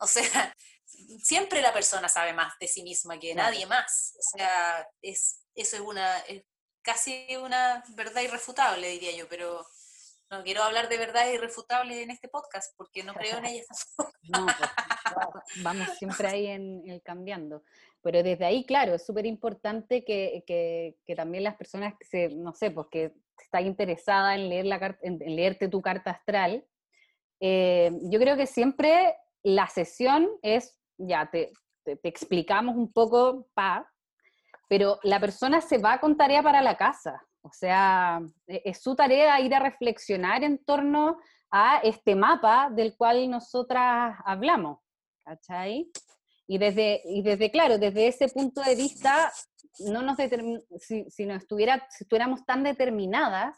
O 0.00 0.06
sea, 0.06 0.54
siempre 1.22 1.62
la 1.62 1.72
persona 1.72 2.08
sabe 2.08 2.32
más 2.32 2.54
de 2.58 2.68
sí 2.68 2.82
misma 2.82 3.18
que 3.18 3.34
nadie 3.34 3.66
más. 3.66 4.14
O 4.18 4.36
sea, 4.36 4.88
es, 5.02 5.44
eso 5.54 5.76
es 5.76 5.82
una, 5.82 6.22
casi 6.82 7.36
una 7.36 7.82
verdad 7.90 8.22
irrefutable, 8.22 8.88
diría 8.88 9.16
yo, 9.16 9.28
pero 9.28 9.66
no 10.30 10.42
quiero 10.42 10.62
hablar 10.62 10.88
de 10.88 10.98
verdad 10.98 11.30
irrefutable 11.30 12.02
en 12.02 12.10
este 12.10 12.28
podcast 12.28 12.74
porque 12.76 13.02
no 13.02 13.14
creo 13.14 13.38
en 13.38 13.46
ellas 13.46 13.66
no, 14.22 14.46
pues, 14.46 15.62
vamos 15.62 15.88
siempre 15.98 16.28
ahí 16.28 16.46
en, 16.46 16.88
el 16.88 17.02
cambiando. 17.02 17.62
Pero 18.02 18.22
desde 18.22 18.44
ahí, 18.44 18.64
claro, 18.64 18.94
es 18.94 19.04
súper 19.04 19.26
importante 19.26 20.04
que, 20.04 20.44
que, 20.46 21.16
también 21.16 21.44
las 21.44 21.56
personas 21.56 21.94
que 21.98 22.06
se, 22.06 22.28
no 22.28 22.54
sé, 22.54 22.70
pues 22.70 22.86
que 22.90 23.14
está 23.42 23.60
interesada 23.60 24.34
en, 24.34 24.48
leer 24.48 24.66
la, 24.66 24.98
en, 25.02 25.18
leerte 25.18 25.68
tu 25.68 25.82
carta 25.82 26.12
astral, 26.12 26.64
eh, 27.40 27.90
yo 28.02 28.20
creo 28.20 28.36
que 28.36 28.46
siempre 28.46 29.16
la 29.42 29.66
sesión 29.68 30.28
es, 30.42 30.78
ya 30.96 31.30
te, 31.30 31.52
explicamos 32.02 32.76
un 32.76 32.92
poco, 32.92 33.48
pa, 33.54 33.90
pero 34.68 34.98
la 35.02 35.18
persona 35.18 35.60
se 35.60 35.78
va 35.78 36.00
con 36.00 36.16
tarea 36.16 36.42
para 36.42 36.60
la 36.60 36.76
casa. 36.76 37.22
O 37.40 37.50
sea, 37.52 38.20
e, 38.46 38.62
es 38.64 38.82
su 38.82 38.94
tarea 38.94 39.40
ir 39.40 39.54
a 39.54 39.60
reflexionar 39.60 40.44
en 40.44 40.62
torno 40.64 41.18
a 41.50 41.78
este 41.78 42.14
mapa 42.14 42.68
del 42.70 42.94
cual 42.96 43.30
nosotras 43.30 44.16
hablamos. 44.24 44.80
¿Cachai? 45.24 45.90
Y 46.46 46.58
desde, 46.58 47.02
y 47.04 47.22
desde, 47.22 47.50
claro, 47.50 47.78
desde 47.78 48.08
ese 48.08 48.28
punto 48.28 48.62
de 48.62 48.74
vista, 48.74 49.30
no 49.80 50.02
nos 50.02 50.16
si, 50.80 51.04
si, 51.10 51.26
no 51.26 51.34
estuviera, 51.34 51.86
si 51.90 52.04
estuviéramos 52.04 52.44
tan 52.46 52.62
determinadas, 52.62 53.56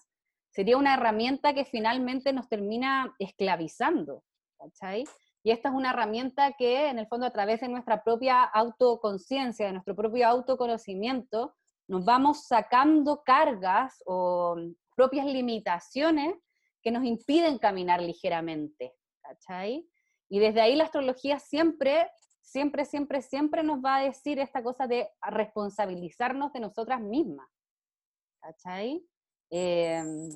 sería 0.50 0.76
una 0.76 0.94
herramienta 0.94 1.54
que 1.54 1.64
finalmente 1.64 2.32
nos 2.32 2.48
termina 2.48 3.14
esclavizando. 3.18 4.24
¿cachai? 4.60 5.04
Y 5.42 5.52
esta 5.52 5.70
es 5.70 5.74
una 5.74 5.90
herramienta 5.90 6.52
que, 6.52 6.88
en 6.88 6.98
el 6.98 7.06
fondo, 7.06 7.26
a 7.26 7.32
través 7.32 7.60
de 7.60 7.68
nuestra 7.68 8.02
propia 8.04 8.42
autoconciencia, 8.42 9.66
de 9.66 9.72
nuestro 9.72 9.96
propio 9.96 10.28
autoconocimiento, 10.28 11.54
nos 11.88 12.04
vamos 12.04 12.46
sacando 12.46 13.22
cargas 13.24 14.02
o 14.06 14.56
propias 14.94 15.26
limitaciones 15.26 16.34
que 16.82 16.90
nos 16.90 17.04
impiden 17.04 17.58
caminar 17.58 18.00
ligeramente. 18.02 18.94
Y 20.28 20.38
desde 20.38 20.60
ahí 20.60 20.76
la 20.76 20.84
astrología 20.84 21.38
siempre, 21.38 22.10
siempre, 22.42 22.84
siempre, 22.84 23.22
siempre 23.22 23.62
nos 23.62 23.82
va 23.82 23.96
a 23.96 24.02
decir 24.02 24.38
esta 24.38 24.62
cosa 24.62 24.86
de 24.86 25.08
responsabilizarnos 25.22 26.52
de 26.52 26.60
nosotras 26.60 27.00
mismas. 27.00 27.48
Em, 29.50 30.28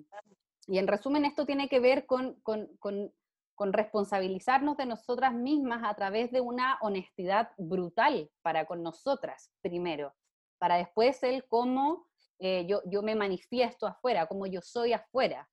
y 0.66 0.78
en 0.78 0.86
resumen, 0.86 1.24
esto 1.24 1.44
tiene 1.46 1.68
que 1.68 1.78
ver 1.78 2.06
con, 2.06 2.40
con 2.42 3.12
con 3.54 3.72
responsabilizarnos 3.72 4.76
de 4.76 4.86
nosotras 4.86 5.32
mismas 5.32 5.82
a 5.84 5.94
través 5.94 6.30
de 6.32 6.40
una 6.40 6.78
honestidad 6.80 7.50
brutal 7.56 8.30
para 8.42 8.66
con 8.66 8.82
nosotras 8.82 9.50
primero, 9.60 10.14
para 10.58 10.76
después 10.76 11.22
el 11.22 11.46
cómo 11.46 12.06
eh, 12.38 12.66
yo, 12.66 12.82
yo, 12.86 13.02
me 13.02 13.14
manifiesto 13.14 13.86
afuera, 13.86 14.26
cómo 14.26 14.46
yo 14.46 14.60
soy 14.60 14.92
afuera. 14.92 15.48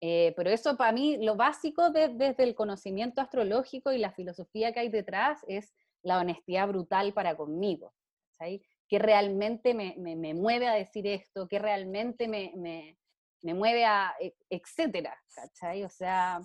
Eh, 0.00 0.34
pero 0.36 0.50
eso 0.50 0.76
para 0.76 0.92
mí, 0.92 1.16
lo 1.24 1.36
básico 1.36 1.90
desde 1.90 2.42
el 2.42 2.54
conocimiento 2.54 3.20
astrológico 3.20 3.92
y 3.92 3.98
la 3.98 4.12
filosofía 4.12 4.72
que 4.72 4.80
hay 4.80 4.88
detrás 4.88 5.40
es 5.46 5.72
la 6.02 6.18
honestidad 6.18 6.68
brutal 6.68 7.14
para 7.14 7.36
conmigo. 7.36 7.94
¿cachai? 8.30 8.62
Que 8.88 8.98
realmente 8.98 9.74
me, 9.74 9.94
me, 9.96 10.34
mueve 10.34 10.66
a 10.66 10.74
decir 10.74 11.06
esto, 11.06 11.48
que 11.48 11.58
realmente 11.58 12.28
me, 12.28 12.52
me 12.56 12.98
mueve 13.42 13.84
a, 13.84 14.14
e, 14.20 14.34
etcétera, 14.48 15.20
¿cachai? 15.34 15.84
O 15.84 15.88
sea, 15.88 16.40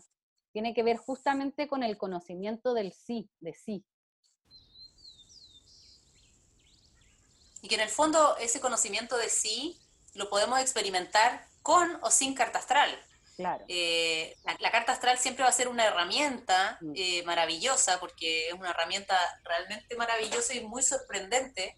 tiene 0.52 0.74
que 0.74 0.84
ver 0.84 0.98
justamente 0.98 1.68
con 1.68 1.84
el 1.84 1.98
conocimiento 1.98 2.74
del 2.74 2.92
sí, 2.92 3.30
de 3.40 3.54
sí. 3.54 3.86
Y 7.62 7.68
que 7.68 7.76
en 7.76 7.82
el 7.82 7.90
fondo 7.90 8.38
ese 8.38 8.60
conocimiento 8.60 9.18
de 9.18 9.30
sí 9.30 9.80
lo 10.14 10.30
podemos 10.30 10.60
experimentar 10.60 11.46
con 11.62 12.00
o 12.02 12.10
sin 12.10 12.34
carta 12.34 12.60
astral. 12.60 12.90
Claro. 13.36 13.64
Eh, 13.68 14.36
la, 14.60 14.72
carta 14.72 14.94
astral 14.94 15.20
siempre 15.20 15.44
va 15.44 15.50
a 15.50 15.54
ser 15.54 15.68
una 15.68 15.86
herramienta 15.86 16.80
mm. 16.82 16.94
eh, 16.96 17.24
maravillosa, 17.24 18.00
porque 18.00 18.48
es 18.48 18.54
una 18.54 18.72
herramienta 18.72 19.16
realmente 19.44 19.96
maravillosa 19.96 20.56
y 20.56 20.62
muy 20.62 20.82
sorprendente. 20.82 21.76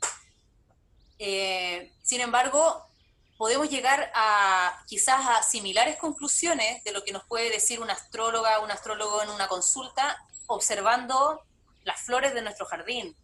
Eh, 1.17 1.91
sin 2.01 2.21
embargo, 2.21 2.88
podemos 3.39 3.69
llegar 3.69 4.12
a 4.15 4.84
quizás 4.86 5.25
a 5.25 5.41
similares 5.43 5.95
conclusiones 5.95 6.84
de 6.84 6.91
lo 6.91 7.06
que 7.06 7.13
nos 7.13 7.23
puede 7.23 7.49
decir 7.49 7.80
una 7.80 7.93
astróloga 7.93 8.60
o 8.60 8.65
un 8.65 8.71
astrólogo 8.71 9.23
en 9.23 9.30
una 9.30 9.47
consulta 9.47 10.21
observando 10.47 11.41
las 11.86 12.02
flores 12.02 12.34
de 12.34 12.41
nuestro 12.41 12.65
jardín 12.65 13.15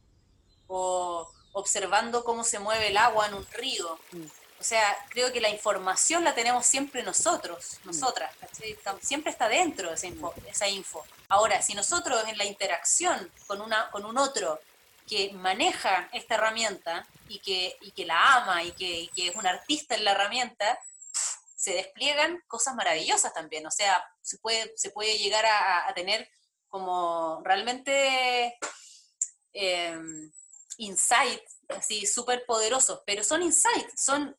o 0.68 1.30
observando 1.52 2.24
cómo 2.24 2.46
se 2.46 2.60
mueve 2.60 2.88
el 2.88 2.98
agua 2.98 3.28
en 3.28 3.34
un 3.34 3.46
río. 3.52 4.00
Mm. 4.14 4.24
O 4.58 4.64
sea, 4.64 4.98
creo 5.10 5.34
que 5.34 5.42
la 5.42 5.50
información 5.50 6.24
la 6.24 6.34
tenemos 6.34 6.66
siempre 6.66 7.04
nosotros, 7.04 7.80
mm. 7.84 7.88
nosotras, 7.88 8.34
siempre 9.02 9.32
está 9.34 9.50
dentro 9.50 9.92
esa 9.92 10.08
info, 10.08 10.34
esa 10.48 10.70
info. 10.70 11.04
Ahora, 11.28 11.62
si 11.62 11.74
nosotros 11.74 12.24
en 12.30 12.38
la 12.38 12.46
interacción 12.46 13.30
con, 13.48 13.60
una, 13.60 13.92
con 13.92 14.06
un 14.06 14.18
otro 14.18 14.62
que 15.10 15.34
maneja 15.34 16.08
esta 16.14 16.36
herramienta 16.36 17.06
y 17.28 17.40
que, 17.40 17.78
y 17.82 17.92
que 17.92 18.06
la 18.06 18.36
ama 18.36 18.64
y 18.64 18.72
que, 18.72 19.10
que, 19.16 19.28
es 19.28 19.36
un 19.36 19.48
artista 19.48 19.96
en 19.96 20.06
la 20.06 20.12
herramienta, 20.12 20.80
se 21.56 21.74
despliegan 21.74 22.44
cosas 22.48 22.76
maravillosas 22.76 23.34
también. 23.34 23.66
O 23.66 23.72
sea, 23.72 24.04
se 24.22 24.38
puede, 24.40 24.72
se 24.76 24.92
puede 24.92 25.18
llegar 25.18 25.46
a, 25.46 25.92
tener 25.94 26.30
como 26.68 27.42
realmente 27.44 28.58
em, 29.54 30.32
insights 30.78 31.62
así 31.70 32.06
súper 32.06 32.46
poderosos, 32.46 33.02
pero 33.06 33.24
son 33.24 33.42
insights, 33.42 34.04
son 34.04 34.38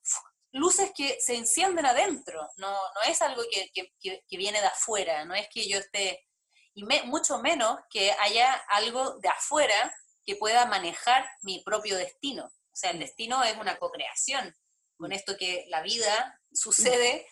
luces 0.52 0.92
que 0.94 1.18
se 1.20 1.34
encienden 1.34 1.86
adentro, 1.86 2.48
no, 2.56 2.70
no 2.70 3.02
es 3.06 3.20
algo 3.22 3.42
que, 3.50 3.70
que, 3.72 3.92
que 4.00 4.36
viene 4.36 4.60
de 4.60 4.66
afuera, 4.66 5.24
no 5.24 5.34
es 5.34 5.48
que 5.48 5.68
yo 5.68 5.78
esté, 5.78 6.26
y 6.74 6.84
mucho 7.06 7.38
menos 7.38 7.78
que 7.88 8.12
haya 8.20 8.52
algo 8.68 9.18
de 9.18 9.28
afuera 9.30 9.94
que 10.26 10.36
pueda 10.36 10.66
manejar 10.66 11.26
mi 11.42 11.62
propio 11.62 11.96
destino. 11.96 12.50
O 12.76 12.78
sea, 12.78 12.90
el 12.90 12.98
destino 12.98 13.42
es 13.42 13.56
una 13.56 13.78
co-creación 13.78 14.54
con 14.98 15.10
esto 15.10 15.34
que 15.38 15.64
la 15.68 15.80
vida 15.80 16.38
sucede 16.52 17.26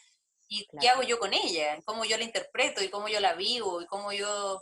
y 0.49 0.67
qué 0.81 0.89
hago 0.89 1.03
yo 1.03 1.19
con 1.19 1.35
ella, 1.35 1.83
cómo 1.85 2.07
yo 2.07 2.17
la 2.17 2.25
interpreto 2.25 2.83
y 2.83 2.89
cómo 2.89 3.09
yo 3.09 3.21
la 3.21 3.35
vivo 3.35 3.83
y 3.83 3.87
cómo 3.87 4.11
yo 4.11 4.59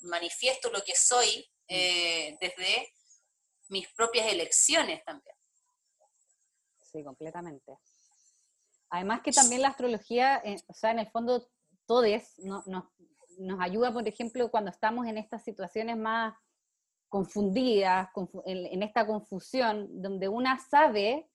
manifiesto 0.00 0.70
lo 0.70 0.82
que 0.82 0.96
soy 0.96 1.46
eh, 1.68 2.34
desde 2.40 2.94
mis 3.68 3.92
propias 3.92 4.32
elecciones 4.32 5.04
también. 5.04 5.36
Sí, 6.90 7.04
completamente. 7.04 7.76
Además 8.88 9.20
que 9.20 9.32
también 9.32 9.60
la 9.60 9.68
astrología, 9.68 10.40
eh, 10.46 10.56
o 10.66 10.72
sea, 10.72 10.92
en 10.92 11.00
el 11.00 11.10
fondo, 11.10 11.46
todes 11.84 12.38
no, 12.38 12.64
nos 12.66 13.60
ayuda, 13.60 13.92
por 13.92 14.08
ejemplo, 14.08 14.50
cuando 14.50 14.70
estamos 14.70 15.06
en 15.06 15.18
estas 15.18 15.44
situaciones 15.44 15.98
más 15.98 16.34
confundidas, 17.08 18.08
en, 18.44 18.82
esta 18.82 19.06
confusión, 19.06 19.88
donde 20.02 20.28
una 20.28 20.58
sabe, 20.58 21.28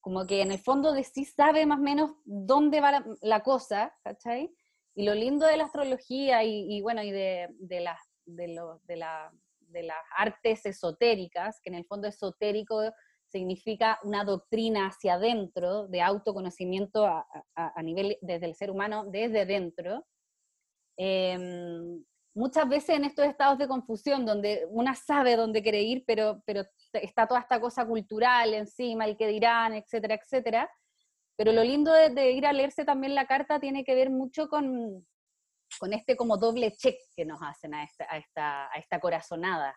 como 0.00 0.26
que 0.26 0.42
en 0.42 0.52
el 0.52 0.58
fondo 0.58 0.92
de 0.92 1.04
sí 1.04 1.24
sabe 1.24 1.66
más 1.66 1.78
o 1.78 1.82
menos 1.82 2.12
dónde 2.24 2.80
va 2.80 3.04
la, 3.20 3.42
cosa, 3.42 3.94
¿cachai? 4.04 4.54
Y 4.94 5.04
lo 5.04 5.14
lindo 5.14 5.46
de 5.46 5.56
la 5.56 5.64
astrología 5.64 6.44
y, 6.44 6.80
bueno, 6.80 7.02
y 7.02 7.10
de, 7.10 7.48
de, 7.58 7.80
las, 7.80 8.00
de, 8.24 8.48
lo, 8.48 8.80
de, 8.84 8.96
la, 8.96 9.32
de 9.60 9.82
las 9.82 9.98
artes 10.16 10.64
esotéricas, 10.64 11.60
que 11.60 11.70
en 11.70 11.76
el 11.76 11.84
fondo 11.84 12.08
esotérico 12.08 12.82
significa 13.28 13.98
una 14.04 14.24
doctrina 14.24 14.86
hacia 14.86 15.14
adentro, 15.14 15.88
de 15.88 16.00
autoconocimiento 16.00 17.04
a, 17.04 17.26
a, 17.54 17.82
nivel 17.82 18.16
desde 18.22 18.46
el 18.46 18.54
ser 18.54 18.70
humano, 18.70 19.04
desde 19.10 19.44
dentro. 19.44 20.06
Em, 20.96 22.02
muchas 22.36 22.68
veces 22.68 22.90
en 22.90 23.04
estos 23.04 23.26
estados 23.26 23.58
de 23.58 23.66
confusión, 23.66 24.24
donde 24.24 24.66
una 24.70 24.94
sabe 24.94 25.36
dónde 25.36 25.62
quiere 25.62 25.82
ir, 25.82 26.04
pero, 26.06 26.42
pero 26.46 26.64
está 26.92 27.26
toda 27.26 27.40
esta 27.40 27.60
cosa 27.60 27.86
cultural 27.86 28.54
encima, 28.54 29.06
el 29.06 29.16
que 29.16 29.26
dirán, 29.26 29.74
etcétera, 29.74 30.14
etcétera. 30.14 30.70
Pero 31.36 31.52
lo 31.52 31.64
lindo 31.64 31.92
de, 31.92 32.30
ir 32.30 32.46
a 32.46 32.52
leerse 32.52 32.84
también 32.84 33.14
la 33.14 33.26
carta 33.26 33.58
tiene 33.58 33.84
que 33.84 33.94
ver 33.94 34.10
mucho 34.10 34.48
con, 34.48 35.06
con 35.78 35.92
este 35.92 36.16
como 36.16 36.36
doble 36.36 36.72
check 36.72 36.96
que 37.14 37.24
nos 37.24 37.40
hacen 37.42 37.74
a 37.74 37.84
esta, 37.84 38.06
a 38.70 38.78
esta, 38.78 39.00
corazonada. 39.00 39.74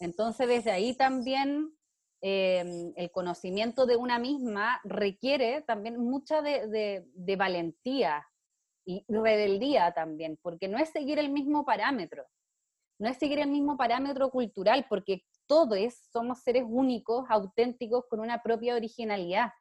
Entonces 0.00 0.48
desde 0.48 0.70
ahí 0.70 0.94
también 0.94 1.72
Em, 2.22 2.92
el 2.96 3.10
conocimiento 3.10 3.86
de 3.86 3.96
una 3.96 4.18
misma 4.18 4.78
requiere 4.84 5.62
también 5.62 5.98
mucha 5.98 6.42
de, 6.42 7.06
valentía 7.38 8.26
y 8.90 9.04
rebeldía 9.08 9.92
también, 9.92 10.38
porque 10.42 10.68
no 10.68 10.78
es 10.78 10.90
seguir 10.90 11.18
el 11.18 11.30
mismo 11.30 11.64
parámetro, 11.64 12.24
no 12.98 13.08
es 13.08 13.16
seguir 13.18 13.38
el 13.38 13.48
mismo 13.48 13.76
parámetro 13.76 14.30
cultural, 14.30 14.86
porque 14.88 15.22
todos 15.46 15.78
somos 16.12 16.42
seres 16.42 16.64
únicos, 16.66 17.24
auténticos, 17.28 18.04
con 18.08 18.20
una 18.20 18.42
propia 18.42 18.74
originalidad. 18.74 19.52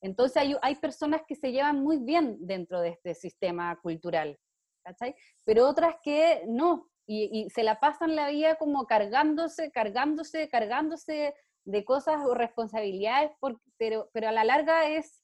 Entonces 0.00 0.36
hay, 0.36 0.56
hay 0.62 0.76
personas 0.76 1.22
que 1.26 1.34
se 1.34 1.52
llevan 1.52 1.82
muy 1.82 1.98
bien 1.98 2.36
dentro 2.40 2.80
de 2.80 2.90
este 2.90 3.14
sistema 3.14 3.78
cultural, 3.82 4.38
¿cachai? 4.84 5.14
Pero 5.44 5.68
otras 5.68 5.96
que 6.02 6.44
no, 6.46 6.88
y, 7.06 7.28
y, 7.32 7.50
se 7.50 7.62
la 7.62 7.80
pasan 7.80 8.16
la 8.16 8.28
vida 8.30 8.56
como 8.56 8.86
cargándose, 8.86 9.70
cargándose, 9.70 10.48
cargándose 10.48 11.34
de 11.64 11.84
cosas 11.84 12.24
o 12.24 12.34
responsabilidades, 12.34 13.32
pero, 13.76 14.08
pero 14.12 14.28
a 14.28 14.32
la 14.32 14.44
larga 14.44 14.88
es, 14.88 15.22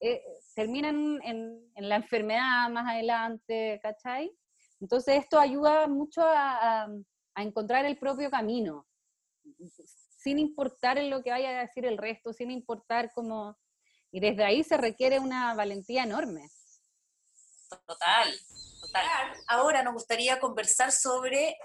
eh, 0.00 0.22
terminan 0.54 1.20
en, 1.22 1.72
la 1.76 1.96
enfermedad 1.96 2.68
más 2.70 2.86
adelante, 2.86 3.80
¿cachai? 3.82 4.30
Entonces 4.80 5.22
esto 5.22 5.38
ayuda 5.38 5.86
mucho 5.88 6.22
a, 6.24 6.88
encontrar 7.36 7.84
el 7.84 7.96
propio 7.96 8.30
camino, 8.30 8.84
sin 10.18 10.40
importar 10.40 10.98
en 10.98 11.08
lo 11.08 11.22
que 11.22 11.30
vaya 11.30 11.50
a 11.50 11.60
decir 11.60 11.86
el 11.86 11.96
resto, 11.96 12.32
sin 12.32 12.50
importar 12.50 13.12
cómo... 13.14 13.56
Y 14.10 14.18
desde 14.18 14.44
ahí 14.44 14.64
se 14.64 14.76
requiere 14.76 15.20
una 15.20 15.54
valentía 15.54 16.02
enorme. 16.02 16.48
Total, 17.86 18.34
total. 18.80 19.36
Ahora 19.46 19.84
nos 19.84 19.94
gustaría 19.94 20.40
conversar 20.40 20.90
sobre 20.90 21.56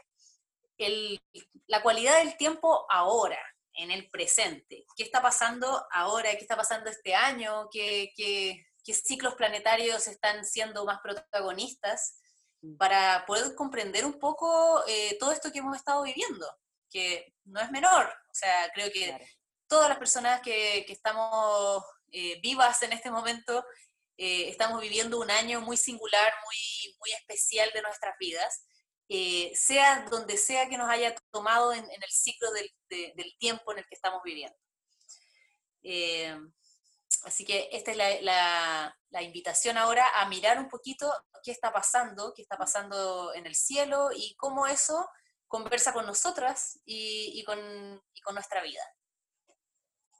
el, 0.78 1.20
la 1.66 1.82
cualidad 1.82 2.20
del 2.20 2.38
tiempo 2.38 2.86
ahora 2.92 3.40
en 3.76 3.92
el 3.92 4.10
presente. 4.10 4.86
¿Qué 4.96 5.04
está 5.04 5.22
pasando 5.22 5.86
ahora? 5.92 6.32
¿Qué 6.32 6.42
está 6.42 6.56
pasando 6.56 6.90
este 6.90 7.16
año? 7.16 7.70
¿Qué, 7.72 8.12
qué, 8.16 8.66
ciclos 8.94 9.36
planetarios 9.36 10.08
están 10.08 10.46
siendo 10.46 10.86
más 10.86 11.00
protagonistas? 11.02 12.20
Mm. 12.62 12.78
Para 12.78 13.26
poder 13.26 13.56
comprender 13.56 14.06
un 14.06 14.20
poco 14.20 14.84
eh, 14.88 15.18
todo 15.20 15.32
esto 15.32 15.52
que 15.52 15.60
hemos 15.60 15.76
estado 15.76 16.04
viviendo, 16.04 16.48
que 16.90 17.34
no 17.46 17.60
es 17.60 17.72
menor. 17.72 18.06
O 18.30 18.34
sea, 18.34 18.72
creo 18.74 18.92
que 18.92 19.18
todas 19.68 19.90
las 19.90 19.98
personas 19.98 20.42
que, 20.42 20.84
que 20.86 20.94
estamos 20.94 21.84
eh, 22.12 22.40
vivas 22.42 22.84
en 22.84 22.94
este 22.94 23.10
momento 23.10 23.66
eh, 24.18 24.50
estamos 24.50 24.80
viviendo 24.80 25.20
un 25.20 25.32
año 25.32 25.62
muy 25.62 25.78
singular, 25.78 26.34
muy, 26.46 26.96
muy 27.00 27.12
especial 27.14 27.72
de 27.74 27.82
nuestras 27.82 28.16
vidas. 28.20 28.64
Eh, 29.10 29.52
sea 29.56 30.06
donde 30.10 30.38
sea 30.38 30.70
que 30.70 30.78
nos 30.78 30.90
haya 30.90 31.14
tomado 31.32 31.74
en, 31.74 31.84
el 31.84 32.10
ciclo 32.10 32.50
del, 32.52 32.72
tiempo 33.38 33.72
en 33.72 33.80
el 33.80 33.86
que 33.86 33.96
estamos 33.96 34.22
viviendo. 34.24 34.58
Eh, 35.84 36.36
así 37.24 37.46
que 37.46 37.70
esta 37.72 37.92
es 37.92 37.98
la, 38.24 38.96
invitación 39.22 39.78
ahora 39.78 40.06
a 40.20 40.28
mirar 40.28 40.58
un 40.58 40.70
poquito 40.70 41.14
qué 41.44 41.52
está 41.52 41.72
pasando, 41.72 42.34
qué 42.36 42.42
está 42.42 42.58
pasando 42.58 43.34
en 43.34 43.46
el 43.46 43.56
cielo 43.56 44.10
y 44.16 44.36
cómo 44.36 44.66
eso 44.68 45.08
conversa 45.48 45.94
con 45.94 46.06
nosotras 46.06 46.80
y 46.86 47.44
con 47.44 47.60
nuestra 48.34 48.64
vida. 48.64 48.84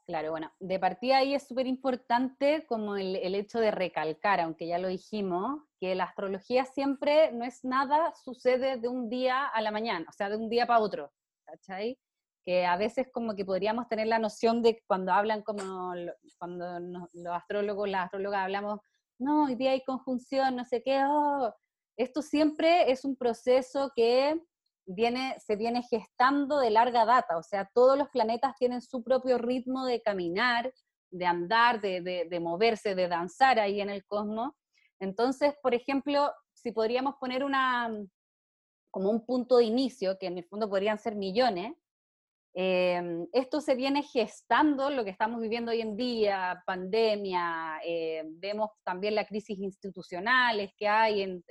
Claro, 0.06 0.32
bueno, 0.32 0.52
de 0.60 0.78
partida 0.78 1.18
ahí 1.18 1.34
es 1.34 1.48
súper 1.48 1.66
importante 1.66 2.66
como 2.66 2.96
el, 2.96 3.34
hecho 3.34 3.58
de 3.58 3.70
recalcar, 3.70 4.38
aunque 4.38 4.66
ya 4.66 4.78
lo 4.78 4.88
dijimos, 4.88 5.62
que 5.80 5.94
la 5.94 6.04
astrología 6.04 6.66
siempre 6.66 7.32
no 7.32 7.46
es 7.46 7.64
nada, 7.64 8.12
sucede 8.14 8.76
de 8.76 8.88
un 8.88 9.08
día 9.08 9.46
a 9.46 9.62
la 9.62 9.70
mañana, 9.70 10.04
o 10.06 10.12
sea, 10.12 10.28
de 10.28 10.36
un 10.36 10.50
día 10.50 10.66
para 10.66 10.80
otro, 10.80 11.10
¿cachai? 11.46 11.98
Que 12.44 12.66
a 12.66 12.76
veces 12.76 13.08
como 13.10 13.34
que 13.34 13.46
podríamos 13.46 13.88
tener 13.88 14.06
la 14.06 14.18
noción 14.18 14.60
de 14.60 14.82
cuando 14.86 15.10
hablan 15.10 15.40
como, 15.42 15.94
cuando 16.38 16.80
los 16.80 17.34
astrólogos, 17.34 17.88
las 17.88 18.04
astrólogas 18.04 18.42
hablamos, 18.42 18.80
no, 19.18 19.44
hoy 19.44 19.54
día 19.54 19.70
hay 19.70 19.82
conjunción, 19.84 20.54
no 20.54 20.66
sé 20.66 20.82
qué, 20.82 21.02
oh, 21.06 21.50
esto 21.96 22.20
siempre 22.20 22.90
es 22.90 23.06
un 23.06 23.16
proceso 23.16 23.90
que 23.96 24.38
se 24.86 25.56
viene 25.56 25.82
gestando 25.82 26.58
de 26.58 26.70
larga 26.70 27.04
data, 27.04 27.36
o 27.36 27.42
sea, 27.42 27.70
todos 27.74 27.96
los 27.96 28.08
planetas 28.10 28.54
tienen 28.58 28.82
su 28.82 29.02
propio 29.02 29.38
ritmo 29.38 29.86
de 29.86 30.02
caminar, 30.02 30.72
de 31.10 31.26
andar, 31.26 31.80
de, 31.80 32.40
moverse, 32.40 32.94
de 32.94 33.08
danzar 33.08 33.58
ahí 33.58 33.80
en 33.80 33.90
el 33.90 34.04
cosmos. 34.04 34.52
Entonces, 35.00 35.54
por 35.62 35.74
ejemplo, 35.74 36.32
si 36.52 36.72
podríamos 36.72 37.14
poner 37.20 37.44
una, 37.44 37.90
como 38.90 39.10
un 39.10 39.24
punto 39.24 39.58
de 39.58 39.64
inicio, 39.64 40.18
que 40.18 40.26
en 40.26 40.38
el 40.38 40.44
fondo 40.44 40.68
podrían 40.68 40.98
ser 40.98 41.14
millones, 41.14 41.72
em, 42.54 43.26
esto 43.32 43.60
se 43.60 43.74
viene 43.74 44.02
gestando, 44.02 44.90
lo 44.90 45.04
que 45.04 45.10
estamos 45.10 45.40
viviendo 45.40 45.72
hoy 45.72 45.80
en 45.80 45.96
día, 45.96 46.62
pandemia, 46.66 47.80
eh, 47.84 48.22
vemos 48.26 48.70
también 48.84 49.14
la 49.14 49.26
crisis 49.26 49.58
institucionales 49.58 50.72
que 50.76 50.88
hay 50.88 51.22
en 51.22 51.44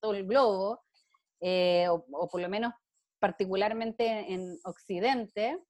todo 0.00 0.14
el 0.14 0.26
globo, 0.26 0.80
eh, 1.46 1.86
o, 1.90 2.26
por 2.28 2.40
lo 2.40 2.48
menos 2.48 2.72
particularmente 3.20 4.32
en 4.32 4.58
Occidente, 4.64 5.62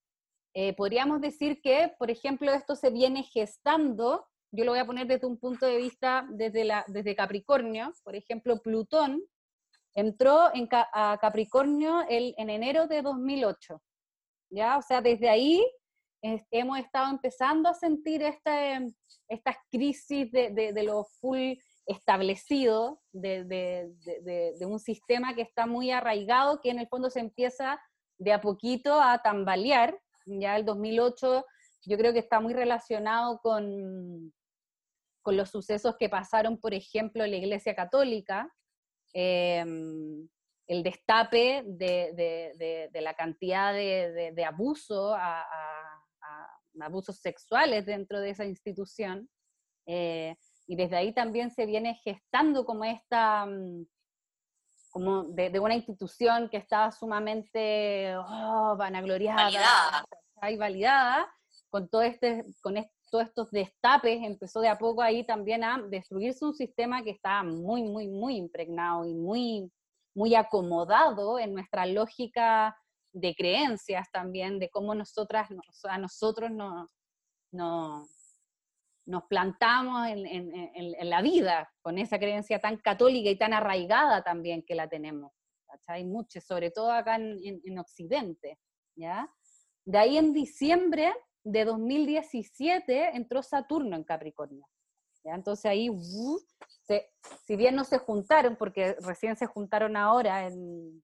eh, 0.54 0.72
podríamos 0.76 1.20
decir 1.20 1.60
que, 1.60 1.92
por 1.98 2.12
ejemplo, 2.12 2.52
esto 2.52 2.76
se 2.76 2.90
viene 2.90 3.24
gestando, 3.24 4.24
yo 4.52 4.64
lo 4.64 4.70
voy 4.70 4.78
a 4.78 4.86
poner 4.86 5.08
desde 5.08 5.26
un 5.26 5.36
punto 5.36 5.66
de 5.66 5.78
vista 5.78 6.28
desde, 6.30 6.62
la, 6.62 6.84
desde 6.86 7.16
Capricornio, 7.16 7.92
por 8.04 8.14
ejemplo, 8.14 8.62
Plutón 8.62 9.24
entró 9.96 10.54
en, 10.54 10.68
a 10.70 11.18
Capricornio 11.20 12.04
el, 12.08 12.36
en 12.38 12.50
enero 12.50 12.86
de 12.86 13.02
2008, 13.02 13.82
¿ya? 14.50 14.78
O 14.78 14.82
sea, 14.82 15.00
desde 15.00 15.28
ahí 15.28 15.66
hemos 16.52 16.78
estado 16.78 17.10
empezando 17.10 17.68
a 17.68 17.74
sentir 17.74 18.22
esta, 18.22 18.80
estas 19.28 19.56
crisis 19.72 20.30
de, 20.30 20.50
de, 20.50 20.72
de 20.72 20.82
lo 20.84 21.04
full 21.20 21.54
establecido 21.86 23.00
de, 23.12 23.90
un 24.60 24.78
sistema 24.78 25.34
que 25.34 25.42
está 25.42 25.66
muy 25.66 25.90
arraigado, 25.90 26.60
que 26.60 26.70
en 26.70 26.78
el 26.78 26.88
fondo 26.88 27.10
se 27.10 27.20
empieza 27.20 27.80
de 28.18 28.32
a 28.32 28.40
poquito 28.40 29.00
a 29.00 29.18
tambalear. 29.18 29.98
Ya 30.26 30.56
el 30.56 30.64
2008 30.64 31.44
yo 31.86 31.98
creo 31.98 32.12
que 32.12 32.20
está 32.20 32.40
muy 32.40 32.54
relacionado 32.54 33.38
con, 33.42 34.32
los 35.26 35.50
sucesos 35.50 35.96
que 35.98 36.10
pasaron, 36.10 36.58
por 36.58 36.74
ejemplo, 36.74 37.24
en 37.24 37.30
la 37.30 37.36
Iglesia 37.38 37.74
Católica, 37.74 38.52
em, 39.14 40.28
el 40.66 40.82
destape 40.82 41.62
de, 41.66 42.90
la 42.92 43.14
cantidad 43.14 43.72
de, 43.72 44.44
abuso, 44.46 45.14
a, 45.14 45.46
abusos 46.80 47.20
sexuales 47.20 47.86
dentro 47.86 48.20
de 48.20 48.30
esa 48.30 48.44
institución. 48.44 49.28
Eh, 49.86 50.36
y 50.66 50.76
desde 50.76 50.96
ahí 50.96 51.12
también 51.12 51.50
se 51.50 51.66
viene 51.66 51.94
gestando 52.02 52.64
como 52.64 52.84
esta, 52.84 53.46
mm, 53.46 53.86
como 54.90 55.24
de, 55.24 55.58
una 55.58 55.74
institución 55.74 56.48
que 56.48 56.56
estaba 56.56 56.92
sumamente 56.92 58.16
oh, 58.16 58.76
vanagloriada, 58.76 59.44
validada. 59.44 60.04
Y 60.50 60.56
validada, 60.56 61.34
con, 61.70 61.88
todo 61.88 62.02
este, 62.02 62.44
con 62.62 62.74
todos 63.10 63.26
estos 63.26 63.50
destapes, 63.50 64.22
empezó 64.22 64.60
de 64.60 64.68
a 64.68 64.78
poco 64.78 65.02
ahí 65.02 65.24
también 65.24 65.64
a 65.64 65.80
destruirse 65.88 66.44
un 66.44 66.54
sistema 66.54 67.02
que 67.02 67.10
estaba 67.10 67.42
muy, 67.42 67.82
muy, 67.82 68.08
muy 68.08 68.36
impregnado 68.36 69.06
y 69.06 69.14
muy, 69.14 69.72
muy 70.14 70.34
acomodado 70.34 71.38
en 71.38 71.54
nuestra 71.54 71.86
lógica 71.86 72.76
de 73.12 73.34
creencias 73.34 74.10
también, 74.12 74.58
de 74.58 74.68
cómo 74.68 74.94
nosotras, 74.94 75.48
a 75.84 75.98
nosotros 75.98 76.50
nos, 76.50 76.88
no, 77.52 78.06
nos 79.06 79.24
plantamos 79.24 80.06
en, 80.08 81.10
la 81.10 81.20
vida 81.22 81.70
con 81.82 81.98
esa 81.98 82.18
creencia 82.18 82.58
tan 82.60 82.78
católica 82.78 83.30
y 83.30 83.36
tan 83.36 83.52
arraigada 83.52 84.22
también 84.22 84.62
que 84.62 84.74
la 84.74 84.88
tenemos. 84.88 85.32
Hay 85.88 86.04
mucho, 86.04 86.40
sobre 86.40 86.70
todo 86.70 86.90
acá 86.92 87.16
en, 87.16 87.78
Occidente. 87.78 88.58
¿ya? 88.96 89.28
De 89.84 89.98
ahí 89.98 90.16
en 90.16 90.32
diciembre 90.32 91.12
de 91.42 91.64
2017 91.64 93.16
entró 93.16 93.42
Saturno 93.42 93.96
en 93.96 94.04
Capricornio. 94.04 94.66
¿ya? 95.24 95.34
Entonces 95.34 95.66
ahí, 95.66 95.90
si 97.46 97.56
bien 97.56 97.74
no 97.74 97.84
se 97.84 97.98
juntaron, 97.98 98.56
porque 98.56 98.96
recién 99.00 99.36
se 99.36 99.46
juntaron 99.46 99.96
ahora 99.96 100.46
en, 100.46 101.02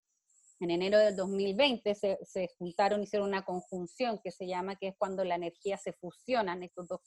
enero 0.61 0.99
del 0.99 1.17
2020, 1.17 1.95
se, 1.95 2.19
se 2.23 2.49
juntaron, 2.59 3.03
hicieron 3.03 3.29
una 3.29 3.45
conjunción 3.45 4.21
que 4.23 4.31
se 4.31 4.47
llama, 4.47 4.77
que 4.77 4.89
es 4.89 4.95
cuando 4.97 5.25
la 5.25 5.35
energía 5.35 5.77
se 5.77 5.93
fusionan, 5.95 6.63
estos 6.63 6.87
dos 6.87 7.01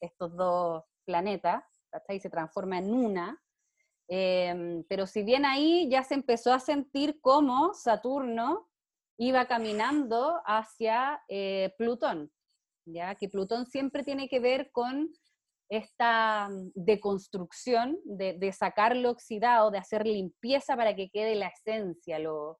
estos 0.00 0.34
dos 0.36 0.84
planetas, 1.04 1.64
y 2.08 2.20
se 2.20 2.30
transforma 2.30 2.78
en 2.78 2.92
una. 2.92 3.42
Em, 4.08 4.84
pero 4.88 5.06
si 5.06 5.22
bien 5.22 5.44
ahí 5.44 5.88
ya 5.90 6.02
se 6.02 6.14
empezó 6.14 6.52
a 6.52 6.60
sentir 6.60 7.20
como 7.20 7.74
Saturno 7.74 8.70
iba 9.18 9.46
caminando 9.46 10.40
hacia 10.46 11.22
eh, 11.28 11.74
Plutón, 11.76 12.30
ya 12.86 13.14
que 13.16 13.28
Plutón 13.28 13.66
siempre 13.66 14.04
tiene 14.04 14.28
que 14.28 14.40
ver 14.40 14.70
con 14.72 15.10
esta 15.68 16.48
mm, 16.48 16.70
deconstrucción, 16.74 17.98
de, 18.04 18.52
sacar 18.52 18.96
lo 18.96 19.10
oxidado, 19.10 19.70
de 19.70 19.78
hacer 19.78 20.06
limpieza 20.06 20.76
para 20.76 20.94
que 20.94 21.10
quede 21.10 21.34
la 21.34 21.48
esencia, 21.48 22.18
lo, 22.18 22.58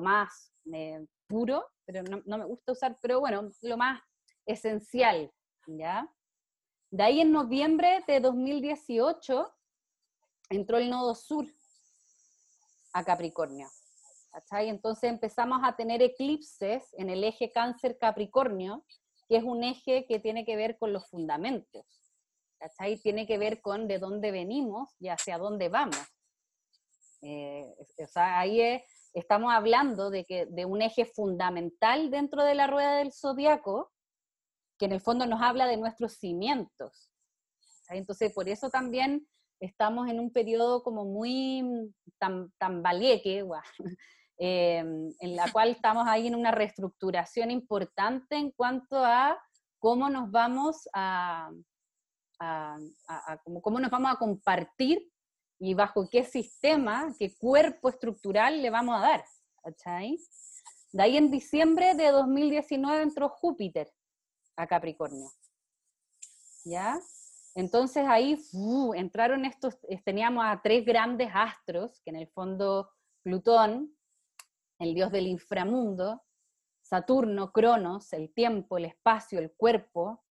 más 0.00 0.52
eh, 0.72 1.04
puro, 1.28 1.64
pero 1.84 2.02
no, 2.02 2.22
no, 2.24 2.38
me 2.38 2.44
gusta 2.44 2.72
usar, 2.72 2.96
pero 3.00 3.20
bueno, 3.20 3.48
lo 3.62 3.76
más 3.76 4.00
esencial, 4.46 5.30
¿ya? 5.66 6.08
De 6.92 7.02
ahí 7.02 7.22
en 7.22 7.32
noviembre 7.32 8.04
de 8.06 8.20
2018 8.20 9.50
entró 10.50 10.76
el 10.76 10.90
nodo 10.90 11.14
sur 11.14 11.46
a 12.92 13.02
Capricornio. 13.02 13.66
¿cachai? 14.30 14.68
Entonces 14.68 15.08
empezamos 15.08 15.60
a 15.64 15.74
tener 15.74 16.02
eclipses 16.02 16.84
en 16.98 17.08
el 17.08 17.24
eje 17.24 17.50
cáncer-capricornio, 17.50 18.84
que 19.26 19.36
es 19.38 19.42
un 19.42 19.64
eje 19.64 20.04
que 20.06 20.18
tiene 20.18 20.44
que 20.44 20.54
ver 20.54 20.76
con 20.78 20.92
los 20.92 21.08
fundamentos. 21.08 21.86
¿cachai? 22.58 22.98
Tiene 22.98 23.26
que 23.26 23.38
ver 23.38 23.62
con 23.62 23.88
de 23.88 23.98
dónde 23.98 24.30
venimos 24.30 24.90
y 25.00 25.08
hacia 25.08 25.38
dónde 25.38 25.70
vamos. 25.70 25.96
Eh, 27.22 27.74
o 28.04 28.06
sea, 28.06 28.38
ahí 28.38 28.84
estamos 29.14 29.50
hablando 29.50 30.10
de, 30.10 30.26
que, 30.26 30.44
de 30.44 30.66
un 30.66 30.82
eje 30.82 31.06
fundamental 31.06 32.10
dentro 32.10 32.44
de 32.44 32.54
la 32.54 32.66
rueda 32.66 32.96
del 32.96 33.14
zodiaco, 33.14 33.91
que 34.82 34.86
en 34.86 34.92
el 34.94 35.00
fondo 35.00 35.26
nos 35.26 35.40
habla 35.40 35.68
de 35.68 35.76
nuestros 35.76 36.14
cimientos. 36.14 37.08
Entonces, 37.88 38.32
por 38.32 38.48
eso 38.48 38.68
también 38.68 39.24
estamos 39.60 40.08
en 40.08 40.18
un 40.18 40.32
periodo 40.32 40.82
como 40.82 41.04
muy 41.04 41.94
tan, 42.18 42.50
tan 42.58 42.82
em, 44.38 45.08
en 45.20 45.36
la 45.36 45.52
cual 45.52 45.70
estamos 45.70 46.08
ahí 46.08 46.26
en 46.26 46.34
una 46.34 46.50
reestructuración 46.50 47.52
importante 47.52 48.34
en 48.34 48.50
cuanto 48.50 48.96
a 49.04 49.40
cómo 49.78 50.10
nos 50.10 50.32
vamos 50.32 50.88
a, 50.92 51.52
cómo, 53.62 53.78
nos 53.78 53.90
vamos 53.92 54.10
a 54.10 54.16
compartir 54.16 55.08
y 55.60 55.74
bajo 55.74 56.10
qué 56.10 56.24
sistema, 56.24 57.14
qué 57.20 57.32
cuerpo 57.38 57.88
estructural 57.88 58.60
le 58.60 58.70
vamos 58.70 58.96
a 58.96 59.00
dar. 59.00 59.24
De 60.90 61.02
ahí 61.04 61.16
en 61.16 61.30
diciembre 61.30 61.94
de 61.94 62.08
2019 62.08 63.00
entró 63.00 63.28
Júpiter 63.28 63.88
a 64.56 64.66
Capricornio. 64.66 65.30
¿Ya? 66.64 67.00
Entonces 67.54 68.04
ahí 68.08 68.38
entraron 68.94 69.44
estos, 69.44 69.78
teníamos 70.04 70.44
a 70.46 70.60
tres 70.62 70.84
grandes 70.84 71.30
astros, 71.34 72.00
que 72.04 72.10
en 72.10 72.16
el 72.16 72.28
fondo 72.28 72.90
Plutón, 73.22 73.96
el 74.78 74.94
dios 74.94 75.12
del 75.12 75.26
inframundo, 75.26 76.22
Saturno, 76.80 77.52
Cronos, 77.52 78.12
el 78.12 78.32
tiempo, 78.32 78.78
el 78.78 78.86
espacio, 78.86 79.38
el 79.38 79.52
cuerpo, 79.52 80.22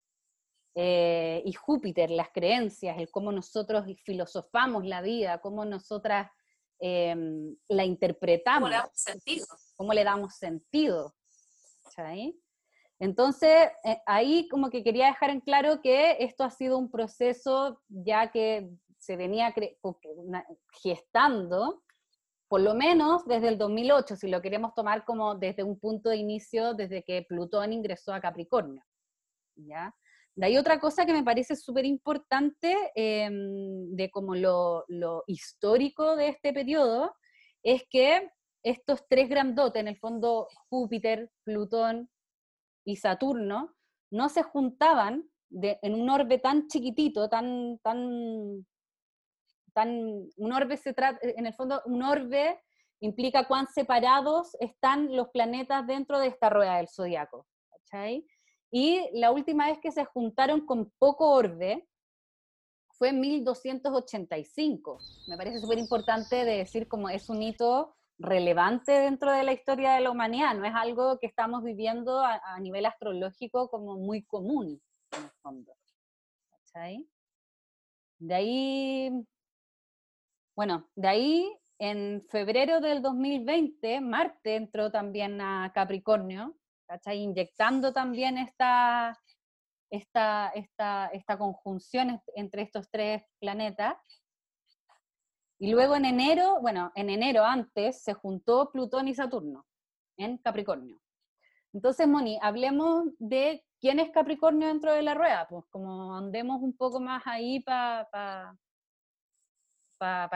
eh, 0.74 1.42
y 1.44 1.52
Júpiter, 1.52 2.10
las 2.10 2.30
creencias, 2.30 2.98
el 2.98 3.10
cómo 3.10 3.30
nosotros 3.30 3.84
filosofamos 4.04 4.84
la 4.86 5.02
vida, 5.02 5.40
cómo 5.40 5.64
nosotras 5.64 6.30
em, 6.78 7.56
la 7.68 7.84
interpretamos. 7.84 8.70
¿Cómo 8.70 8.70
le 8.70 8.76
damos 8.76 8.94
sentido? 8.94 9.46
¿Cómo 9.76 9.92
le 9.92 10.04
damos 10.04 10.34
sentido? 10.34 11.14
Entonces, 13.02 13.68
eh, 13.82 13.98
ahí 14.06 14.46
como 14.48 14.70
que 14.70 14.84
quería 14.84 15.06
dejar 15.06 15.30
en 15.30 15.40
claro 15.40 15.80
que 15.82 16.18
esto 16.20 16.44
ha 16.44 16.50
sido 16.50 16.78
un 16.78 16.88
proceso 16.88 17.82
ya 17.88 18.30
que 18.30 18.70
se 18.96 19.16
venía 19.16 19.52
gestando, 20.80 21.82
por 22.46 22.60
lo 22.60 22.74
menos 22.74 23.24
desde 23.24 23.48
el 23.48 23.58
2008, 23.58 24.14
si 24.14 24.28
lo 24.28 24.40
queremos 24.40 24.72
tomar 24.76 25.04
como 25.04 25.34
desde 25.34 25.64
un 25.64 25.80
punto 25.80 26.10
de 26.10 26.18
inicio, 26.18 26.74
desde 26.74 27.02
que 27.02 27.26
Plutón 27.28 27.72
ingresó 27.72 28.14
a 28.14 28.20
Capricornio. 28.20 28.84
¿ya? 29.56 29.92
De 30.36 30.46
ahí 30.46 30.56
otra 30.56 30.78
cosa 30.78 31.04
que 31.04 31.12
me 31.12 31.24
parece 31.24 31.56
súper 31.56 31.84
importante 31.84 32.92
em, 32.94 33.96
de 33.96 34.12
como 34.12 34.36
lo, 34.36 34.84
lo, 34.86 35.24
histórico 35.26 36.14
de 36.14 36.28
este 36.28 36.52
periodo, 36.52 37.12
es 37.64 37.82
que 37.90 38.30
estos 38.62 39.08
tres 39.08 39.28
grandotes, 39.28 39.80
en 39.80 39.88
el 39.88 39.98
fondo 39.98 40.46
Júpiter, 40.68 41.32
Plutón 41.42 42.08
y 42.84 42.96
Saturno 42.96 43.74
no 44.10 44.28
se 44.28 44.42
juntaban 44.42 45.28
en 45.50 45.94
un 45.94 46.08
orbe 46.10 46.38
tan 46.38 46.66
chiquitito, 46.68 47.28
tan, 47.28 47.78
tan, 47.82 48.66
tan, 49.74 50.28
un 50.36 50.52
orbe 50.52 50.76
se 50.76 50.92
trata, 50.92 51.18
en 51.22 51.46
el 51.46 51.54
fondo, 51.54 51.82
un 51.86 52.02
orbe 52.02 52.60
implica 53.00 53.46
cuán 53.46 53.66
separados 53.66 54.56
están 54.60 55.14
los 55.14 55.28
planetas 55.30 55.86
dentro 55.86 56.18
de 56.18 56.28
esta 56.28 56.48
rueda 56.48 56.76
del 56.76 56.88
zodiaco. 56.88 57.46
Y 58.70 59.10
la 59.12 59.32
última 59.32 59.66
vez 59.66 59.78
que 59.80 59.92
se 59.92 60.04
juntaron 60.04 60.64
con 60.64 60.90
poco 60.98 61.30
orbe 61.30 61.86
fue 62.90 63.10
en 63.10 63.20
1285. 63.20 64.98
Me 65.28 65.36
parece 65.36 65.60
súper 65.60 65.78
importante 65.78 66.44
decir 66.44 66.88
como 66.88 67.10
es 67.10 67.28
un 67.28 67.42
hito 67.42 67.94
relevante 68.22 68.92
dentro 68.92 69.32
de 69.32 69.42
la 69.42 69.52
historia 69.52 69.92
de 69.94 70.00
la 70.00 70.10
humanidad, 70.10 70.54
no 70.54 70.64
es 70.64 70.74
algo 70.74 71.18
que 71.18 71.26
estamos 71.26 71.62
viviendo 71.62 72.20
a, 72.20 72.58
nivel 72.60 72.86
astrológico 72.86 73.68
como 73.68 73.96
muy 73.96 74.22
común, 74.22 74.80
en 75.12 75.22
el 75.24 75.30
fondo. 75.42 75.72
De 78.18 78.34
ahí, 78.34 79.26
bueno, 80.56 80.88
de 80.94 81.08
ahí 81.08 81.58
en 81.78 82.24
febrero 82.30 82.80
del 82.80 83.02
2020, 83.02 84.00
Marte 84.00 84.54
entró 84.54 84.90
también 84.90 85.40
a 85.40 85.72
Capricornio, 85.74 86.56
¿cachai? 86.86 87.18
Inyectando 87.18 87.92
también 87.92 88.38
esta, 88.38 89.18
esta, 89.90 90.48
esta, 90.54 91.08
esta 91.08 91.36
conjunción 91.36 92.22
entre 92.36 92.62
estos 92.62 92.88
tres 92.90 93.24
planetas. 93.40 93.96
Y 95.62 95.70
luego 95.70 95.94
en 95.94 96.04
enero, 96.04 96.58
bueno, 96.60 96.90
en 96.96 97.08
enero 97.08 97.44
antes 97.44 98.02
se 98.02 98.14
juntó 98.14 98.72
Plutón 98.72 99.06
y 99.06 99.14
Saturno 99.14 99.64
en 100.16 100.38
Capricornio. 100.38 101.00
Entonces, 101.72 102.08
Moni, 102.08 102.36
hablemos 102.42 103.04
de 103.20 103.64
quién 103.80 104.00
es 104.00 104.10
Capricornio 104.10 104.66
dentro 104.66 104.92
de 104.92 105.02
la 105.02 105.14
rueda, 105.14 105.46
pues 105.48 105.64
como 105.70 106.16
andemos 106.16 106.60
un 106.62 106.76
poco 106.76 106.98
más 106.98 107.22
ahí 107.26 107.60
para 107.60 108.58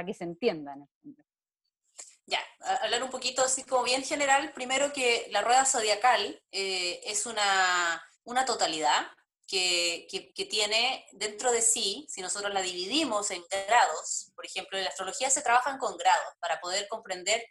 que 0.06 0.14
se 0.14 0.22
entiendan. 0.22 0.88
Ya, 2.26 2.38
hablar 2.84 3.02
un 3.02 3.10
poquito 3.10 3.42
así 3.42 3.64
como 3.64 3.82
bien 3.82 4.04
general, 4.04 4.52
primero 4.52 4.92
que 4.92 5.26
la 5.32 5.42
rueda 5.42 5.64
zodiacal 5.64 6.40
eh, 6.52 7.00
es 7.02 7.26
una, 7.26 8.00
una 8.22 8.44
totalidad, 8.44 9.08
que, 9.46 10.06
tiene 10.50 11.06
dentro 11.12 11.52
de 11.52 11.62
sí, 11.62 12.06
si 12.08 12.20
nosotros 12.20 12.52
la 12.52 12.62
dividimos 12.62 13.30
en 13.30 13.44
grados, 13.50 14.32
por 14.34 14.46
ejemplo, 14.46 14.76
en 14.76 14.84
la 14.84 14.90
astrología 14.90 15.30
se 15.30 15.42
trabajan 15.42 15.78
con 15.78 15.96
grados 15.96 16.34
para 16.40 16.60
poder 16.60 16.88
comprender 16.88 17.44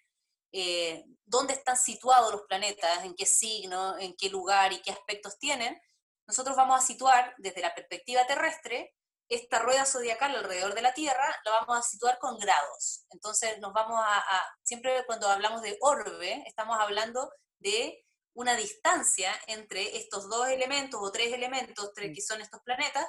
eh, 0.52 1.04
dónde 1.26 1.54
están 1.54 1.78
situados 1.78 2.32
los 2.32 2.44
planetas, 2.44 3.04
en 3.04 3.16
qué 3.16 3.26
signo, 3.26 3.98
en 3.98 4.16
qué 4.16 4.30
lugar 4.30 4.74
y 4.74 4.82
qué 4.82 4.92
aspectos 4.92 5.38
tienen, 5.40 5.80
nosotros 6.28 6.56
vamos 6.56 6.82
a 6.82 6.86
situar 6.86 7.34
desde 7.38 7.62
la 7.62 7.76
perspectiva 7.76 8.26
terrestre 8.26 8.94
esta 9.28 9.60
rueda 9.60 9.86
zodiacal 9.86 10.36
alrededor 10.36 10.76
de 10.76 10.82
la 10.82 10.94
Tierra 10.94 11.42
la 11.44 11.52
vamos 11.52 11.78
a 11.78 11.82
situar 11.82 12.20
con 12.20 12.38
grados. 12.38 13.06
Entonces 13.10 13.60
nos 13.60 13.74
vamos 13.74 14.00
a, 14.00 14.24
siempre 14.64 15.04
cuando 15.06 15.28
hablamos 15.28 15.62
de 15.62 15.78
orbe, 15.82 16.44
estamos 16.46 16.78
hablando 16.80 17.32
de 17.60 18.06
una 18.36 18.56
distancia 18.56 19.32
entre 19.48 19.98
estos 19.98 20.30
dos 20.30 20.48
elementos 20.48 21.00
o 21.02 21.12
tres 21.12 21.34
elementos, 21.34 21.92
tres 21.94 22.12
que 22.14 22.22
son 22.22 22.42
estos 22.42 22.62
planetas, 22.62 23.08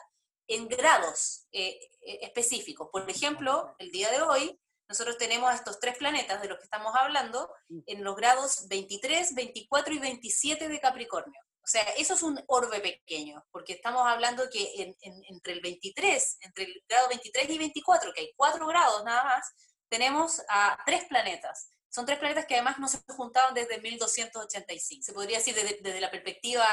en 0.49 0.69
grados 0.69 1.47
eh, 1.53 1.79
eh, 2.01 2.19
específicos. 2.23 2.89
Por 2.91 3.09
ejemplo, 3.11 3.75
el 3.79 3.91
día 3.91 4.11
de 4.11 4.23
hoy, 4.23 4.59
nosotros 4.89 5.19
tenemos 5.19 5.53
estos 5.53 5.81
tres 5.81 5.99
planetas 5.99 6.41
de 6.41 6.49
los 6.49 6.59
que 6.59 6.65
estamos 6.65 6.95
hablando 6.95 7.53
en 7.87 8.05
los 8.05 8.15
grados 8.15 8.69
23, 8.69 9.35
24 9.35 9.95
y 9.95 9.99
27 9.99 10.69
de 10.69 10.81
Capricornio. 10.81 11.41
O 11.65 11.69
sea, 11.69 11.83
eso 11.99 12.15
es 12.15 12.23
un 12.23 12.41
orbe 12.47 12.79
pequeño, 12.79 13.45
porque 13.51 13.73
estamos 13.73 14.07
hablando 14.07 14.49
que 14.49 14.95
entre 15.03 15.53
el 15.53 15.61
23, 15.61 16.39
entre 16.43 16.65
el 16.65 16.85
grado 16.89 17.09
23 17.09 17.51
y 17.51 17.59
24, 17.59 18.13
que 18.13 18.21
hay 18.21 18.33
cuatro 18.37 18.69
grados 18.69 19.03
nada 19.05 19.25
más, 19.25 19.53
tenemos 19.89 20.41
a 20.49 20.79
tres 20.87 21.05
planetas. 21.09 21.73
Son 21.97 22.05
tres 22.05 22.19
planetas 22.19 22.45
que 22.45 22.57
además 22.57 22.79
no 22.79 22.89
se 22.89 22.99
juntaban 23.09 23.55
desde 23.55 23.81
1285. 23.81 25.03
Se 25.03 25.15
podría 25.15 25.39
decir 25.39 25.55
desde, 25.55 25.99
la 25.99 26.11
perspectiva 26.11 26.69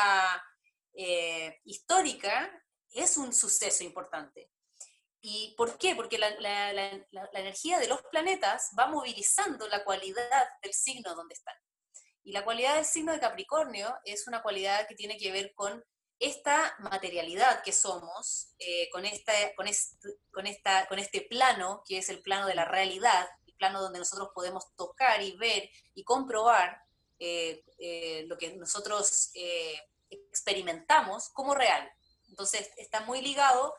eh, 0.93 1.61
histórica, 1.63 2.51
es 2.91 3.15
un 3.15 3.33
suceso 3.33 3.85
importante. 3.85 4.51
¿Y 5.21 5.55
por 5.55 5.77
qué? 5.77 5.95
Porque 5.95 6.17
la, 6.17 6.29
la, 6.41 7.29
energía 7.35 7.79
de 7.79 7.87
los 7.87 8.01
planetas 8.11 8.71
va 8.77 8.87
movilizando 8.87 9.65
la 9.69 9.85
cualidad 9.85 10.43
del 10.61 10.73
signo 10.73 11.15
donde 11.15 11.35
están. 11.35 11.55
Y 12.25 12.33
la 12.33 12.43
cualidad 12.43 12.75
del 12.75 12.85
signo 12.85 13.13
de 13.13 13.21
Capricornio 13.21 13.95
es 14.03 14.27
una 14.27 14.41
cualidad 14.41 14.89
que 14.89 14.95
tiene 14.95 15.17
que 15.17 15.31
ver 15.31 15.53
con 15.53 15.85
esta 16.19 16.75
materialidad 16.79 17.63
que 17.63 17.71
somos, 17.71 18.53
eh, 18.59 18.89
con, 18.91 19.05
esta, 19.05 19.31
con, 19.55 19.67
con, 20.31 20.47
esta, 20.47 20.85
con 20.87 20.99
este 20.99 21.21
plano, 21.21 21.81
que 21.87 21.99
es 21.99 22.09
el 22.09 22.21
plano 22.21 22.45
de 22.45 22.55
la 22.55 22.65
realidad, 22.65 23.25
plano 23.63 23.81
donde 23.81 23.99
nosotros 23.99 24.29
podemos 24.33 24.75
tocar 24.75 25.21
y 25.21 25.35
ver 25.37 25.69
y 25.93 26.03
comprobar 26.03 26.81
eh, 27.19 27.63
eh, 27.77 28.25
lo 28.27 28.37
que 28.37 28.53
nosotros 28.55 29.31
experimentamos 30.09 31.29
como 31.29 31.55
real. 31.55 31.89
Entonces 32.29 32.69
está 32.77 33.01
muy 33.01 33.21
ligado 33.21 33.73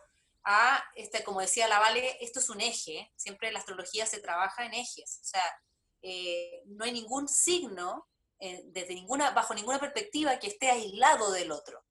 a, 0.44 0.82
este, 0.94 1.24
como 1.24 1.40
decía 1.40 1.68
la 1.68 1.78
Vale, 1.78 2.18
esto 2.20 2.40
es 2.40 2.48
un 2.50 2.60
eje, 2.60 3.12
siempre 3.16 3.52
la 3.52 3.58
astrología 3.58 4.06
se 4.06 4.20
trabaja 4.20 4.64
en 4.66 4.74
ejes, 4.74 5.20
o 5.22 5.24
sea, 5.24 5.60
no 6.66 6.84
hay 6.84 6.92
ningún 6.92 7.28
signo 7.28 8.06
eh, 8.40 8.62
desde 8.66 8.94
ninguna, 8.94 9.30
bajo 9.30 9.54
ninguna 9.54 9.78
perspectiva 9.78 10.38
que 10.38 10.48
esté 10.48 10.70
aislado 10.70 11.30
del 11.30 11.52
otro. 11.52 11.82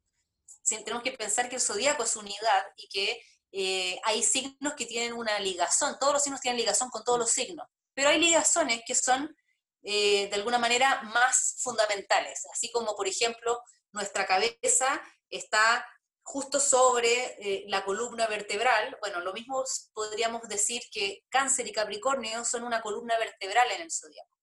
tenemos 0.68 1.02
que 1.02 1.14
pensar 1.14 1.50
que 1.50 1.56
el 1.56 1.62
zodíaco 1.62 2.04
es 2.04 2.16
unidad 2.16 2.66
y 2.76 2.88
que 2.90 3.22
eh, 3.52 4.00
hay 4.04 4.22
signos 4.22 4.74
que 4.74 4.86
tienen 4.86 5.14
una 5.14 5.40
ligazón, 5.40 5.98
todos 6.00 6.14
los 6.14 6.24
signos 6.24 6.42
tienen 6.42 6.60
ligazón 6.60 6.90
con 6.90 7.04
todos 7.04 7.18
los 7.18 7.32
signos, 7.32 7.68
pero 7.94 8.10
hay 8.10 8.20
ligazones 8.20 8.82
que 8.86 8.96
son 8.96 9.36
eh, 9.84 10.30
de 10.30 10.36
alguna 10.36 10.58
manera 10.58 11.02
más 11.04 11.58
fundamentales, 11.60 12.46
así 12.54 12.72
como 12.72 12.96
por 12.96 13.08
ejemplo 13.08 13.62
nuestra 13.92 14.26
cabeza 14.26 15.02
está 15.30 15.86
justo 16.26 16.60
sobre 16.60 17.66
la 17.68 17.84
columna 17.84 18.28
vertebral, 18.28 18.98
bueno, 19.02 19.20
lo 19.20 19.34
mismo 19.34 19.62
podríamos 19.94 20.48
decir 20.48 20.82
que 20.90 21.26
cáncer 21.30 21.68
y 21.68 21.74
capricornio 21.74 22.46
son 22.46 22.64
una 22.64 22.82
columna 22.82 23.18
vertebral 23.20 23.70
en 23.72 23.82
el 23.82 23.92
zodiaco. 23.92 24.38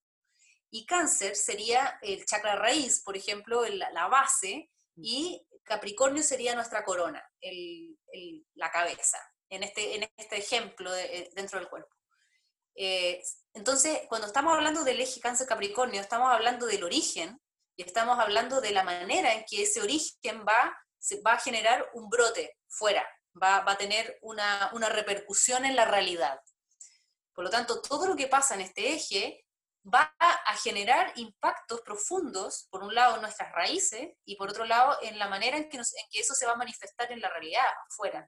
Y 0.70 0.84
cáncer 0.84 1.34
sería 1.36 1.98
el 2.02 2.26
chakra 2.26 2.54
raíz, 2.56 3.02
por 3.02 3.16
ejemplo, 3.16 3.66
la 3.66 4.08
base, 4.08 4.70
mm. 4.96 5.02
y 5.02 5.46
Capricornio 5.70 6.24
sería 6.24 6.56
nuestra 6.56 6.84
corona, 6.84 7.22
la 8.54 8.70
cabeza, 8.72 9.18
en 9.48 9.62
este, 9.62 9.94
en 9.94 10.10
este 10.16 10.38
ejemplo 10.38 10.92
eh, 10.96 11.30
dentro 11.34 11.60
del 11.60 11.68
cuerpo. 11.68 11.94
Eh, 12.82 13.22
entonces, 13.52 14.00
cuando 14.08 14.26
estamos 14.26 14.54
hablando 14.54 14.84
del 14.84 15.02
eje 15.02 15.20
cáncer-capricornio, 15.20 16.00
estamos 16.00 16.32
hablando 16.32 16.64
del 16.64 16.82
origen 16.82 17.38
y 17.76 17.82
estamos 17.82 18.18
hablando 18.18 18.62
de 18.62 18.70
la 18.70 18.84
manera 18.84 19.34
en 19.34 19.44
que 19.46 19.64
ese 19.64 19.82
origen 19.82 20.46
va, 20.48 20.74
va 21.26 21.32
a 21.34 21.38
generar 21.38 21.90
un 21.92 22.08
brote 22.08 22.56
fuera, 22.68 23.06
va, 23.40 23.60
va 23.60 23.72
a 23.72 23.76
tener 23.76 24.18
una, 24.22 24.70
una 24.72 24.88
repercusión 24.88 25.66
en 25.66 25.76
la 25.76 25.84
realidad. 25.84 26.40
Por 27.34 27.44
lo 27.44 27.50
tanto, 27.50 27.82
todo 27.82 28.06
lo 28.06 28.16
que 28.16 28.28
pasa 28.28 28.54
en 28.54 28.62
este 28.62 28.94
eje 28.94 29.44
va 29.84 30.14
a 30.18 30.56
generar 30.56 31.12
impactos 31.16 31.82
profundos, 31.82 32.66
por 32.70 32.82
un 32.82 32.94
lado 32.94 33.16
en 33.16 33.22
nuestras 33.22 33.52
raíces 33.52 34.08
y 34.24 34.36
por 34.36 34.48
otro 34.48 34.64
lado 34.64 34.96
en 35.02 35.18
la 35.18 35.28
manera 35.28 35.58
en 35.58 35.68
que, 35.68 35.78
eso 35.78 36.34
se 36.34 36.46
va 36.46 36.52
a 36.52 36.56
manifestar 36.56 37.12
en 37.12 37.20
la 37.20 37.28
realidad 37.28 37.64
afuera. 37.90 38.26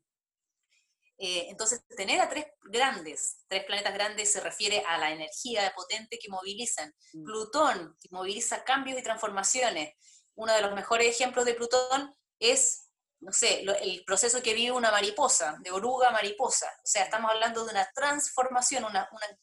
Eh, 1.19 1.47
entonces, 1.49 1.85
tener 1.97 2.21
a 2.21 2.29
tres 2.29 2.47
grandes, 2.65 3.45
tres 3.49 3.65
planetas 3.65 3.95
grandes 3.95 4.33
se 4.33 4.41
refiere 4.41 4.83
a 4.87 4.99
la 4.99 5.13
energía 5.13 5.73
potente 5.75 6.19
que 6.19 6.29
movilizan. 6.29 6.93
Mm. 7.13 7.25
Plutón, 7.25 7.97
que 8.01 8.09
moviliza 8.11 8.65
cambios 8.65 8.99
y 8.99 9.03
transformaciones. 9.03 9.95
Uno 10.35 10.53
de 10.55 10.63
los 10.63 10.75
mejores 10.75 11.09
ejemplos 11.09 11.45
de 11.45 11.55
Plutón 11.55 12.15
es 12.39 12.89
no 13.23 13.33
sé, 13.33 13.63
el 13.83 14.03
proceso 14.05 14.43
que 14.43 14.53
vive 14.53 14.73
una 14.73 14.91
mariposa, 14.91 15.57
de 15.61 15.71
oruga 15.71 16.09
a 16.09 16.13
mariposa. 16.13 16.67
O 16.79 16.87
sea, 16.87 17.05
estamos 17.05 17.31
hablando 17.31 17.65
de 17.65 17.71
una 17.71 17.89
transformación, 17.95 18.85
un 18.85 18.93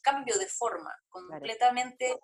cambio 0.02 0.38
de 0.38 0.48
forma 0.48 0.94
completamente 1.08 2.20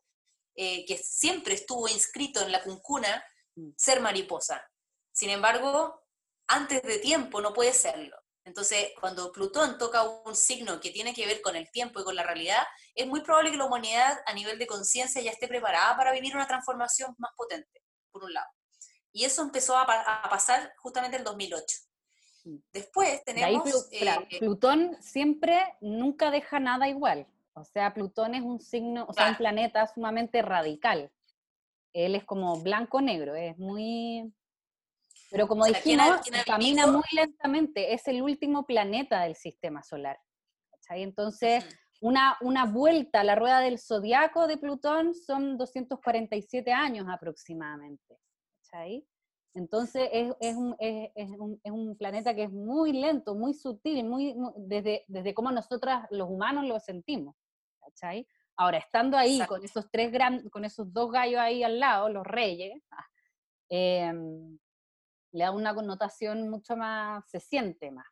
eh, 0.53 0.85
que 0.85 0.97
siempre 0.97 1.53
estuvo 1.53 1.87
inscrito 1.87 2.41
en 2.41 2.51
la 2.51 2.61
cuncuna 2.61 3.23
mm. 3.55 3.69
ser 3.77 4.01
mariposa. 4.01 4.69
Sin 5.13 5.29
embargo, 5.29 6.03
antes 6.47 6.83
de 6.83 6.99
tiempo 6.99 7.39
no 7.39 7.53
puede 7.53 7.71
serlo. 7.71 8.17
Entonces, 8.45 8.91
cuando 9.01 9.31
Plutón 9.31 9.79
toca 9.79 10.03
un 10.03 10.35
signo 10.35 10.79
que 10.79 10.91
tiene 10.91 11.15
que 11.15 11.25
ver 11.25 11.41
con 11.41 11.55
el 11.55 11.69
tiempo 11.71 11.99
y 11.99 12.03
con 12.03 12.15
la 12.15 12.23
realidad, 12.23 12.63
es 12.93 13.07
muy 13.07 13.21
probable 13.21 13.49
que 13.49 13.57
la 13.57 13.65
humanidad 13.65 14.19
a 14.27 14.33
nivel 14.33 14.59
de 14.59 14.67
conciencia 14.67 15.19
ya 15.21 15.31
esté 15.31 15.47
preparada 15.47 15.97
para 15.97 16.13
vivir 16.13 16.35
una 16.35 16.47
transformación 16.47 17.15
más 17.17 17.31
potente, 17.35 17.81
por 18.11 18.23
un 18.23 18.33
lado. 18.33 18.47
Y 19.11 19.25
eso 19.25 19.41
empezó 19.41 19.75
a, 19.75 19.87
pasar 20.29 20.73
justamente 20.77 21.17
en 21.17 21.23
2008. 21.23 21.77
Mm. 22.43 22.55
Después 22.71 23.23
tenemos... 23.23 23.87
Eh, 23.91 24.39
Plutón 24.39 24.95
siempre 25.01 25.75
nunca 25.81 26.29
deja 26.29 26.59
nada 26.59 26.87
igual. 26.87 27.27
O 27.53 27.63
sea, 27.63 27.95
Plutón 27.95 28.35
es 28.35 28.43
un 28.43 28.61
signo, 28.61 29.05
o 29.07 29.13
sea, 29.13 29.29
un 29.29 29.37
planeta 29.37 29.87
sumamente 29.87 30.43
radical. 30.43 31.11
Él 31.93 32.13
es 32.13 32.25
como 32.25 32.61
blanco-negro, 32.61 33.33
es 33.33 33.57
muy... 33.57 34.31
Pero 35.31 35.47
como 35.47 35.65
dijimos, 35.65 36.21
camina 36.45 36.87
muy 36.87 37.03
lentamente, 37.11 37.93
es 37.93 38.07
el 38.07 38.21
último 38.21 38.65
planeta 38.65 39.21
del 39.23 39.35
sistema 39.35 39.83
solar. 39.83 40.17
Entonces, 40.89 41.65
una, 42.01 42.37
una 42.41 42.65
vuelta 42.65 43.21
a 43.21 43.23
la 43.23 43.35
rueda 43.35 43.59
del 43.59 43.79
zodiaco 43.79 44.47
de 44.47 44.57
Plutón 44.57 45.15
son 45.15 45.57
247 45.57 46.71
años 46.71 47.07
aproximadamente. 47.09 48.19
Entonces 49.53 50.09
es, 50.11 50.33
es, 50.41 50.55
un, 50.55 50.75
es, 50.79 51.29
un, 51.29 51.59
es, 51.63 51.71
un, 51.71 51.97
planeta 51.97 52.35
que 52.35 52.43
es 52.43 52.51
muy 52.51 52.91
lento, 52.91 53.35
muy 53.35 53.53
sutil, 53.53 54.03
muy, 54.03 54.35
desde, 54.57 55.05
desde 55.07 55.33
cómo 55.33 55.51
nosotras 55.51 56.05
los 56.11 56.29
humanos 56.29 56.65
lo 56.65 56.79
sentimos. 56.79 57.35
¿cachai? 57.79 58.27
Ahora, 58.57 58.79
estando 58.79 59.17
ahí 59.17 59.39
con 59.47 59.63
esos 59.63 59.89
tres 59.89 60.11
gran, 60.11 60.49
con 60.49 60.65
esos 60.65 60.91
dos 60.91 61.11
gallos 61.11 61.39
ahí 61.39 61.63
al 61.63 61.79
lado, 61.79 62.09
los 62.09 62.25
reyes, 62.25 62.81
em, 63.69 64.57
le 65.35 65.43
da 65.43 65.51
una 65.51 65.75
connotación 65.75 66.49
mucho 66.49 66.75
más, 66.75 67.23
se 67.29 67.39
siente 67.39 67.91
más. 67.91 68.07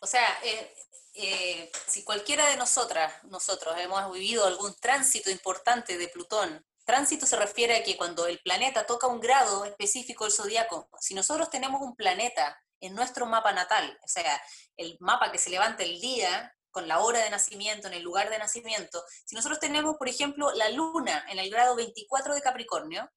O 0.00 0.06
sea, 0.06 0.26
eh, 0.42 0.74
eh, 1.14 1.72
si 1.86 2.04
cualquiera 2.04 2.46
de 2.48 2.56
nosotras, 2.56 3.12
nosotros 3.24 3.76
hemos 3.78 4.12
vivido 4.12 4.46
algún 4.46 4.74
tránsito 4.80 5.30
importante 5.30 5.98
de 5.98 6.08
Plutón 6.08 6.64
Tránsito 6.84 7.24
se 7.24 7.36
refiere 7.36 7.76
a 7.76 7.82
que 7.82 7.96
cuando 7.96 8.26
el 8.26 8.40
planeta 8.40 8.84
toca 8.84 9.06
un 9.06 9.18
grado 9.18 9.64
específico 9.64 10.24
del 10.24 10.32
zodiaco, 10.34 10.90
si 11.00 11.14
nosotros 11.14 11.48
tenemos 11.48 11.80
un 11.80 11.96
planeta 11.96 12.60
en 12.80 12.94
nuestro 12.94 13.24
mapa 13.24 13.52
natal, 13.52 13.98
o 14.04 14.08
sea, 14.08 14.40
el 14.76 14.98
mapa 15.00 15.32
que 15.32 15.38
se 15.38 15.48
levanta 15.48 15.82
el 15.82 15.98
día 15.98 16.54
con 16.70 16.86
la 16.86 16.98
hora 16.98 17.20
de 17.20 17.30
nacimiento, 17.30 17.88
en 17.88 17.94
el 17.94 18.02
lugar 18.02 18.28
de 18.28 18.38
nacimiento, 18.38 19.02
si 19.24 19.34
nosotros 19.34 19.60
tenemos, 19.60 19.96
por 19.96 20.08
ejemplo, 20.08 20.52
la 20.52 20.68
luna 20.68 21.24
en 21.30 21.38
el 21.38 21.50
grado 21.50 21.74
24 21.74 22.34
de 22.34 22.42
Capricornio, 22.42 23.10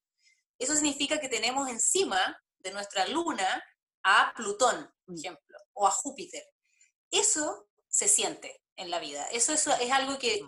eso 0.58 0.74
significa 0.74 1.20
que 1.20 1.28
tenemos 1.28 1.68
encima 1.68 2.42
de 2.68 2.74
nuestra 2.74 3.08
luna 3.08 3.64
a 4.04 4.34
Plutón, 4.36 4.94
por 5.06 5.16
mm. 5.16 5.18
ejemplo, 5.18 5.58
o 5.74 5.88
a 5.88 5.92
Júpiter. 5.92 6.44
Eso 7.12 7.68
se 7.90 8.08
siente 8.08 8.62
en 8.76 8.92
la 8.92 9.00
vida. 9.00 9.28
Eso, 9.32 9.54
es 9.54 9.92
algo 9.92 10.18
que, 10.20 10.44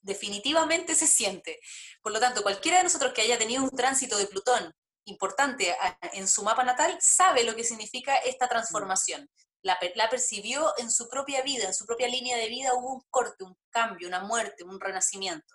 definitivamente 0.00 0.94
se 0.94 1.06
siente. 1.06 1.60
Por 2.02 2.12
lo 2.12 2.20
tanto, 2.20 2.42
cualquiera 2.42 2.78
de 2.78 2.84
nosotros 2.84 3.12
que 3.12 3.22
haya 3.22 3.38
tenido 3.38 3.62
un 3.62 3.70
tránsito 3.70 4.16
de 4.16 4.26
Plutón 4.26 4.72
importante 5.04 5.74
en 6.12 6.28
su 6.28 6.44
mapa 6.44 6.62
natal 6.62 6.96
sabe 7.00 7.42
lo 7.42 7.56
que 7.56 7.64
significa 7.64 8.16
esta 8.18 8.48
transformación. 8.48 9.28
La, 9.62 9.78
la, 9.94 10.10
percibió 10.10 10.72
en 10.78 10.90
su 10.90 11.08
propia 11.08 11.42
vida, 11.42 11.66
en 11.66 11.74
su 11.74 11.86
propia 11.86 12.08
línea 12.08 12.36
de 12.36 12.48
vida 12.48 12.74
hubo 12.74 12.94
un 12.94 13.02
corte, 13.10 13.44
un 13.44 13.56
cambio, 13.70 14.08
una 14.08 14.20
muerte, 14.20 14.64
un 14.64 14.80
renacimiento. 14.80 15.54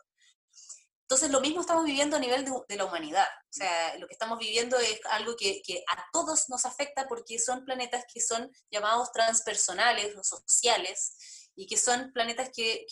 Entonces, 1.10 1.32
lo 1.32 1.40
mismo 1.40 1.62
estamos 1.62 1.86
viviendo 1.86 2.18
a 2.18 2.20
nivel 2.20 2.44
de, 2.68 2.76
la 2.76 2.84
humanidad. 2.84 3.26
O 3.26 3.54
sea, 3.54 3.98
lo 3.98 4.08
que 4.08 4.14
estamos 4.14 4.38
viviendo 4.38 4.78
es 4.78 5.00
algo 5.10 5.38
que, 5.38 5.62
a 5.90 6.06
todos 6.12 6.50
nos 6.50 6.66
afecta 6.66 7.08
porque 7.08 7.40
son 7.40 7.64
planetas 7.64 8.04
que 8.14 8.20
son 8.20 8.52
llamados 8.70 9.14
transpersonales 9.14 10.14
o 10.18 10.24
sociales 10.46 11.50
y 11.56 11.66
que 11.66 11.78
son 11.78 12.12
planetas 12.12 12.50
que, 12.54 12.86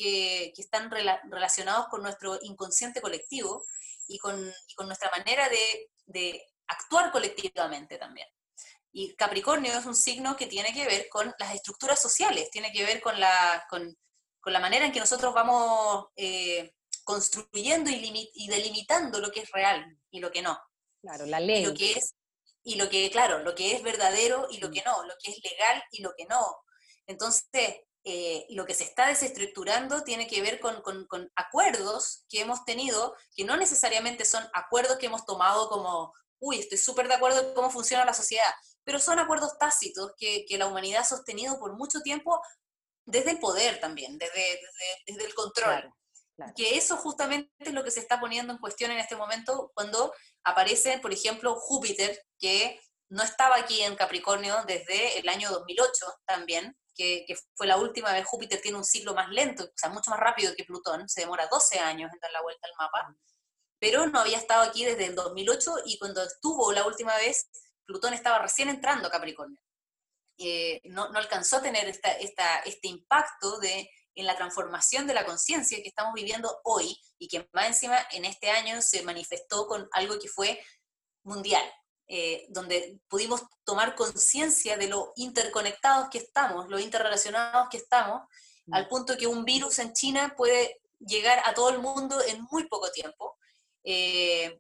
están 0.55 0.89
relacionados 0.89 1.87
con 1.89 2.03
nuestro 2.03 2.39
inconsciente 2.41 3.01
colectivo 3.01 3.65
y 4.07 4.17
con, 4.17 4.49
nuestra 4.85 5.11
manera 5.11 5.49
de, 6.07 6.41
actuar 6.67 7.11
colectivamente 7.11 7.97
también. 7.97 8.29
Y 8.93 9.13
Capricornio 9.15 9.77
es 9.77 9.85
un 9.85 9.93
signo 9.93 10.37
que 10.37 10.47
tiene 10.47 10.73
que 10.73 10.85
ver 10.85 11.09
con 11.09 11.33
las 11.37 11.53
estructuras 11.53 12.01
sociales, 12.01 12.49
tiene 12.49 12.71
que 12.71 12.85
ver 12.85 13.01
con 13.01 13.19
la, 13.19 13.65
con, 13.69 13.93
la 14.45 14.59
manera 14.61 14.85
en 14.85 14.93
que 14.93 15.01
nosotros 15.01 15.33
vamos 15.33 16.07
eh, 16.15 16.71
construyendo 17.05 17.89
y, 17.89 18.47
delimitando 18.49 19.19
lo 19.19 19.31
que 19.31 19.41
es 19.41 19.51
real 19.51 19.97
y 20.11 20.19
lo 20.19 20.31
que 20.31 20.41
no. 20.41 20.59
Claro, 21.01 21.25
la 21.25 21.39
ley. 21.39 21.61
Y 21.61 21.65
lo 21.67 21.73
que 21.73 21.93
es, 21.93 22.15
y 22.63 22.75
lo 22.75 22.89
que, 22.89 23.09
claro, 23.11 23.39
lo 23.39 23.55
que 23.55 23.73
es 23.73 23.83
verdadero 23.83 24.47
y 24.49 24.57
lo 24.57 24.71
que 24.71 24.81
no, 24.83 25.03
lo 25.03 25.13
que 25.23 25.31
es 25.31 25.37
legal 25.43 25.83
y 25.91 26.01
lo 26.01 26.13
que 26.17 26.25
no. 26.25 26.57
Entonces, 27.05 27.81
eh, 28.03 28.45
lo 28.49 28.65
que 28.65 28.73
se 28.73 28.83
está 28.83 29.07
desestructurando 29.07 30.03
tiene 30.03 30.27
que 30.27 30.41
ver 30.41 30.59
con, 30.59 30.75
acuerdos 31.35 32.25
que 32.27 32.41
hemos 32.41 32.65
tenido, 32.65 33.15
que 33.35 33.45
no 33.45 33.55
necesariamente 33.55 34.25
son 34.25 34.43
acuerdos 34.53 34.97
que 34.97 35.05
hemos 35.05 35.25
tomado 35.25 35.69
como, 35.69 36.13
uy, 36.39 36.59
estoy 36.59 36.77
súper 36.77 37.07
de 37.07 37.15
acuerdo 37.15 37.47
en 37.47 37.53
cómo 37.53 37.69
funciona 37.69 38.05
la 38.05 38.13
sociedad, 38.13 38.51
pero 38.83 38.99
son 38.99 39.19
acuerdos 39.19 39.57
tácitos 39.59 40.13
que, 40.17 40.45
la 40.57 40.67
humanidad 40.67 41.01
ha 41.01 41.05
sostenido 41.05 41.59
por 41.59 41.75
mucho 41.77 42.01
tiempo 42.01 42.39
desde 43.05 43.31
el 43.31 43.39
poder 43.39 43.79
también, 43.79 44.17
desde, 44.17 44.59
desde, 45.07 45.25
el 45.25 45.33
control. 45.33 45.91
Que 46.55 46.77
eso 46.77 46.97
justamente 46.97 47.49
es 47.59 47.73
lo 47.73 47.83
que 47.83 47.91
se 47.91 48.01
está 48.01 48.19
poniendo 48.19 48.51
en 48.51 48.59
cuestión 48.59 48.91
en 48.91 48.99
este 48.99 49.15
momento 49.15 49.71
cuando 49.73 50.13
aparece, 50.43 50.99
por 50.99 51.13
ejemplo, 51.13 51.55
Júpiter, 51.55 52.21
que 52.39 52.79
no 53.09 53.23
estaba 53.23 53.55
aquí 53.57 53.81
en 53.81 53.95
Capricornio 53.95 54.63
desde 54.67 55.19
el 55.19 55.29
año 55.29 55.49
2008 55.49 56.05
también, 56.25 56.75
que, 56.93 57.25
fue 57.55 57.67
la 57.67 57.77
última 57.77 58.11
vez. 58.11 58.25
Júpiter 58.25 58.59
tiene 58.61 58.77
un 58.77 58.83
ciclo 58.83 59.13
más 59.13 59.29
lento, 59.29 59.63
o 59.63 59.71
sea, 59.75 59.89
mucho 59.89 60.11
más 60.11 60.19
rápido 60.19 60.55
que 60.55 60.65
Plutón, 60.65 61.07
se 61.07 61.21
demora 61.21 61.47
12 61.47 61.79
años 61.79 62.11
en 62.11 62.19
dar 62.19 62.31
la 62.31 62.41
vuelta 62.41 62.67
al 62.67 62.75
mapa, 62.77 63.15
pero 63.79 64.07
no 64.07 64.19
había 64.19 64.37
estado 64.37 64.63
aquí 64.63 64.83
desde 64.83 65.05
el 65.05 65.15
2008 65.15 65.75
y 65.85 65.97
cuando 65.99 66.23
estuvo 66.23 66.71
la 66.71 66.85
última 66.85 67.15
vez, 67.17 67.49
Plutón 67.85 68.13
estaba 68.13 68.39
recién 68.39 68.69
entrando 68.69 69.07
a 69.07 69.11
Capricornio. 69.11 69.59
Eh, 70.37 70.81
no, 70.85 71.09
no, 71.09 71.19
alcanzó 71.19 71.57
a 71.57 71.61
tener 71.61 71.87
esta, 71.87 72.11
esta, 72.11 72.59
este 72.59 72.87
impacto 72.89 73.57
de 73.59 73.89
en 74.15 74.25
la 74.25 74.35
transformación 74.35 75.05
de 75.07 75.13
la 75.13 75.25
conciencia 75.25 75.81
que 75.81 75.89
estamos 75.89 76.13
viviendo 76.13 76.59
hoy 76.63 76.97
y 77.19 77.27
que 77.27 77.47
más 77.53 77.67
encima 77.67 77.97
en 78.11 78.25
este 78.25 78.49
año 78.49 78.81
se 78.81 79.03
manifestó 79.03 79.67
con 79.67 79.87
algo 79.91 80.17
que 80.19 80.29
fue 80.29 80.63
mundial, 81.23 81.63
eh, 82.07 82.45
donde 82.49 82.99
pudimos 83.07 83.43
tomar 83.63 83.95
conciencia 83.95 84.77
de 84.77 84.87
lo 84.87 85.11
interconectados 85.15 86.09
que 86.09 86.19
estamos, 86.19 86.69
lo 86.69 86.79
interrelacionados 86.79 87.67
que 87.69 87.77
estamos, 87.77 88.21
mm. 88.65 88.73
al 88.73 88.87
punto 88.87 89.17
que 89.17 89.27
un 89.27 89.43
virus 89.43 89.79
en 89.79 89.93
China 89.93 90.33
puede 90.37 90.81
llegar 90.99 91.41
a 91.45 91.53
todo 91.53 91.69
el 91.69 91.79
mundo 91.79 92.21
en 92.23 92.41
muy 92.51 92.67
poco 92.67 92.91
tiempo. 92.91 93.37
Eh, 93.83 94.59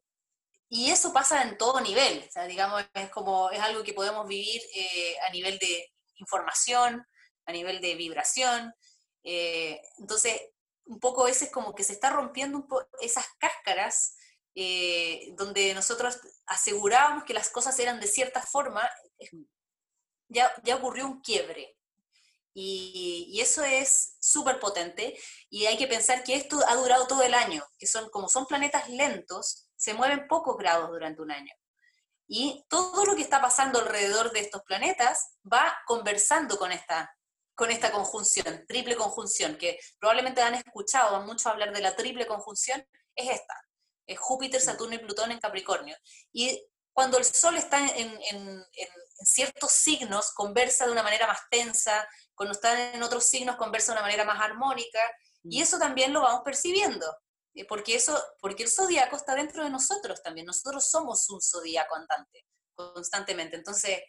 y 0.69 0.91
eso 0.91 1.13
pasa 1.13 1.43
en 1.43 1.57
todo 1.57 1.79
nivel, 1.79 2.27
digamos, 2.47 2.83
es 2.93 3.09
como, 3.09 3.49
es 3.51 3.59
algo 3.59 3.83
que 3.83 3.93
podemos 3.93 4.27
vivir 4.27 4.61
eh, 4.73 5.15
a 5.27 5.31
nivel 5.31 5.57
de 5.59 5.91
información, 6.15 7.05
a 7.45 7.51
nivel 7.51 7.79
de 7.79 7.95
vibración, 7.95 8.73
eh, 9.25 9.81
entonces, 9.97 10.39
un 10.85 10.99
poco 10.99 11.23
a 11.23 11.27
veces 11.27 11.51
como 11.51 11.73
que 11.73 11.83
se 11.83 11.93
está 11.93 12.11
rompiendo 12.11 12.59
un 12.59 12.67
esas 13.01 13.25
cáscaras 13.39 14.15
eh, 14.53 15.33
donde 15.33 15.73
nosotros 15.73 16.19
asegurábamos 16.45 17.23
que 17.23 17.33
las 17.33 17.49
cosas 17.49 17.77
eran 17.79 17.99
de 17.99 18.07
cierta 18.07 18.41
forma, 18.41 18.87
ya, 20.29 20.53
ya 20.63 20.75
ocurrió 20.75 21.07
un 21.07 21.21
quiebre. 21.21 21.75
Y, 22.53 23.37
eso 23.41 23.65
es 23.65 24.15
súper 24.21 24.59
potente 24.61 25.19
y 25.49 25.65
hay 25.65 25.77
que 25.77 25.87
pensar 25.87 26.23
que 26.23 26.35
esto 26.35 26.57
ha 26.67 26.75
durado 26.75 27.05
todo 27.05 27.21
el 27.21 27.33
año, 27.33 27.65
que 27.77 27.85
son 27.85 28.09
como 28.09 28.29
son 28.29 28.45
planetas 28.45 28.89
lentos, 28.89 29.67
se 29.75 29.93
mueven 29.93 30.27
pocos 30.27 30.57
grados 30.57 30.89
durante 30.89 31.21
un 31.21 31.31
año. 31.31 31.53
Y 32.27 32.65
todo 32.69 33.05
lo 33.05 33.15
que 33.15 33.21
está 33.21 33.41
pasando 33.41 33.79
alrededor 33.79 34.31
de 34.31 34.39
estos 34.39 34.63
planetas 34.63 35.33
va 35.51 35.77
conversando 35.85 36.57
con 36.57 36.71
esta 36.71 37.13
con 37.55 37.71
esta 37.71 37.91
conjunción, 37.91 38.65
triple 38.67 38.95
conjunción, 38.95 39.57
que 39.57 39.79
probablemente 39.99 40.41
han 40.41 40.55
escuchado 40.55 41.21
mucho 41.21 41.49
hablar 41.49 41.73
de 41.73 41.81
la 41.81 41.95
triple 41.95 42.27
conjunción, 42.27 42.85
es 43.15 43.29
esta, 43.29 43.55
es 44.05 44.19
Júpiter, 44.19 44.61
Saturno 44.61 44.95
y 44.95 44.99
Plutón 44.99 45.31
en 45.31 45.39
Capricornio. 45.39 45.95
Y 46.33 46.61
cuando 46.93 47.17
el 47.17 47.25
Sol 47.25 47.57
está 47.57 47.85
en, 47.87 48.65
ciertos 49.23 49.71
signos, 49.71 50.31
conversa 50.33 50.85
de 50.85 50.91
una 50.91 51.03
manera 51.03 51.27
más 51.27 51.39
tensa, 51.49 52.07
cuando 52.35 52.53
está 52.53 52.93
en 52.93 53.01
otros 53.01 53.25
signos, 53.25 53.55
conversa 53.55 53.93
de 53.93 53.99
una 53.99 54.05
manera 54.05 54.25
más 54.25 54.41
armónica, 54.41 54.99
y 55.43 55.59
mm. 55.59 55.63
eso 55.63 55.79
también 55.79 56.11
lo 56.11 56.21
vamos 56.21 56.41
percibiendo, 56.43 57.05
eh, 57.53 57.65
porque, 57.65 57.95
eso, 57.95 58.21
porque 58.41 58.63
el 58.63 58.69
zodíaco 58.69 59.15
está 59.15 59.35
dentro 59.35 59.63
de 59.63 59.69
nosotros 59.69 60.21
también, 60.21 60.45
nosotros 60.45 60.89
somos 60.89 61.29
un 61.29 61.41
zodíaco 61.41 61.95
andante, 61.95 62.45
constantemente. 62.75 63.55
Entonces, 63.55 64.01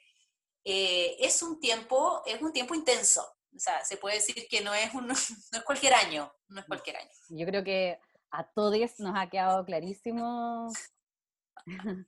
eh, 0.65 1.17
es 1.21 1.43
un 1.43 1.61
tiempo, 1.61 2.23
es 2.27 2.43
un 2.43 2.53
tiempo 2.53 2.75
intenso, 2.75 3.36
o 3.57 3.59
sea, 3.59 3.85
se 3.85 3.97
puede 3.97 4.17
decir 4.17 4.47
que 4.49 4.61
no 4.61 4.75
es, 4.75 4.93
un, 4.95 5.07
no 5.09 5.13
es 5.15 5.65
cualquier 5.65 5.95
año, 5.95 6.31
no 6.49 6.61
es 6.61 6.67
cualquier 6.67 6.97
año. 6.97 7.11
Yo 7.31 7.47
creo 7.47 7.65
que 7.65 7.99
a 8.31 8.45
todos 8.45 8.77
nos 8.99 9.17
ha 9.17 9.29
quedado 9.29 9.65
clarísimo 9.65 10.69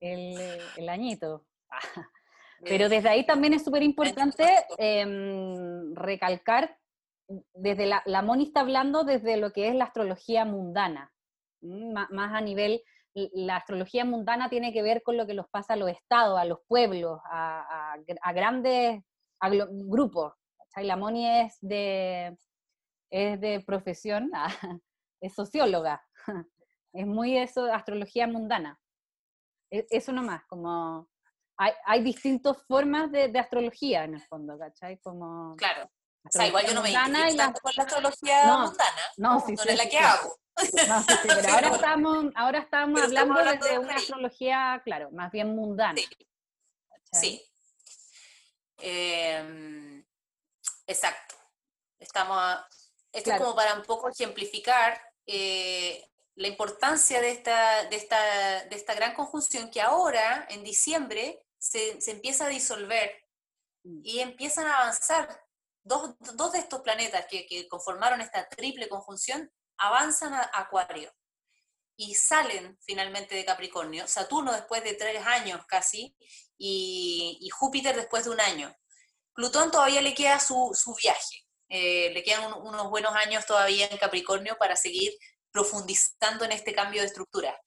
el, 0.00 0.60
el 0.76 0.88
añito. 0.88 1.46
Pero 2.62 2.88
desde 2.88 3.08
ahí 3.08 3.24
también 3.24 3.54
es 3.54 3.64
súper 3.64 3.82
importante 3.82 4.44
em, 4.76 5.94
recalcar, 5.94 6.76
desde 7.54 7.86
la, 7.86 8.02
la 8.04 8.22
Moni 8.22 8.44
está 8.44 8.60
hablando 8.60 9.04
desde 9.04 9.36
lo 9.36 9.52
que 9.52 9.68
es 9.68 9.74
la 9.74 9.84
astrología 9.84 10.44
mundana, 10.44 11.12
más 11.62 12.34
a 12.34 12.40
nivel, 12.40 12.82
la 13.14 13.56
astrología 13.56 14.04
mundana 14.04 14.50
tiene 14.50 14.72
que 14.72 14.82
ver 14.82 15.02
con 15.02 15.16
lo 15.16 15.26
que 15.26 15.34
los 15.34 15.48
pasa 15.48 15.74
a 15.74 15.76
los 15.76 15.90
estados, 15.90 16.38
a 16.38 16.44
los 16.44 16.58
pueblos, 16.66 17.20
a, 17.30 17.94
a, 18.22 18.32
grandes 18.32 19.02
grupos, 19.86 20.34
la 20.76 20.96
Moni 20.96 21.28
es 21.28 21.58
de, 21.60 22.36
es 23.10 23.40
de 23.40 23.60
profesión, 23.60 24.30
es 25.20 25.34
socióloga, 25.34 26.02
es 26.92 27.06
muy 27.06 27.36
eso, 27.36 27.64
astrología 27.72 28.26
mundana. 28.26 28.78
E, 29.70 29.86
eso 29.90 30.12
nomás, 30.12 30.44
como 30.46 31.08
hay, 31.56 31.72
hay 31.84 32.02
distintas 32.02 32.56
formas 32.66 33.10
de, 33.12 33.38
astrología 33.38 34.04
en 34.04 34.14
el 34.14 34.22
fondo, 34.22 34.58
¿cachai? 34.58 34.98
Como 34.98 35.56
claro. 35.56 35.90
O 36.22 36.30
sea, 36.30 36.46
igual 36.46 36.66
yo 36.66 36.74
no 36.74 36.82
me 36.82 36.90
identifico 36.90 37.36
la... 37.36 37.52
con 37.52 37.72
la 37.76 37.82
astrología 37.84 38.44
mundana, 38.44 39.02
no, 39.16 39.40
sí, 39.40 39.54
no 39.54 39.62
es 39.62 39.78
la 39.78 39.88
que 39.88 39.98
hago. 39.98 40.36
No, 40.86 41.02
sí, 41.02 41.14
pero 41.22 41.48
ahora 41.54 41.68
estamos, 41.68 42.24
ahora 42.34 42.58
estamos 42.58 43.02
hablando, 43.02 43.34
de 43.42 43.78
una 43.78 43.94
astrología, 43.94 44.82
claro, 44.84 45.10
más 45.12 45.32
bien 45.32 45.54
mundana. 45.54 46.00
Sí. 47.12 47.42
Em, 48.78 50.04
Exacto. 50.90 51.36
Estamos, 52.00 52.58
esto 53.12 53.30
es 53.30 53.38
como 53.38 53.54
para 53.54 53.74
un 53.74 53.84
poco 53.84 54.08
ejemplificar 54.08 55.00
eh, 55.24 56.04
la 56.34 56.48
importancia 56.48 57.20
de 57.20 57.30
esta, 57.30 57.84
de, 57.84 57.94
esta, 57.94 58.64
de 58.64 58.74
esta 58.74 58.94
gran 58.94 59.14
conjunción 59.14 59.70
que 59.70 59.80
ahora, 59.80 60.46
en 60.50 60.64
diciembre, 60.64 61.46
se, 61.58 61.96
empieza 62.10 62.46
a 62.46 62.48
disolver 62.48 63.24
mm. 63.84 64.00
y 64.02 64.18
empiezan 64.18 64.66
a 64.66 64.78
avanzar. 64.78 65.44
Dos, 65.82 66.18
de 66.52 66.58
estos 66.58 66.80
planetas 66.80 67.24
que, 67.26 67.68
conformaron 67.68 68.20
esta 68.20 68.48
triple 68.48 68.88
conjunción 68.88 69.50
avanzan 69.78 70.34
a 70.34 70.50
Acuario 70.52 71.10
y 71.96 72.14
salen 72.14 72.76
finalmente 72.82 73.36
de 73.36 73.44
Capricornio. 73.44 74.08
Saturno 74.08 74.52
después 74.52 74.82
de 74.82 74.94
tres 74.94 75.24
años 75.24 75.64
casi 75.66 76.16
y 76.58 77.48
Júpiter 77.50 77.94
después 77.96 78.24
de 78.24 78.30
un 78.30 78.40
año. 78.40 78.74
Plutón 79.34 79.70
todavía 79.70 80.02
le 80.02 80.14
queda 80.14 80.40
su, 80.40 80.72
viaje, 81.00 81.44
eh, 81.68 82.10
le 82.12 82.22
quedan 82.22 82.52
unos 82.52 82.90
buenos 82.90 83.14
años 83.14 83.46
todavía 83.46 83.86
en 83.86 83.98
Capricornio 83.98 84.56
para 84.58 84.76
seguir 84.76 85.12
profundizando 85.50 86.44
en 86.44 86.52
este 86.52 86.74
cambio 86.74 87.00
de 87.00 87.08
estructura. 87.08 87.58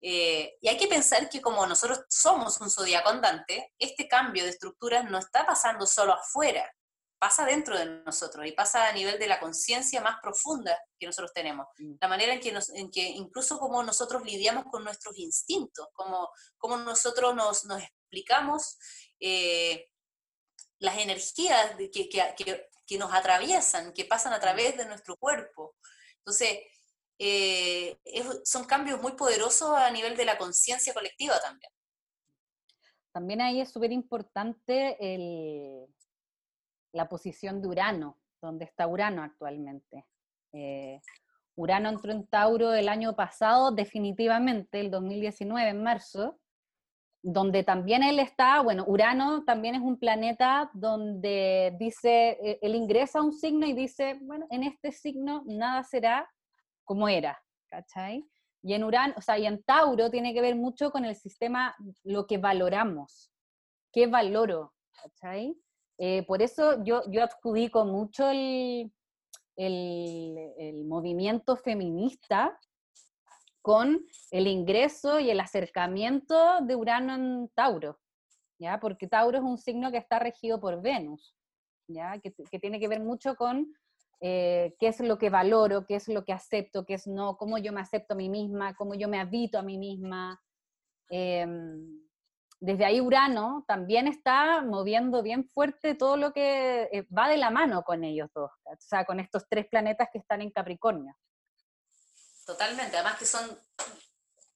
Eh, 0.00 0.56
y 0.60 0.68
hay 0.68 0.76
que 0.76 0.88
pensar 0.88 1.28
que 1.28 1.40
como 1.40 1.66
nosotros 1.66 2.04
somos 2.08 2.60
un 2.60 2.70
zodiaco 2.70 3.08
andante, 3.08 3.72
este 3.78 4.06
cambio 4.06 4.44
de 4.44 4.50
estructura 4.50 5.02
no 5.02 5.18
está 5.18 5.46
pasando 5.46 5.86
solo 5.86 6.12
afuera, 6.12 6.70
pasa 7.18 7.46
dentro 7.46 7.78
de 7.78 7.86
nosotros 8.04 8.46
y 8.46 8.52
pasa 8.52 8.88
a 8.88 8.92
nivel 8.92 9.18
de 9.18 9.26
la 9.26 9.40
conciencia 9.40 10.00
más 10.00 10.18
profunda 10.22 10.78
que 10.98 11.06
nosotros 11.06 11.32
tenemos. 11.32 11.66
Mm. 11.78 11.94
La 12.00 12.08
manera 12.08 12.34
en 12.34 12.40
que, 12.40 12.56
en 12.74 12.90
que 12.90 13.02
incluso 13.02 13.58
como 13.58 13.82
nosotros 13.82 14.22
lidiamos 14.22 14.64
con 14.70 14.84
nuestros 14.84 15.18
instintos, 15.18 15.88
como, 15.92 16.28
como 16.58 16.76
nosotros 16.76 17.34
nos, 17.34 17.64
nos 17.64 17.82
explicamos 17.82 18.78
eh, 19.18 19.88
las 20.78 20.98
energías 20.98 21.74
que, 21.76 22.08
que, 22.08 22.68
que, 22.86 22.98
nos 22.98 23.12
atraviesan, 23.12 23.92
que 23.92 24.04
pasan 24.04 24.32
a 24.32 24.40
través 24.40 24.76
de 24.76 24.86
nuestro 24.86 25.16
cuerpo. 25.16 25.74
Entonces, 26.18 26.58
eh, 27.18 27.96
son 28.44 28.64
cambios 28.64 29.00
muy 29.00 29.12
poderosos 29.12 29.76
a 29.76 29.90
nivel 29.90 30.16
de 30.16 30.24
la 30.24 30.36
conciencia 30.36 30.92
colectiva 30.92 31.40
también. 31.40 31.70
También 33.12 33.40
ahí 33.40 33.60
es 33.60 33.70
súper 33.70 33.92
importante 33.92 34.98
la 36.92 37.08
posición 37.08 37.62
de 37.62 37.68
Urano, 37.68 38.18
donde 38.42 38.66
está 38.66 38.86
Urano 38.86 39.22
actualmente. 39.22 40.06
Eh, 40.52 41.00
Urano 41.54 41.88
entró 41.88 42.12
en 42.12 42.26
Tauro 42.26 42.74
el 42.74 42.88
año 42.88 43.16
pasado, 43.16 43.70
definitivamente, 43.70 44.80
el 44.80 44.90
2019, 44.90 45.70
en 45.70 45.82
marzo, 45.82 46.38
donde 47.28 47.64
también 47.64 48.04
él 48.04 48.20
está, 48.20 48.60
bueno, 48.60 48.84
Urano 48.86 49.42
también 49.42 49.74
es 49.74 49.80
un 49.80 49.98
planeta 49.98 50.70
donde 50.74 51.74
dice, 51.76 52.38
e, 52.40 52.60
él 52.62 52.76
ingresa 52.76 53.18
a 53.18 53.22
un 53.22 53.32
signo 53.32 53.66
y 53.66 53.72
dice, 53.72 54.16
bueno, 54.22 54.46
en 54.48 54.62
este 54.62 54.92
signo 54.92 55.42
nada 55.44 55.82
será 55.82 56.30
como 56.84 57.08
era, 57.08 57.36
¿cachai? 57.68 58.24
Y 58.62 58.74
en 58.74 58.84
Urano, 58.84 59.14
o 59.16 59.20
sea, 59.20 59.36
y 59.38 59.46
en 59.46 59.60
Tauro 59.64 60.08
tiene 60.08 60.34
que 60.34 60.40
ver 60.40 60.54
mucho 60.54 60.92
con 60.92 61.04
el 61.04 61.16
sistema, 61.16 61.74
lo 62.04 62.28
que 62.28 62.38
valoramos, 62.38 63.32
qué 63.92 64.06
valoro, 64.06 64.72
¿cachai? 65.02 65.56
Eh, 65.98 66.24
por 66.28 66.42
eso 66.42 66.84
yo, 66.84 67.02
yo 67.10 67.24
adjudico 67.24 67.84
mucho 67.84 68.30
el, 68.30 68.92
el 69.56 70.84
movimiento 70.84 71.56
feminista 71.56 72.56
con 73.66 74.06
el 74.30 74.46
ingreso 74.46 75.18
y 75.18 75.28
el 75.28 75.40
acercamiento 75.40 76.60
de 76.60 76.76
Urano 76.76 77.16
en 77.16 77.48
Tauro, 77.52 77.98
¿ya? 78.60 78.78
Porque 78.78 79.08
Tauro 79.08 79.38
es 79.38 79.42
un 79.42 79.58
signo 79.58 79.90
que 79.90 79.98
está 79.98 80.20
regido 80.20 80.60
por 80.60 80.80
Venus, 80.80 81.34
¿ya? 81.88 82.16
Que, 82.20 82.30
tiene 82.60 82.78
que 82.78 82.86
ver 82.86 83.00
mucho 83.00 83.34
con 83.34 83.74
eh, 84.20 84.76
qué 84.78 84.86
es 84.86 85.00
lo 85.00 85.18
que 85.18 85.30
valoro, 85.30 85.84
qué 85.84 85.96
es 85.96 86.06
lo 86.06 86.24
que 86.24 86.32
acepto, 86.32 86.84
qué 86.84 86.94
es 86.94 87.08
no, 87.08 87.36
cómo 87.36 87.58
yo 87.58 87.72
me 87.72 87.80
acepto 87.80 88.14
a 88.14 88.16
mí 88.16 88.28
misma, 88.28 88.76
cómo 88.76 88.94
yo 88.94 89.08
me 89.08 89.18
habito 89.18 89.58
a 89.58 89.62
mí 89.62 89.78
misma. 89.78 90.40
Em, 91.10 92.06
desde 92.60 92.84
ahí 92.84 93.00
Urano 93.00 93.64
también 93.66 94.06
está 94.06 94.62
moviendo 94.62 95.24
bien 95.24 95.44
fuerte 95.44 95.96
todo 95.96 96.16
lo 96.16 96.32
que 96.32 96.88
eh, 96.92 97.04
va 97.10 97.28
de 97.28 97.36
la 97.36 97.50
mano 97.50 97.82
con 97.82 98.04
ellos 98.04 98.30
dos, 98.32 98.52
o 98.64 98.76
sea, 98.78 99.04
con 99.04 99.18
estos 99.18 99.48
tres 99.48 99.66
planetas 99.66 100.08
que 100.12 100.18
están 100.18 100.40
en 100.40 100.52
Capricornio. 100.52 101.16
Totalmente, 102.46 102.96
además 102.96 103.18
que 103.18 103.26
son 103.26 103.60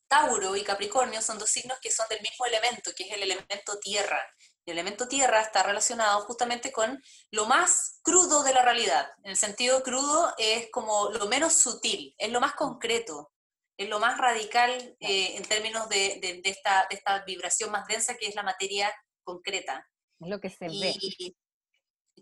Tauro 0.07 0.57
y 0.57 0.63
Capricornio 0.63 1.21
son 1.21 1.39
dos 1.39 1.51
signos 1.51 1.79
que 1.81 1.91
son 1.91 2.07
del 2.09 2.23
mismo 2.23 2.47
elemento, 2.47 2.93
que 2.97 3.03
es 3.05 3.13
el 3.13 3.23
elemento 3.25 3.79
tierra. 3.81 4.25
El 4.65 4.75
elemento 4.75 5.09
tierra 5.09 5.41
está 5.41 5.65
relacionado 5.65 6.21
justamente 6.21 6.71
con 6.71 7.03
lo 7.33 7.47
más 7.47 7.99
crudo 8.03 8.45
de 8.45 8.55
la 8.55 8.63
realidad. 8.63 9.09
En 9.25 9.31
el 9.31 9.37
sentido 9.37 9.83
crudo 9.83 10.33
es 10.39 10.71
como 10.71 11.11
lo 11.11 11.27
menos 11.27 11.55
sutil, 11.55 12.15
es 12.17 12.31
lo 12.31 12.41
más 12.41 12.55
concreto, 12.55 13.33
es 13.77 13.89
lo 13.89 13.99
más 13.99 14.19
radical 14.19 14.71
eh, 15.01 15.37
en 15.37 15.43
términos 15.45 15.89
de, 15.89 16.41
esta, 16.45 17.25
vibración 17.27 17.73
más 17.73 17.89
densa 17.89 18.17
que 18.17 18.29
es 18.29 18.37
la 18.37 18.45
materia 18.45 18.95
concreta. 19.25 19.85
Es 20.21 20.29
lo 20.29 20.39
que 20.39 20.51
se 20.51 20.69
ve 20.69 20.95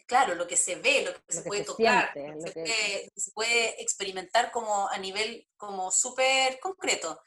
claro, 0.07 0.34
lo 0.34 0.46
que 0.46 0.57
se 0.57 0.76
ve, 0.76 1.03
lo 1.03 1.14
que 1.14 1.32
se 1.32 1.42
puede 1.42 1.64
tocar, 1.64 2.12
lo 2.14 2.53
que 2.53 3.11
se, 3.16 3.30
puede, 3.32 3.82
experimentar 3.82 4.51
como 4.51 4.88
a 4.88 4.99
nivel 4.99 5.46
como 5.57 5.90
súper 5.90 6.59
concreto. 6.61 7.20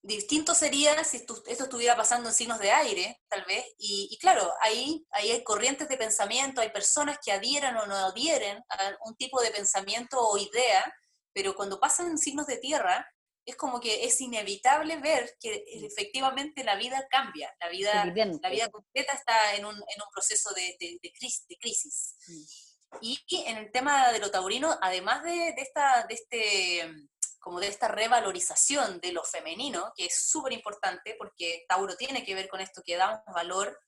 Distinto 0.00 0.54
sería 0.54 1.02
si 1.04 1.18
esto, 1.18 1.42
estuviera 1.46 1.96
pasando 1.96 2.28
en 2.28 2.34
signos 2.34 2.58
de 2.60 2.70
aire, 2.70 3.20
tal 3.28 3.44
vez, 3.44 3.64
y, 3.78 4.16
claro, 4.20 4.52
ahí, 4.60 5.04
ahí 5.10 5.32
hay 5.32 5.42
corrientes 5.42 5.88
de 5.88 5.96
pensamiento, 5.96 6.60
hay 6.60 6.70
personas 6.70 7.18
que 7.22 7.32
adhieran 7.32 7.76
o 7.76 7.86
no 7.86 7.96
adhieren 7.96 8.58
a 8.68 8.96
un 9.04 9.16
tipo 9.16 9.40
de 9.40 9.50
pensamiento 9.50 10.18
o 10.20 10.38
idea, 10.38 10.84
pero 11.32 11.54
cuando 11.54 11.80
pasan 11.80 12.06
en 12.08 12.18
signos 12.18 12.46
de 12.46 12.58
tierra, 12.58 13.06
es 13.48 13.56
como 13.56 13.80
que 13.80 14.04
es 14.04 14.20
inevitable 14.20 14.98
ver 14.98 15.34
que 15.40 15.64
mm. 15.80 15.84
efectivamente 15.86 16.62
la 16.64 16.76
vida 16.76 17.06
cambia, 17.10 17.54
la 17.58 17.68
vida, 17.70 18.04
la 18.04 18.50
vida 18.50 18.68
completa 18.68 19.14
está 19.14 19.54
en 19.54 19.64
un, 19.64 19.74
en 19.74 20.02
un 20.02 20.10
proceso 20.12 20.52
de, 20.52 20.76
de, 20.78 21.12
crisis. 21.58 22.14
Mm. 22.26 22.98
Y, 23.00 23.18
en 23.46 23.56
el 23.56 23.72
tema 23.72 24.12
de 24.12 24.18
lo 24.18 24.30
taurino, 24.30 24.78
además 24.82 25.22
de, 25.22 25.30
de, 25.30 25.62
esta, 25.62 26.06
de, 26.06 26.14
este, 26.14 26.92
como 27.38 27.58
de 27.58 27.68
esta 27.68 27.88
revalorización 27.88 29.00
de 29.00 29.12
lo 29.12 29.24
femenino, 29.24 29.94
que 29.96 30.06
es 30.06 30.28
súper 30.28 30.52
importante 30.52 31.14
porque 31.18 31.64
Tauro 31.66 31.96
tiene 31.96 32.24
que 32.24 32.34
ver 32.34 32.48
con 32.48 32.60
esto 32.60 32.82
que 32.84 32.96
damos 32.96 33.20
valor 33.32 33.80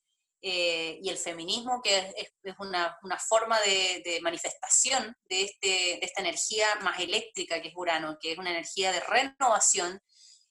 eh, 0.42 0.98
y 1.02 1.10
el 1.10 1.18
feminismo, 1.18 1.82
que 1.82 2.14
es, 2.16 2.54
una, 2.58 2.98
forma 3.18 3.58
de, 3.60 4.20
manifestación 4.22 5.14
de, 5.28 5.42
este, 5.42 5.66
de, 5.66 5.98
esta 6.00 6.22
energía 6.22 6.66
más 6.80 6.98
eléctrica 6.98 7.60
que 7.60 7.68
es 7.68 7.74
Urano, 7.76 8.16
que 8.18 8.32
es 8.32 8.38
una 8.38 8.50
energía 8.50 8.90
de 8.90 9.00
renovación 9.00 10.00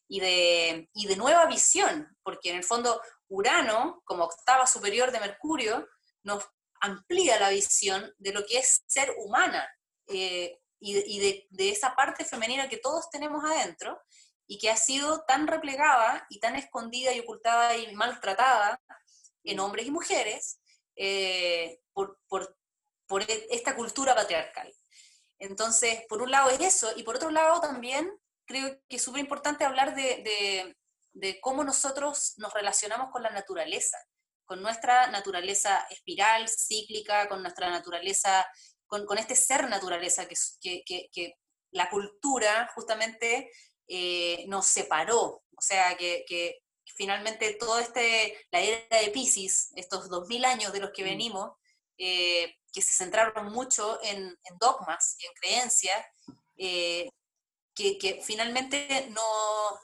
y 0.07 0.19
de, 0.19 0.89
y 0.93 1.07
de 1.07 1.15
nueva 1.15 1.47
visión, 1.47 2.07
porque 2.21 2.51
en 2.51 2.57
el 2.57 2.63
fondo 2.63 3.01
Urano, 3.29 4.01
como 4.05 4.25
octava 4.25 4.67
superior 4.67 5.11
de 5.11 5.21
Mercurio, 5.21 5.87
nos 6.23 6.43
amplía 6.81 7.39
la 7.39 7.49
visión 7.49 8.13
de 8.19 8.33
lo 8.33 8.45
que 8.45 8.59
es 8.59 8.83
ser 8.85 9.15
humana 9.17 9.67
eh, 10.07 10.59
y, 10.79 11.19
de, 11.19 11.47
de 11.49 11.69
esa 11.69 11.95
parte 11.95 12.25
femenina 12.25 12.69
que 12.69 12.77
todos 12.77 13.09
tenemos 13.09 13.43
adentro 13.43 13.99
y 14.45 14.59
que 14.59 14.69
ha 14.69 14.77
sido 14.77 15.23
tan 15.27 15.47
replegada 15.47 16.25
y 16.29 16.39
tan 16.39 16.55
escondida 16.55 17.11
y 17.13 17.19
ocultada 17.19 17.75
y 17.75 17.93
maltratada 17.95 18.79
en 19.43 19.59
hombres 19.59 19.85
y 19.87 19.91
mujeres 19.91 20.59
eh, 20.95 21.79
por, 21.93 22.19
por, 22.27 22.55
por, 23.07 23.23
e, 23.23 23.47
esta 23.51 23.75
cultura 23.75 24.15
patriarcal. 24.15 24.73
Entonces, 25.39 26.03
por 26.09 26.21
un 26.21 26.31
lado 26.31 26.49
es 26.49 26.59
eso, 26.59 26.91
y 26.95 27.03
por 27.03 27.15
otro 27.15 27.31
lado 27.31 27.61
también 27.61 28.11
creo 28.45 28.77
que 28.89 28.97
es 28.97 29.01
súper 29.01 29.21
importante 29.21 29.63
hablar 29.63 29.95
de, 29.95 30.21
de, 30.23 30.77
de, 31.13 31.39
cómo 31.39 31.63
nosotros 31.63 32.33
nos 32.37 32.53
relacionamos 32.53 33.11
con 33.11 33.23
la 33.23 33.29
naturaleza, 33.29 33.97
con 34.43 34.61
nuestra 34.61 35.07
naturaleza 35.07 35.85
espiral, 35.89 36.49
cíclica, 36.49 37.29
con 37.29 37.41
nuestra 37.41 37.69
naturaleza, 37.69 38.45
con, 38.87 39.05
con 39.05 39.17
este 39.17 39.35
ser 39.35 39.69
naturaleza 39.69 40.27
que, 40.27 40.35
que, 40.85 41.09
que, 41.11 41.35
la 41.71 41.87
cultura 41.87 42.67
justamente 42.73 43.51
eh, 43.87 44.43
nos 44.47 44.65
separó, 44.65 45.43
o 45.55 45.61
sea, 45.61 45.95
que, 45.95 46.25
finalmente 46.95 47.53
todo 47.53 47.79
este, 47.79 48.47
la 48.51 48.59
era 48.59 48.99
de 49.01 49.09
Pisces, 49.09 49.71
estos 49.75 50.09
2000 50.09 50.45
años 50.45 50.73
de 50.73 50.79
los 50.79 50.91
que 50.91 51.03
mm. 51.03 51.05
venimos, 51.05 51.51
eh, 51.97 52.55
que 52.71 52.81
se 52.81 52.93
centraron 52.93 53.51
mucho 53.51 53.99
en, 54.03 54.37
dogmas 54.59 55.15
y 55.19 55.25
en 55.25 55.33
creencias, 55.33 56.05
eh, 56.57 57.09
que, 57.73 58.21
finalmente 58.23 59.07
no, 59.11 59.21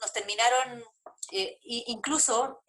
nos 0.00 0.12
terminaron 0.12 0.84
eh, 1.32 1.58
incluso 1.62 2.62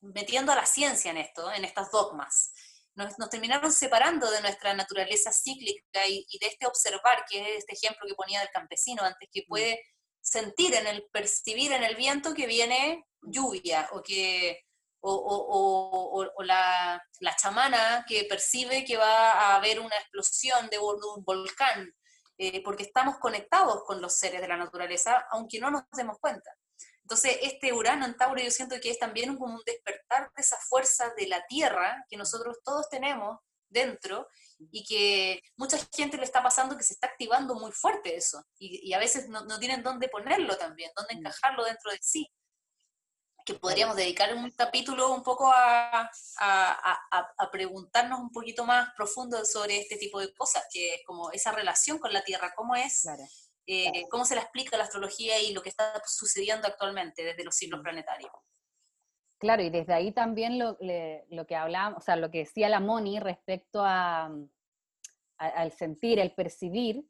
metiendo 0.00 0.50
a 0.50 0.56
la 0.56 0.66
ciencia 0.66 1.12
en 1.12 1.18
esto, 1.18 1.52
en 1.52 1.64
estos 1.64 1.90
dogmas. 1.90 2.52
Nos, 2.94 3.16
terminaron 3.30 3.72
separando 3.72 4.30
de 4.30 4.40
nuestra 4.40 4.74
naturaleza 4.74 5.32
cíclica 5.32 6.06
y, 6.08 6.26
y, 6.28 6.38
de 6.40 6.48
este 6.48 6.66
observar, 6.66 7.24
que 7.30 7.40
es 7.40 7.58
este 7.58 7.74
ejemplo 7.74 8.06
que 8.06 8.14
ponía 8.14 8.40
del 8.40 8.50
campesino 8.50 9.02
antes, 9.02 9.28
que 9.32 9.42
mm. 9.42 9.48
puede 9.48 9.80
sentir 10.20 10.74
en 10.74 10.86
el, 10.86 11.04
percibir 11.12 11.72
en 11.72 11.82
el 11.84 11.96
viento 11.96 12.34
que 12.34 12.46
viene 12.46 13.04
lluvia 13.22 13.88
o 13.92 14.02
que 14.02 14.64
o, 15.04 16.44
la, 16.44 17.02
chamana 17.36 18.04
que 18.06 18.24
percibe 18.24 18.84
que 18.84 18.96
va 18.96 19.32
a 19.32 19.56
haber 19.56 19.80
una 19.80 19.96
explosión 19.96 20.68
de, 20.70 20.78
un 20.78 21.24
volcán, 21.24 21.92
eh, 22.38 22.62
porque 22.62 22.84
estamos 22.84 23.18
conectados 23.18 23.82
con 23.84 24.00
los 24.00 24.16
seres 24.16 24.40
de 24.40 24.48
la 24.48 24.56
naturaleza, 24.56 25.26
aunque 25.30 25.58
no 25.58 25.70
nos 25.70 25.84
demos 25.92 26.18
cuenta. 26.20 26.50
Entonces, 27.02 27.36
este 27.42 27.72
Urano 27.72 28.06
en 28.06 28.16
Tauro 28.16 28.40
yo 28.40 28.50
siento 28.50 28.80
que 28.80 28.90
es 28.90 28.98
también 28.98 29.36
como 29.36 29.54
un 29.54 29.62
despertar 29.66 30.30
de 30.34 30.40
esa 30.40 30.56
fuerza 30.68 31.12
de 31.16 31.26
la 31.26 31.44
Tierra 31.46 32.04
que 32.08 32.16
nosotros 32.16 32.58
todos 32.64 32.88
tenemos 32.88 33.38
dentro 33.68 34.28
y 34.70 34.84
que 34.84 35.42
mucha 35.56 35.78
gente 35.94 36.16
le 36.16 36.24
está 36.24 36.42
pasando 36.42 36.76
que 36.76 36.84
se 36.84 36.92
está 36.92 37.08
activando 37.08 37.54
muy 37.54 37.72
fuerte 37.72 38.14
eso 38.14 38.44
y, 38.58 38.92
a 38.92 38.98
veces 38.98 39.28
no, 39.28 39.44
no, 39.46 39.58
tienen 39.58 39.82
dónde 39.82 40.08
ponerlo 40.08 40.56
también, 40.56 40.92
dónde 40.94 41.14
mm. 41.14 41.18
encajarlo 41.18 41.64
dentro 41.64 41.90
de 41.90 41.98
sí. 42.00 42.30
Que 43.44 43.54
podríamos 43.54 43.96
dedicar 43.96 44.34
un 44.34 44.50
capítulo 44.52 45.12
un 45.14 45.22
poco 45.22 45.50
a, 45.50 46.10
a, 46.38 47.30
a, 47.38 47.50
preguntarnos 47.50 48.20
un 48.20 48.30
poquito 48.30 48.64
más 48.64 48.90
profundo 48.96 49.44
sobre 49.44 49.78
este 49.78 49.96
tipo 49.96 50.20
de 50.20 50.32
cosas, 50.34 50.64
que 50.72 50.94
es 50.94 51.00
como 51.04 51.30
esa 51.32 51.52
relación 51.52 51.98
con 51.98 52.12
la 52.12 52.22
Tierra, 52.22 52.52
cómo 52.54 52.76
es, 52.76 53.06
eh, 53.66 54.04
cómo 54.10 54.24
se 54.24 54.34
la 54.34 54.42
explica 54.42 54.76
la 54.76 54.84
astrología 54.84 55.40
y 55.40 55.52
lo 55.52 55.62
que 55.62 55.68
está 55.70 56.00
sucediendo 56.06 56.68
actualmente 56.68 57.24
desde 57.24 57.44
los 57.44 57.54
siglos 57.54 57.80
mm. 57.80 57.82
planetarios. 57.82 58.32
Claro, 59.38 59.62
y 59.62 59.70
desde 59.70 59.92
ahí 59.92 60.12
también 60.12 60.58
lo, 60.58 60.76
que 60.78 61.56
hablaba, 61.56 61.96
o 61.96 62.00
sea, 62.00 62.14
lo 62.14 62.30
que 62.30 62.38
decía 62.38 62.68
la 62.68 62.78
Moni 62.78 63.18
respecto 63.18 63.82
a, 63.84 64.30
al 65.36 65.72
sentir, 65.72 66.20
el 66.20 66.32
percibir, 66.32 67.04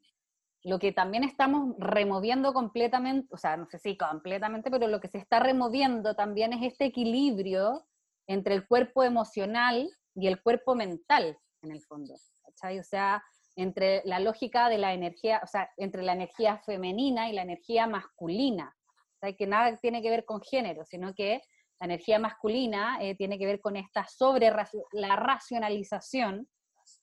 lo 0.63 0.79
que 0.79 0.93
también 0.93 1.23
estamos 1.23 1.75
removiendo 1.77 2.53
completamente, 2.53 3.27
o 3.31 3.37
sea, 3.37 3.57
no 3.57 3.67
sé 3.69 3.79
si 3.79 3.97
completamente, 3.97 4.71
pero 4.71 4.87
lo 4.87 5.01
que 5.01 5.09
se 5.09 5.17
está 5.17 5.39
removiendo 5.39 6.15
también 6.15 6.53
es 6.53 6.63
este 6.63 6.85
equilibrio 6.85 7.85
entre 8.27 8.55
el 8.55 8.65
cuerpo 8.65 9.03
emocional 9.03 9.89
y 10.15 10.27
el 10.27 10.41
cuerpo 10.41 10.75
mental, 10.75 11.37
en 11.61 11.71
el 11.71 11.81
fondo. 11.81 12.15
¿cachai? 12.43 12.79
O 12.79 12.83
sea, 12.83 13.21
entre 13.55 14.01
la 14.05 14.19
lógica 14.19 14.69
de 14.69 14.77
la 14.77 14.93
energía, 14.93 15.41
o 15.43 15.47
sea, 15.47 15.69
entre 15.77 16.01
la 16.01 16.13
energía 16.13 16.57
femenina 16.59 17.29
y 17.29 17.33
la 17.33 17.41
energía 17.41 17.85
masculina. 17.85 18.73
O 18.87 19.19
sea, 19.19 19.33
que 19.33 19.47
nada 19.47 19.77
tiene 19.77 20.01
que 20.01 20.09
ver 20.09 20.23
con 20.23 20.41
género, 20.41 20.85
sino 20.85 21.13
que 21.13 21.41
la 21.79 21.85
energía 21.85 22.19
masculina 22.19 22.97
eh, 23.01 23.15
tiene 23.15 23.37
que 23.37 23.45
ver 23.45 23.59
con 23.59 23.75
esta 23.75 24.07
sobre 24.07 24.51
la 24.93 25.15
racionalización, 25.17 26.47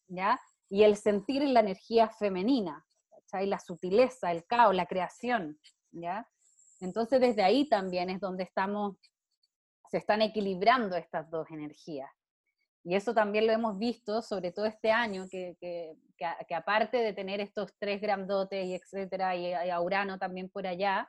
¿ya? 0.09 0.41
Y 0.71 0.85
el 0.85 0.97
sentir 0.97 1.43
la 1.43 1.61
energía 1.61 2.09
femenina, 2.09 2.87
¿cachai? 3.31 3.47
La 3.47 3.59
sutileza, 3.59 4.33
el 4.33 4.45
caos, 4.47 4.75
la 4.75 4.87
creación, 4.87 5.59
¿ya? 5.93 6.27
Entonces 6.81 7.21
desde 7.21 7.43
ahí 7.43 7.69
también 7.69 8.11
es 8.11 8.21
donde 8.21 8.45
estamos, 8.45 8.97
se 9.91 9.99
están 9.99 10.23
equilibrando 10.23 10.97
estas 10.97 11.31
dos 11.31 11.51
energías. 11.51 12.11
Y 12.83 12.95
eso 12.95 13.13
también 13.13 13.47
lo 13.47 13.53
hemos 13.53 13.79
visto, 13.79 14.23
sobre 14.23 14.53
todo 14.53 14.65
este 14.65 14.91
año, 14.91 15.27
que, 15.31 15.55
que, 15.61 15.95
que, 16.17 16.55
aparte 16.55 16.99
de 16.99 17.13
tener 17.13 17.41
estos 17.41 17.73
tres 17.79 18.01
grandotes 18.01 18.65
y 18.65 18.75
etcétera, 18.75 19.37
y, 19.37 19.53
a 19.53 19.81
Urano 19.81 20.19
también 20.19 20.49
por 20.49 20.67
allá, 20.67 21.07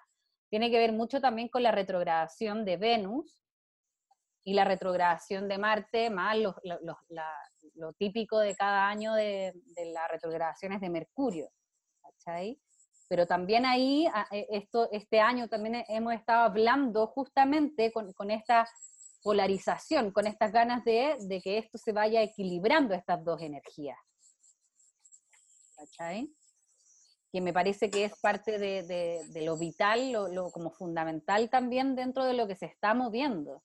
tiene 0.50 0.70
que 0.70 0.78
ver 0.78 0.92
mucho 0.92 1.22
también 1.22 1.48
con 1.48 1.64
la 1.64 1.72
retrogradación 1.72 2.66
de 2.66 2.76
Venus 2.76 3.42
y 4.44 4.54
la 4.54 4.66
retrogradación 4.66 5.48
de 5.48 5.58
Marte, 5.58 6.10
más 6.10 6.36
lo, 6.38 7.94
típico 7.94 8.40
de 8.40 8.54
cada 8.56 8.90
año 8.90 9.14
de, 9.14 9.54
las 9.94 10.10
retrogradaciones 10.10 10.82
de 10.82 10.90
Mercurio. 10.90 11.50
¿Cachai? 12.24 12.60
Pero 13.08 13.28
también 13.28 13.66
ahí, 13.66 14.08
e, 14.32 14.48
esto, 14.52 14.90
este 14.92 15.20
año 15.20 15.48
también 15.48 15.84
hemos 15.90 16.14
estado 16.14 16.46
hablando 16.46 17.08
justamente 17.08 17.92
con, 17.92 18.14
con 18.14 18.32
esta 18.32 18.68
polarización, 19.22 20.12
con 20.12 20.28
estas 20.28 20.52
ganas 20.52 20.84
de, 20.84 21.42
que 21.44 21.58
esto 21.58 21.78
se 21.78 21.92
vaya 21.92 22.22
equilibrando 22.22 22.94
estas 22.94 23.24
dos 23.24 23.42
energías. 23.42 23.98
¿Cachai? 25.76 26.34
Que 27.32 27.42
me 27.42 27.54
parece 27.54 27.90
que 27.90 28.06
es 28.06 28.20
parte 28.20 28.60
de, 28.60 29.44
lo 29.46 29.58
vital, 29.58 30.12
lo, 30.12 30.52
como 30.52 30.72
fundamental 30.72 31.50
también 31.50 31.96
dentro 31.96 32.26
de 32.26 32.34
lo 32.34 32.48
que 32.48 32.56
se 32.56 32.66
está 32.66 32.94
moviendo. 32.94 33.64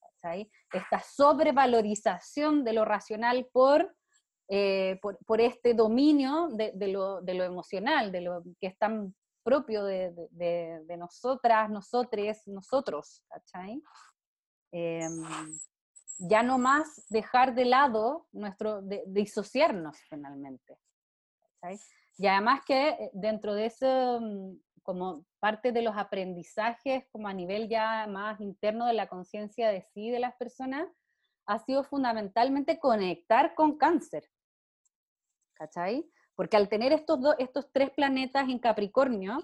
¿Cachai? 0.00 0.50
Esta 0.72 1.00
sobrevalorización 1.00 2.64
de 2.64 2.72
lo 2.72 2.84
racional 2.84 3.48
por, 3.52 3.94
eh, 4.54 5.00
por, 5.00 5.40
este 5.40 5.72
dominio 5.72 6.50
de, 6.52 6.88
lo, 6.88 7.22
emocional, 7.24 8.12
de 8.12 8.20
lo 8.20 8.42
que 8.60 8.66
es 8.66 8.76
tan 8.76 9.14
propio 9.42 9.82
de, 9.82 10.84
nosotras, 10.98 11.70
nosotres, 11.70 12.46
nosotros, 12.46 13.22
¿cachai? 13.30 13.82
Em, 14.70 15.24
ya 16.18 16.42
no 16.42 16.58
más 16.58 17.06
dejar 17.08 17.54
de 17.54 17.64
lado 17.64 18.26
nuestro, 18.30 18.82
disociarnos 19.06 19.96
finalmente. 20.10 20.76
Y 22.18 22.26
además 22.26 22.60
que 22.66 22.88
eh, 22.90 23.10
dentro 23.14 23.54
de 23.54 23.64
eso, 23.64 24.20
mm, 24.20 24.58
como 24.82 25.24
parte 25.40 25.72
de 25.72 25.80
los 25.80 25.96
aprendizajes, 25.96 27.06
como 27.10 27.26
a 27.26 27.32
nivel 27.32 27.70
ya 27.70 28.06
más 28.06 28.38
interno 28.38 28.84
de 28.84 28.92
la 28.92 29.06
conciencia 29.06 29.70
de 29.70 29.80
sí 29.94 30.10
de 30.10 30.20
las 30.20 30.36
personas, 30.36 30.90
ha 31.46 31.58
sido 31.58 31.84
fundamentalmente 31.84 32.78
conectar 32.78 33.54
con 33.54 33.78
cáncer. 33.78 34.28
¿Cachai? 35.62 36.04
Porque 36.34 36.56
al 36.56 36.68
tener 36.68 36.92
estos, 36.92 37.20
estos 37.38 37.70
tres 37.72 37.90
planetas 37.90 38.48
en 38.48 38.58
Capricornio, 38.58 39.38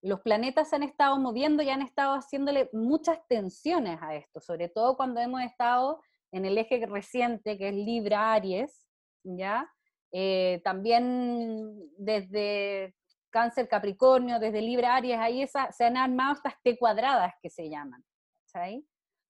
los 0.00 0.20
planetas 0.20 0.70
se 0.70 0.76
han 0.76 0.82
estado 0.82 1.18
moviendo 1.18 1.62
y 1.62 1.68
han 1.68 1.82
estado 1.82 2.14
haciéndole 2.14 2.70
muchas 2.72 3.18
tensiones 3.28 3.98
a 4.00 4.14
esto, 4.14 4.40
sobre 4.40 4.70
todo 4.70 4.96
cuando 4.96 5.20
hemos 5.20 5.42
estado 5.42 6.00
en 6.32 6.46
el 6.46 6.56
eje 6.56 6.86
reciente 6.86 7.58
que 7.58 7.68
es 7.68 7.74
Libra-Aries, 7.74 8.86
¿ya? 9.24 9.70
Eh, 10.10 10.62
también 10.64 11.78
desde 11.98 12.94
Cáncer 13.28 13.68
Capricornio, 13.68 14.38
desde 14.38 14.62
Libra 14.62 14.96
Aries, 14.96 15.18
ahí 15.18 15.46
se 15.46 15.84
han 15.84 15.98
armado 15.98 16.32
estas 16.32 16.54
T 16.62 16.78
cuadradas 16.78 17.34
que 17.42 17.50
se 17.50 17.68
llaman. 17.68 18.02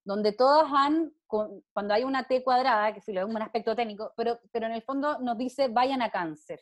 Donde 0.05 0.31
todas 0.31 0.71
han, 0.73 1.11
cuando 1.29 1.93
hay 1.93 2.03
una 2.03 2.27
T 2.27 2.43
cuadrada, 2.43 2.93
que 2.93 3.01
si 3.01 3.13
lo 3.13 3.21
vemos 3.21 3.35
un 3.35 3.41
aspecto 3.43 3.75
técnico, 3.75 4.11
pero, 4.17 4.39
pero 4.51 4.65
en 4.65 4.73
el 4.73 4.81
fondo 4.81 5.19
nos 5.19 5.37
dice 5.37 5.69
vayan 5.69 6.01
a 6.01 6.09
Cáncer. 6.09 6.59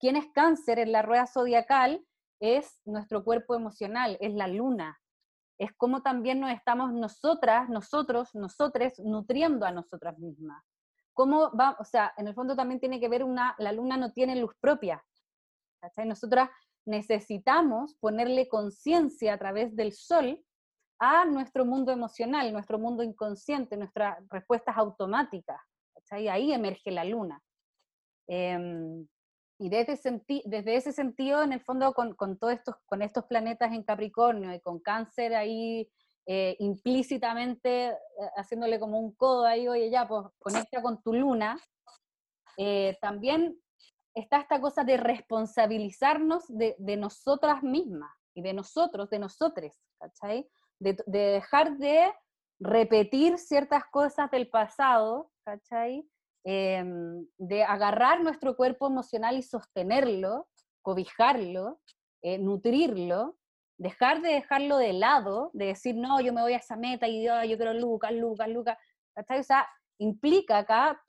¿Quién 0.00 0.16
es 0.16 0.26
Cáncer 0.34 0.80
en 0.80 0.90
la 0.90 1.02
rueda 1.02 1.26
zodiacal? 1.26 2.04
es 2.42 2.80
nuestro 2.84 3.22
cuerpo 3.22 3.54
emocional, 3.54 4.18
es 4.20 4.34
la 4.34 4.48
luna, 4.48 5.00
es 5.58 5.72
como 5.76 6.02
también 6.02 6.40
nos 6.40 6.50
estamos 6.50 6.92
nosotras, 6.92 7.68
nosotros, 7.68 8.34
nosotres 8.34 8.98
nutriendo 8.98 9.64
a 9.64 9.70
nosotras 9.70 10.18
mismas. 10.18 10.64
¿Cómo 11.14 11.52
va, 11.56 11.76
o 11.78 11.84
sea, 11.84 12.12
en 12.16 12.26
el 12.26 12.34
fondo 12.34 12.56
también 12.56 12.80
tiene 12.80 12.98
que 12.98 13.08
ver 13.08 13.22
una, 13.22 13.54
la 13.58 13.70
luna 13.70 13.96
no 13.96 14.12
tiene 14.12 14.34
luz 14.34 14.56
propia. 14.60 15.04
¿cachai? 15.80 16.04
Nosotras 16.04 16.50
necesitamos 16.84 17.94
ponerle 18.00 18.48
conciencia 18.48 19.34
a 19.34 19.38
través 19.38 19.76
del 19.76 19.92
sol 19.92 20.44
a 21.04 21.24
nuestro 21.24 21.64
mundo 21.64 21.90
emocional, 21.90 22.52
nuestro 22.52 22.78
mundo 22.78 23.02
inconsciente, 23.02 23.76
nuestras 23.76 24.16
respuestas 24.28 24.76
automáticas. 24.76 25.60
¿cachai? 25.94 26.28
Ahí 26.28 26.52
emerge 26.52 26.92
la 26.92 27.02
luna. 27.02 27.42
Em, 28.28 29.08
y 29.58 29.68
desde, 29.68 29.98
desde 30.44 30.76
ese 30.76 30.92
sentido, 30.92 31.42
en 31.42 31.52
el 31.52 31.60
fondo, 31.60 31.92
con, 31.92 32.14
con, 32.14 32.38
todos 32.38 32.54
estos, 32.54 32.76
con 32.86 33.02
estos 33.02 33.24
planetas 33.24 33.72
en 33.72 33.82
Capricornio 33.82 34.54
y 34.54 34.60
con 34.60 34.78
cáncer 34.78 35.34
ahí 35.34 35.90
eh, 36.24 36.54
implícitamente 36.60 37.88
eh, 37.88 37.96
haciéndole 38.36 38.78
como 38.78 39.00
un 39.00 39.12
codo 39.16 39.44
ahí, 39.44 39.66
oye, 39.66 39.90
ya, 39.90 40.06
pues 40.06 40.26
conecta 40.38 40.80
con 40.82 41.02
tu 41.02 41.14
luna, 41.14 41.58
eh, 42.56 42.96
también 43.00 43.60
está 44.14 44.38
esta 44.38 44.60
cosa 44.60 44.84
de 44.84 44.98
responsabilizarnos 44.98 46.44
de, 46.46 46.76
de, 46.78 46.96
nosotras 46.96 47.64
mismas 47.64 48.12
y 48.34 48.42
de 48.42 48.52
nosotros, 48.52 49.10
de 49.10 49.18
nosotres, 49.18 49.76
¿cachai? 49.98 50.48
De, 50.82 50.96
de, 51.06 51.18
dejar 51.18 51.76
de 51.78 52.12
repetir 52.58 53.38
ciertas 53.38 53.84
cosas 53.90 54.30
del 54.30 54.48
pasado, 54.48 55.30
¿cachai? 55.44 56.04
Em, 56.44 57.24
de 57.38 57.62
agarrar 57.62 58.20
nuestro 58.20 58.56
cuerpo 58.56 58.88
emocional 58.88 59.36
y 59.36 59.42
sostenerlo, 59.42 60.48
cobijarlo, 60.82 61.80
eh, 62.22 62.38
nutrirlo, 62.38 63.36
dejar 63.78 64.22
de 64.22 64.30
dejarlo 64.30 64.76
de 64.78 64.92
lado, 64.92 65.50
de 65.54 65.66
decir, 65.66 65.94
no, 65.94 66.20
yo 66.20 66.32
me 66.32 66.42
voy 66.42 66.54
a 66.54 66.56
esa 66.56 66.76
meta 66.76 67.06
y 67.06 67.24
yo, 67.24 67.44
yo 67.44 67.56
quiero 67.56 67.74
Lucas, 67.74 68.12
Lucas, 68.12 68.48
Lucas. 68.48 68.78
O 69.16 69.42
sea, 69.42 69.68
implica 69.98 70.58
acá 70.58 71.00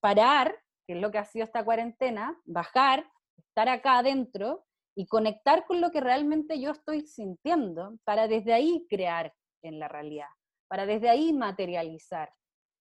parar, 0.00 0.56
que 0.86 0.94
es 0.94 1.00
lo 1.00 1.10
que 1.10 1.18
ha 1.18 1.24
sido 1.24 1.44
esta 1.44 1.64
cuarentena, 1.64 2.36
bajar, 2.44 3.08
estar 3.38 3.68
acá 3.68 3.98
adentro 3.98 4.64
y 4.94 5.06
conectar 5.06 5.66
con 5.66 5.80
lo 5.80 5.90
que 5.90 6.00
realmente 6.00 6.60
yo 6.60 6.70
estoy 6.70 7.02
sintiendo 7.02 7.98
para 8.04 8.28
desde 8.28 8.52
ahí 8.52 8.86
crear 8.88 9.32
en 9.62 9.78
la 9.78 9.88
realidad, 9.88 10.28
para 10.68 10.86
desde 10.86 11.08
ahí 11.08 11.32
materializar, 11.32 12.32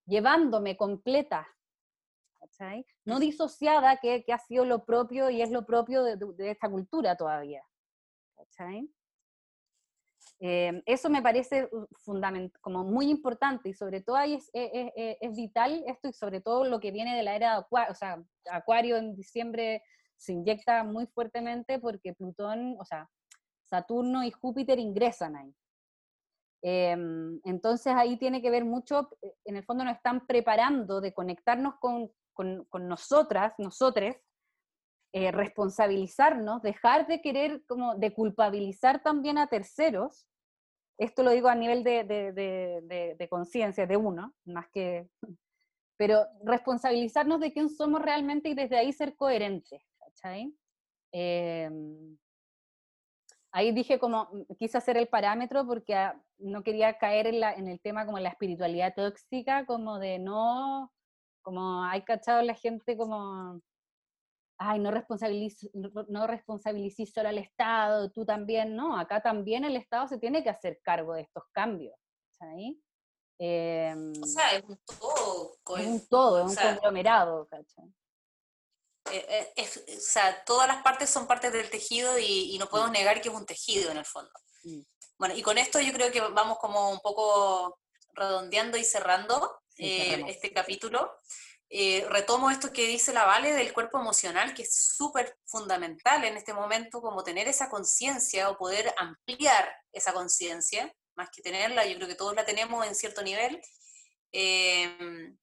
llevándome 0.05 0.77
completa 0.77 1.47
no 3.05 3.19
disociada, 3.19 3.97
que, 3.97 4.23
ha 4.31 4.37
sido 4.37 4.65
lo 4.65 4.85
propio 4.85 5.29
y 5.29 5.41
es 5.41 5.51
lo 5.51 5.65
propio 5.65 6.03
de, 6.03 6.51
esta 6.51 6.69
cultura 6.69 7.15
todavía. 7.15 7.63
Em, 10.39 10.81
eso 10.85 11.09
me 11.09 11.21
parece 11.21 11.69
como 12.61 12.83
muy 12.83 13.09
importante 13.09 13.69
y 13.69 13.73
sobre 13.73 14.01
todo 14.01 14.15
ahí 14.15 14.35
es, 14.35 15.35
vital 15.35 15.83
esto 15.85 16.07
y 16.09 16.13
sobre 16.13 16.41
todo 16.41 16.63
lo 16.63 16.79
que 16.79 16.91
viene 16.91 17.15
de 17.15 17.23
la 17.23 17.35
era 17.35 17.51
de 17.51 17.59
Acuario, 17.59 17.91
o 17.91 17.95
sea, 17.95 18.23
Acuario 18.49 18.97
en 18.97 19.15
diciembre 19.15 19.83
se 20.19 20.33
inyecta 20.33 20.83
muy 20.83 21.07
fuertemente 21.07 21.79
porque 21.79 22.13
Plutón, 22.13 22.75
o 22.79 22.85
sea, 22.85 23.09
Saturno 23.63 24.23
y 24.23 24.31
Júpiter 24.31 24.79
ingresan 24.79 25.35
ahí. 25.35 25.55
Em, 26.61 27.39
entonces 27.45 27.93
ahí 27.95 28.17
tiene 28.17 28.41
que 28.41 28.51
ver 28.51 28.65
mucho, 28.65 29.09
en 29.45 29.55
el 29.55 29.63
fondo 29.63 29.85
nos 29.85 29.95
están 29.95 30.27
preparando 30.27 30.99
de 30.99 31.13
conectarnos 31.13 31.75
con, 31.79 32.11
con, 32.33 32.87
nosotras, 32.87 33.53
nosotres, 33.57 34.17
eh, 35.13 35.31
responsabilizarnos, 35.31 36.61
dejar 36.61 37.07
de 37.07 37.21
querer 37.21 37.63
como 37.65 37.95
de 37.95 38.13
culpabilizar 38.13 39.01
también 39.01 39.37
a 39.37 39.47
terceros, 39.47 40.27
esto 40.97 41.23
lo 41.23 41.31
digo 41.31 41.47
a 41.47 41.55
nivel 41.55 41.83
de, 41.83 42.03
de, 42.03 43.27
conciencia 43.29 43.87
de 43.87 43.95
uno, 43.95 44.33
más 44.45 44.67
que, 44.69 45.09
pero 45.97 46.25
responsabilizarnos 46.43 47.39
de 47.39 47.53
quién 47.53 47.69
somos 47.69 48.01
realmente 48.01 48.49
y 48.49 48.53
desde 48.53 48.77
ahí 48.77 48.91
ser 48.91 49.15
coherentes, 49.15 49.81
em, 51.11 52.17
ahí 53.51 53.71
dije 53.71 53.99
como, 53.99 54.29
quise 54.57 54.77
hacer 54.77 54.97
el 54.97 55.07
parámetro 55.07 55.65
porque 55.65 55.95
ah, 55.95 56.21
no 56.37 56.63
quería 56.63 56.97
caer 56.97 57.27
en, 57.27 57.39
la, 57.39 57.53
en 57.53 57.67
el 57.67 57.79
tema 57.79 58.05
como 58.05 58.19
la 58.19 58.29
espiritualidad 58.29 58.93
tóxica, 58.95 59.65
como 59.65 59.99
de 59.99 60.19
no 60.19 60.91
como 61.41 61.83
hay 61.83 62.03
cachado 62.03 62.41
la 62.43 62.53
gente 62.53 62.95
como, 62.95 63.59
ay, 64.59 64.79
no 64.79 64.91
responsabiliz, 64.91 65.69
no 65.73 66.27
solo 67.07 67.29
al 67.29 67.37
Estado, 67.37 68.11
tú 68.11 68.25
también, 68.25 68.75
no, 68.75 68.97
acá 68.97 69.21
también 69.21 69.63
el 69.63 69.75
Estado 69.75 70.07
se 70.07 70.19
tiene 70.19 70.43
que 70.43 70.49
hacer 70.49 70.79
cargo 70.83 71.13
de 71.13 71.21
estos 71.21 71.43
cambios. 71.51 71.95
Em, 73.39 74.11
o 74.21 74.25
sea, 74.25 74.51
es 74.51 74.63
un 74.63 74.77
todo. 74.85 75.57
Es 75.77 75.87
un 75.87 76.07
todo, 76.07 76.45
es 76.45 76.57
un 76.57 76.63
conglomerado, 76.63 77.47
¿cachai? 77.47 77.93
Eh, 79.11 79.53
eh, 79.55 79.69
o 79.97 80.01
sea, 80.01 80.43
todas 80.43 80.67
las 80.67 80.81
partes 80.83 81.09
son 81.09 81.27
partes 81.27 81.51
del 81.51 81.69
tejido 81.69 82.17
y, 82.17 82.57
no 82.59 82.67
podemos 82.67 82.91
negar 82.91 83.21
que 83.21 83.29
es 83.29 83.35
un 83.35 83.45
tejido 83.45 83.91
en 83.91 83.97
el 83.97 84.05
fondo. 84.05 84.31
Mm. 84.63 84.81
Bueno, 85.17 85.35
y 85.35 85.41
con 85.41 85.57
esto 85.57 85.79
yo 85.79 85.91
creo 85.93 86.11
que 86.11 86.21
vamos 86.21 86.57
como 86.59 86.89
un 86.89 86.99
poco 86.99 87.79
redondeando 88.13 88.77
y 88.77 88.83
cerrando 88.83 89.61
este 89.75 90.51
capítulo. 90.53 91.19
retomo 91.69 92.49
esto 92.49 92.71
que 92.71 92.87
dice 92.87 93.13
la 93.13 93.25
Vale 93.25 93.53
del 93.53 93.73
cuerpo 93.73 93.99
emocional, 93.99 94.53
que 94.53 94.63
es 94.63 94.73
súper 94.73 95.37
fundamental 95.45 96.23
en 96.23 96.37
este 96.37 96.53
momento, 96.53 97.01
como 97.01 97.23
tener 97.23 97.47
esa 97.47 97.69
conciencia 97.69 98.49
o 98.49 98.57
poder 98.57 98.93
ampliar 98.97 99.73
esa 99.91 100.13
conciencia, 100.13 100.93
más 101.15 101.29
que 101.31 101.41
tenerla, 101.41 101.85
yo 101.85 101.95
creo 101.95 102.07
que 102.07 102.15
todos 102.15 102.35
la 102.35 102.45
tenemos 102.45 102.85
en 102.85 102.95
cierto 102.95 103.21
nivel, 103.21 103.61
Em, 104.31 105.37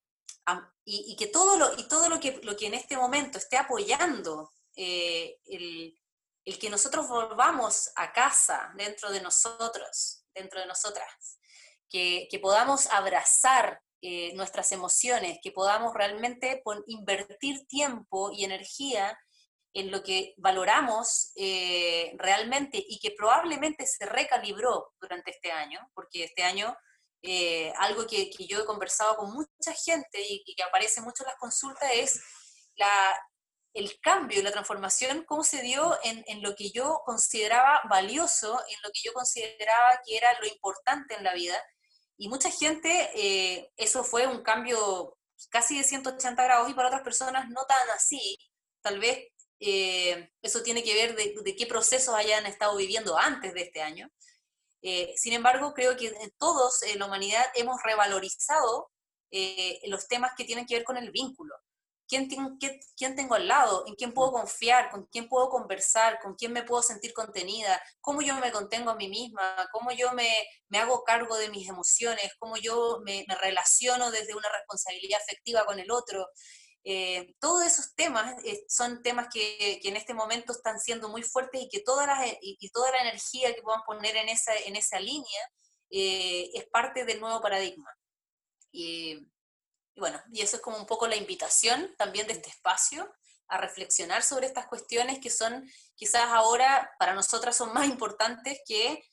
y, 0.85 1.15
que 1.17 1.27
todo 1.27 1.57
lo, 1.57 1.73
y 1.77 1.87
todo 1.87 2.07
lo 2.09 2.19
que, 2.19 2.39
lo 2.43 2.55
que 2.55 2.67
en 2.67 2.73
este 2.73 2.95
momento 2.95 3.37
esté 3.37 3.57
apoyando 3.57 4.53
eh, 4.75 5.37
el, 5.45 5.99
el, 6.45 6.59
que 6.59 6.69
nosotros 6.69 7.07
volvamos 7.09 7.91
a 7.95 8.13
casa 8.13 8.71
dentro 8.75 9.11
de 9.11 9.21
nosotros, 9.21 10.23
dentro 10.33 10.61
de 10.61 10.65
nosotras, 10.65 11.39
que, 11.89 12.27
que 12.31 12.39
podamos 12.39 12.87
abrazar 12.87 13.81
eh, 14.01 14.31
nuestras 14.35 14.71
emociones, 14.71 15.39
que 15.41 15.51
podamos 15.51 15.93
realmente 15.95 16.61
invertir 16.85 17.65
tiempo 17.65 18.31
y 18.31 18.45
energía 18.45 19.17
en 19.73 19.89
lo 19.89 20.03
que 20.03 20.35
valoramos 20.37 21.31
eh, 21.35 22.13
realmente 22.17 22.77
y 22.87 22.99
que 22.99 23.11
probablemente 23.11 23.87
se 23.87 24.05
recalibró 24.05 24.93
durante 25.01 25.31
este 25.31 25.51
año, 25.51 25.79
porque 25.95 26.23
este 26.25 26.43
año 26.43 26.77
eh, 27.29 27.73
algo 27.77 28.07
que, 28.07 28.29
yo 28.47 28.61
he 28.61 28.65
conversado 28.65 29.17
con 29.17 29.33
mucha 29.33 29.73
gente 29.73 30.21
y, 30.21 30.55
que 30.55 30.63
aparece 30.63 31.01
mucho 31.01 31.23
en 31.23 31.27
las 31.27 31.37
consultas 31.37 31.89
es 31.93 32.21
la, 32.77 32.89
el 33.73 33.99
cambio, 33.99 34.41
la 34.41 34.53
transformación, 34.53 35.25
cómo 35.25 35.43
se 35.43 35.61
dio 35.61 35.99
en, 36.05 36.23
en, 36.27 36.41
lo 36.41 36.55
que 36.55 36.71
yo 36.71 37.01
consideraba 37.05 37.81
valioso, 37.89 38.61
en 38.69 38.77
lo 38.81 38.91
que 38.93 39.01
yo 39.03 39.11
consideraba 39.11 39.99
que 40.05 40.15
era 40.15 40.39
lo 40.39 40.47
importante 40.47 41.15
en 41.15 41.25
la 41.25 41.33
vida. 41.33 41.61
Y 42.15 42.29
mucha 42.29 42.49
gente, 42.49 43.11
eh, 43.13 43.73
eso 43.75 44.05
fue 44.05 44.25
un 44.25 44.41
cambio 44.41 45.17
casi 45.49 45.77
de 45.77 45.83
180 45.83 46.41
grados 46.41 46.69
y 46.69 46.73
para 46.73 46.87
otras 46.87 47.03
personas 47.03 47.49
no 47.49 47.65
tan 47.65 47.89
así. 47.89 48.37
Tal 48.81 48.99
vez 48.99 49.27
eh, 49.59 50.31
eso 50.41 50.63
tiene 50.63 50.81
que 50.81 50.93
ver 50.93 51.15
de, 51.17 51.35
de, 51.43 51.55
qué 51.57 51.65
procesos 51.65 52.15
hayan 52.15 52.45
estado 52.45 52.77
viviendo 52.77 53.17
antes 53.17 53.53
de 53.53 53.63
este 53.63 53.81
año. 53.81 54.09
Eh, 54.81 55.13
sin 55.17 55.33
embargo, 55.33 55.73
creo 55.73 55.97
que 55.97 56.13
todos 56.37 56.83
en 56.83 56.99
la 56.99 57.05
humanidad 57.05 57.45
hemos 57.55 57.81
revalorizado 57.83 58.91
eh, 59.31 59.79
los 59.87 60.07
temas 60.07 60.31
que 60.37 60.45
tienen 60.45 60.65
que 60.65 60.75
ver 60.75 60.83
con 60.83 60.97
el 60.97 61.11
vínculo. 61.11 61.55
¿Quién, 62.07 62.29
¿Quién, 62.95 63.15
tengo 63.17 63.35
al 63.35 63.49
lado? 63.49 63.83
¿En 63.85 63.95
quién 63.95 64.13
puedo 64.13 64.31
confiar? 64.31 64.89
¿Con 64.91 65.07
quién 65.07 65.27
puedo 65.27 65.49
conversar? 65.49 66.19
¿Con 66.21 66.35
quién 66.35 66.53
me 66.53 66.63
puedo 66.63 66.81
sentir 66.81 67.11
contenida? 67.13 67.81
¿Cómo 67.99 68.21
yo 68.21 68.35
me 68.35 68.51
contengo 68.51 68.91
a 68.91 68.95
mí 68.95 69.09
misma? 69.09 69.67
¿Cómo 69.73 69.91
yo 69.91 70.13
me, 70.13 70.29
me 70.69 70.79
hago 70.79 71.03
cargo 71.03 71.35
de 71.35 71.49
mis 71.49 71.67
emociones? 71.67 72.31
¿Cómo 72.39 72.55
yo 72.55 73.01
me, 73.03 73.25
me 73.27 73.35
relaciono 73.35 74.09
desde 74.09 74.35
una 74.35 74.47
responsabilidad 74.49 75.19
afectiva 75.21 75.65
con 75.65 75.79
el 75.79 75.91
otro? 75.91 76.29
Eh, 76.89 77.35
todos 77.41 77.65
esos 77.65 77.93
temas 77.95 78.33
eh, 78.45 78.63
son 78.69 79.03
temas 79.03 79.27
que, 79.27 79.81
en 79.83 79.97
este 79.97 80.13
momento 80.13 80.53
están 80.53 80.79
siendo 80.79 81.09
muy 81.09 81.21
fuertes 81.21 81.61
y 81.61 81.67
que 81.67 81.81
toda 81.81 82.07
la, 82.07 82.25
y, 82.39 82.69
toda 82.69 82.89
la 82.91 83.01
energía 83.01 83.53
que 83.53 83.61
podamos 83.61 83.85
poner 83.85 84.15
en 84.15 84.29
esa, 84.29 84.55
en 84.55 84.77
esa 84.77 84.97
línea 84.97 85.51
eh, 85.89 86.49
es 86.53 86.65
parte 86.67 87.03
del 87.03 87.19
nuevo 87.19 87.41
paradigma. 87.41 87.93
Y, 88.71 89.19
bueno, 89.97 90.21
y 90.31 90.39
eso 90.39 90.55
es 90.55 90.61
como 90.61 90.77
un 90.77 90.85
poco 90.85 91.07
la 91.07 91.17
invitación 91.17 91.93
también 91.97 92.25
de 92.25 92.33
este 92.33 92.51
espacio 92.51 93.13
a 93.49 93.57
reflexionar 93.57 94.23
sobre 94.23 94.47
estas 94.47 94.67
cuestiones 94.67 95.19
que 95.19 95.29
son 95.29 95.69
quizás 95.93 96.23
ahora 96.29 96.89
para 96.99 97.13
nosotras 97.13 97.57
son 97.57 97.73
más 97.73 97.87
importantes 97.87 98.61
que 98.65 99.03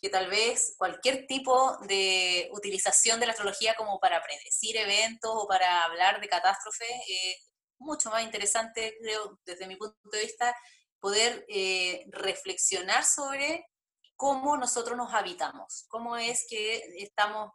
que 0.00 0.08
tal 0.08 0.28
vez 0.28 0.74
cualquier 0.78 1.26
tipo 1.26 1.76
de 1.86 2.48
utilización 2.52 3.20
de 3.20 3.26
la 3.26 3.32
astrología 3.32 3.74
como 3.74 3.98
para 4.00 4.22
predecir 4.22 4.76
eventos 4.76 5.30
o 5.32 5.46
para 5.46 5.84
hablar 5.84 6.20
de 6.20 6.28
catástrofes 6.28 6.88
es 7.08 7.50
mucho 7.78 8.10
más 8.10 8.22
interesante, 8.22 8.96
creo, 9.00 9.38
desde 9.44 9.66
mi 9.66 9.76
punto 9.76 9.96
de 10.10 10.20
vista, 10.20 10.54
poder 11.00 11.44
eh, 11.48 12.04
reflexionar 12.10 13.04
sobre 13.04 13.66
cómo 14.16 14.56
nosotros 14.56 14.96
nos 14.96 15.12
habitamos, 15.12 15.84
cómo 15.88 16.16
es 16.16 16.46
que 16.48 16.82
estamos 16.98 17.52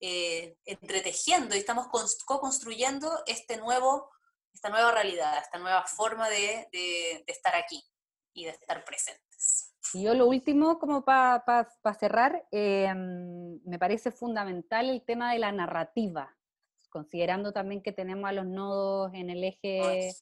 eh, 0.00 0.56
entretejiendo 0.64 1.54
y 1.56 1.58
estamos 1.58 1.88
co-construyendo 1.88 3.22
este 3.26 3.56
nuevo, 3.56 4.10
esta 4.52 4.68
nueva 4.68 4.92
realidad, 4.92 5.38
esta 5.42 5.58
nueva 5.58 5.86
forma 5.86 6.28
de, 6.28 6.68
de 6.72 7.24
estar 7.26 7.54
aquí 7.56 7.82
y 8.34 8.44
de 8.44 8.50
estar 8.50 8.84
presentes. 8.84 9.29
Y 9.94 10.02
yo 10.04 10.14
lo 10.14 10.26
último, 10.26 10.78
como 10.78 11.04
para 11.04 11.68
cerrar, 11.98 12.46
em, 12.50 13.60
me 13.64 13.78
parece 13.78 14.10
fundamental 14.10 14.88
el 14.88 15.02
tema 15.02 15.32
de 15.32 15.38
la 15.38 15.52
narrativa, 15.52 16.36
considerando 16.90 17.52
también 17.52 17.82
que 17.82 17.92
tenemos 17.92 18.28
a 18.28 18.32
los 18.32 18.46
nodos 18.46 19.12
en 19.14 19.30
el 19.30 19.42
eje 19.42 20.12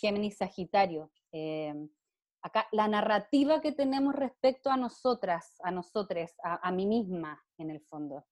Géminis-Sagitario. 0.00 1.10
Em, 1.32 1.88
acá, 2.42 2.66
la 2.72 2.88
narrativa 2.88 3.60
que 3.60 3.72
tenemos 3.72 4.14
respecto 4.14 4.70
a 4.70 4.76
nosotras, 4.76 5.56
a 5.62 5.70
nosotros, 5.70 6.30
a, 6.42 6.70
mí 6.72 6.86
misma, 6.86 7.42
en 7.58 7.70
el 7.70 7.80
fondo. 7.80 8.24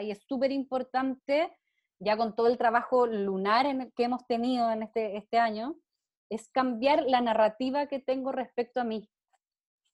Y 0.00 0.10
es 0.10 0.22
súper 0.28 0.52
importante, 0.52 1.56
ya 1.98 2.16
con 2.16 2.34
todo 2.34 2.46
el 2.48 2.58
trabajo 2.58 3.06
lunar 3.06 3.66
en 3.66 3.80
el 3.80 3.92
que 3.94 4.04
hemos 4.04 4.26
tenido 4.26 4.70
en 4.70 4.82
este, 4.82 5.16
este 5.16 5.38
año, 5.38 5.76
es 6.28 6.48
cambiar 6.50 7.04
la 7.06 7.20
narrativa 7.20 7.86
que 7.86 7.98
tengo 7.98 8.30
respecto 8.30 8.80
a 8.80 8.84
mí 8.84 9.08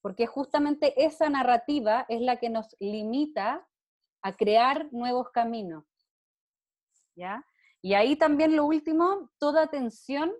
porque 0.06 0.28
justamente 0.28 1.04
esa 1.04 1.28
narrativa 1.28 2.06
es 2.08 2.20
la 2.20 2.36
que 2.36 2.48
nos 2.48 2.76
limita 2.78 3.66
a 4.22 4.36
crear 4.36 4.86
nuevos 4.92 5.30
caminos. 5.30 5.82
¿Ya? 7.16 7.44
Y 7.82 7.94
ahí 7.94 8.14
también 8.14 8.54
lo 8.54 8.66
último, 8.66 9.32
toda 9.40 9.66
tensión 9.66 10.32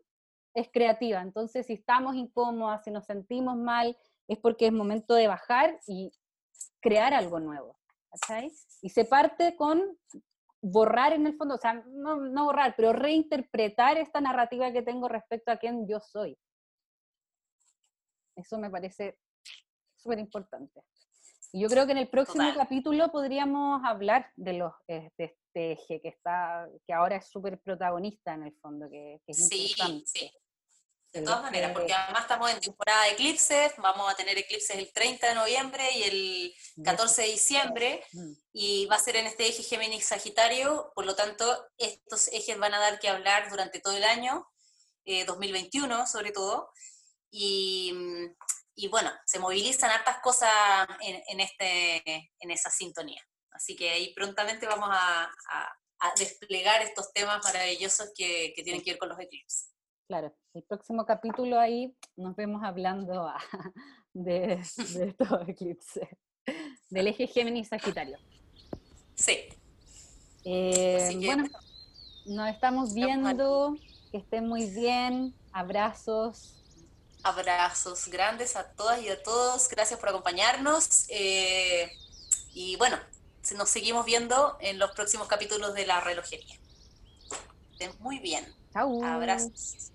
es 0.55 0.71
creativa. 0.73 1.21
Entonces, 1.21 1.67
si 1.67 1.73
estamos 1.73 2.15
incómodas, 2.15 2.85
si 2.85 2.93
nos 2.93 3.07
sentimos 3.07 3.57
mal, 3.57 3.99
es 4.29 4.39
porque 4.39 4.69
es 4.69 4.73
momento 4.73 5.15
de 5.15 5.27
bajar 5.27 5.81
y 5.89 6.13
crear 6.81 7.13
algo 7.13 7.41
nuevo. 7.41 7.77
Y 8.83 8.91
se 8.91 9.05
parte 9.05 9.57
con 9.57 9.99
borrar 10.63 11.13
en 11.13 11.27
el 11.27 11.37
fondo, 11.37 11.57
o 11.57 11.59
sea, 11.59 11.83
no, 11.89 12.15
no 12.15 12.45
borrar, 12.45 12.75
pero 12.77 12.93
reinterpretar 12.93 13.99
esta 13.99 14.21
narrativa 14.21 14.71
que 14.71 14.83
tengo 14.83 15.09
respecto 15.09 15.51
a 15.51 15.57
quién 15.57 15.89
yo 15.89 15.99
soy. 15.99 16.39
Eso 18.37 18.59
me 18.59 18.71
parece 18.71 19.19
súper 20.07 20.19
importante. 20.21 20.81
Y 21.53 21.61
yo 21.61 21.69
creo 21.69 21.87
que 21.87 21.93
en 21.93 21.99
el 21.99 22.09
próximo 22.09 22.49
capítulo 22.55 23.11
podríamos 23.11 23.83
hablar 23.85 24.31
de, 24.37 24.53
los, 24.53 24.73
eh, 24.89 25.11
de 25.19 25.25
este 25.25 25.73
eje 25.73 26.01
que, 26.01 26.09
está, 26.09 26.69
que 26.87 26.93
ahora 26.93 27.17
es 27.17 27.27
súper 27.27 27.59
protagonista 27.61 28.35
en 28.35 28.45
el 28.45 28.53
fondo, 28.61 28.89
que, 28.89 29.21
es 29.27 29.49
sí, 29.49 29.75
Sí, 30.05 30.31
de 31.13 31.23
todas 31.23 31.43
maneras, 31.43 31.73
porque 31.73 31.95
además 31.95 32.23
estamos 32.23 32.51
en 32.51 32.61
temporada 32.61 33.05
de 33.05 33.13
eclipses, 33.13 33.73
vamos 33.79 34.13
a 34.13 34.17
tener 34.17 34.37
eclipses 34.37 34.77
el 34.77 34.93
30 34.93 35.29
de 35.29 35.35
noviembre 35.35 35.85
y 35.95 36.03
el 36.03 36.85
14 36.85 37.23
de 37.23 37.29
diciembre, 37.29 38.05
mm. 38.13 38.33
y 38.53 38.87
va 38.87 38.97
a 38.97 39.01
ser 39.01 39.17
en 39.17 39.27
este 39.27 39.47
eje 39.47 39.63
Géminis-Sagitario, 39.63 40.93
por 40.95 41.07
lo 41.07 41.15
tanto, 41.15 41.69
estos 41.79 42.29
ejes 42.29 42.59
van 42.59 42.75
a 42.75 42.81
dar 42.81 42.99
que 42.99 43.09
hablar 43.09 43.49
durante 43.49 43.81
todo 43.81 43.97
el 43.97 44.05
año, 44.05 44.47
2021 45.27 46.03
eh, 46.03 46.07
sobre 46.07 46.33
todo, 46.33 46.71
y, 47.31 47.95
y 48.77 48.89
bueno, 48.89 49.11
se 49.25 49.39
movilizan 49.39 49.91
hartas 49.91 50.19
cosas 50.23 50.51
en, 51.01 51.41
este, 51.41 52.31
en 52.39 52.51
esa 52.51 52.71
sintonía. 52.71 53.23
Así 53.51 53.75
que 53.75 53.89
ahí 53.89 54.13
prontamente 54.15 54.67
vamos 54.67 54.91
a, 54.93 55.33
desplegar 56.19 56.83
estos 56.83 57.11
temas 57.13 57.43
maravillosos 57.43 58.13
que, 58.15 58.53
tienen 58.63 58.83
que 58.83 58.93
ver 58.93 58.99
con 58.99 59.09
los 59.09 59.19
eclipses. 59.19 59.73
Claro, 60.07 60.33
el 60.55 60.63
próximo 60.63 61.05
capítulo 61.05 61.59
ahí 61.59 61.97
nos 62.17 62.37
vemos 62.37 62.63
hablando 62.63 63.33
de, 64.13 64.53
estos 64.77 65.49
eclipses, 65.49 66.09
del 66.91 67.09
eje 67.09 67.27
Géminis-Sagitario. 67.27 68.19
Sí. 69.15 69.49
Eh, 70.45 71.19
bueno, 71.25 71.45
nos 72.27 72.51
estamos 72.51 72.95
viendo, 72.95 73.75
que 74.13 74.19
estén 74.19 74.47
muy 74.47 74.67
bien, 74.71 75.35
abrazos, 75.53 76.56
Abrazos 77.27 78.09
grandes 78.09 78.57
a 78.57 78.65
todas 78.73 79.01
y 79.03 79.09
a 79.09 79.23
todos. 79.23 79.69
Gracias 79.69 79.99
por 79.99 80.11
acompañarnos. 80.11 81.07
Eh, 81.09 81.91
y 82.55 82.77
bueno, 82.77 82.99
nos 83.57 83.69
seguimos 83.69 84.05
viendo 84.05 84.57
en 84.61 84.79
los 84.79 84.93
próximos 84.93 85.27
capítulos 85.29 85.75
de 85.75 85.87
la 85.87 86.01
relojería. 86.01 86.57
Estén 87.73 87.93
muy 88.01 88.19
bien. 88.19 88.55
Chau. 88.73 89.05
Abrazos. 89.05 89.91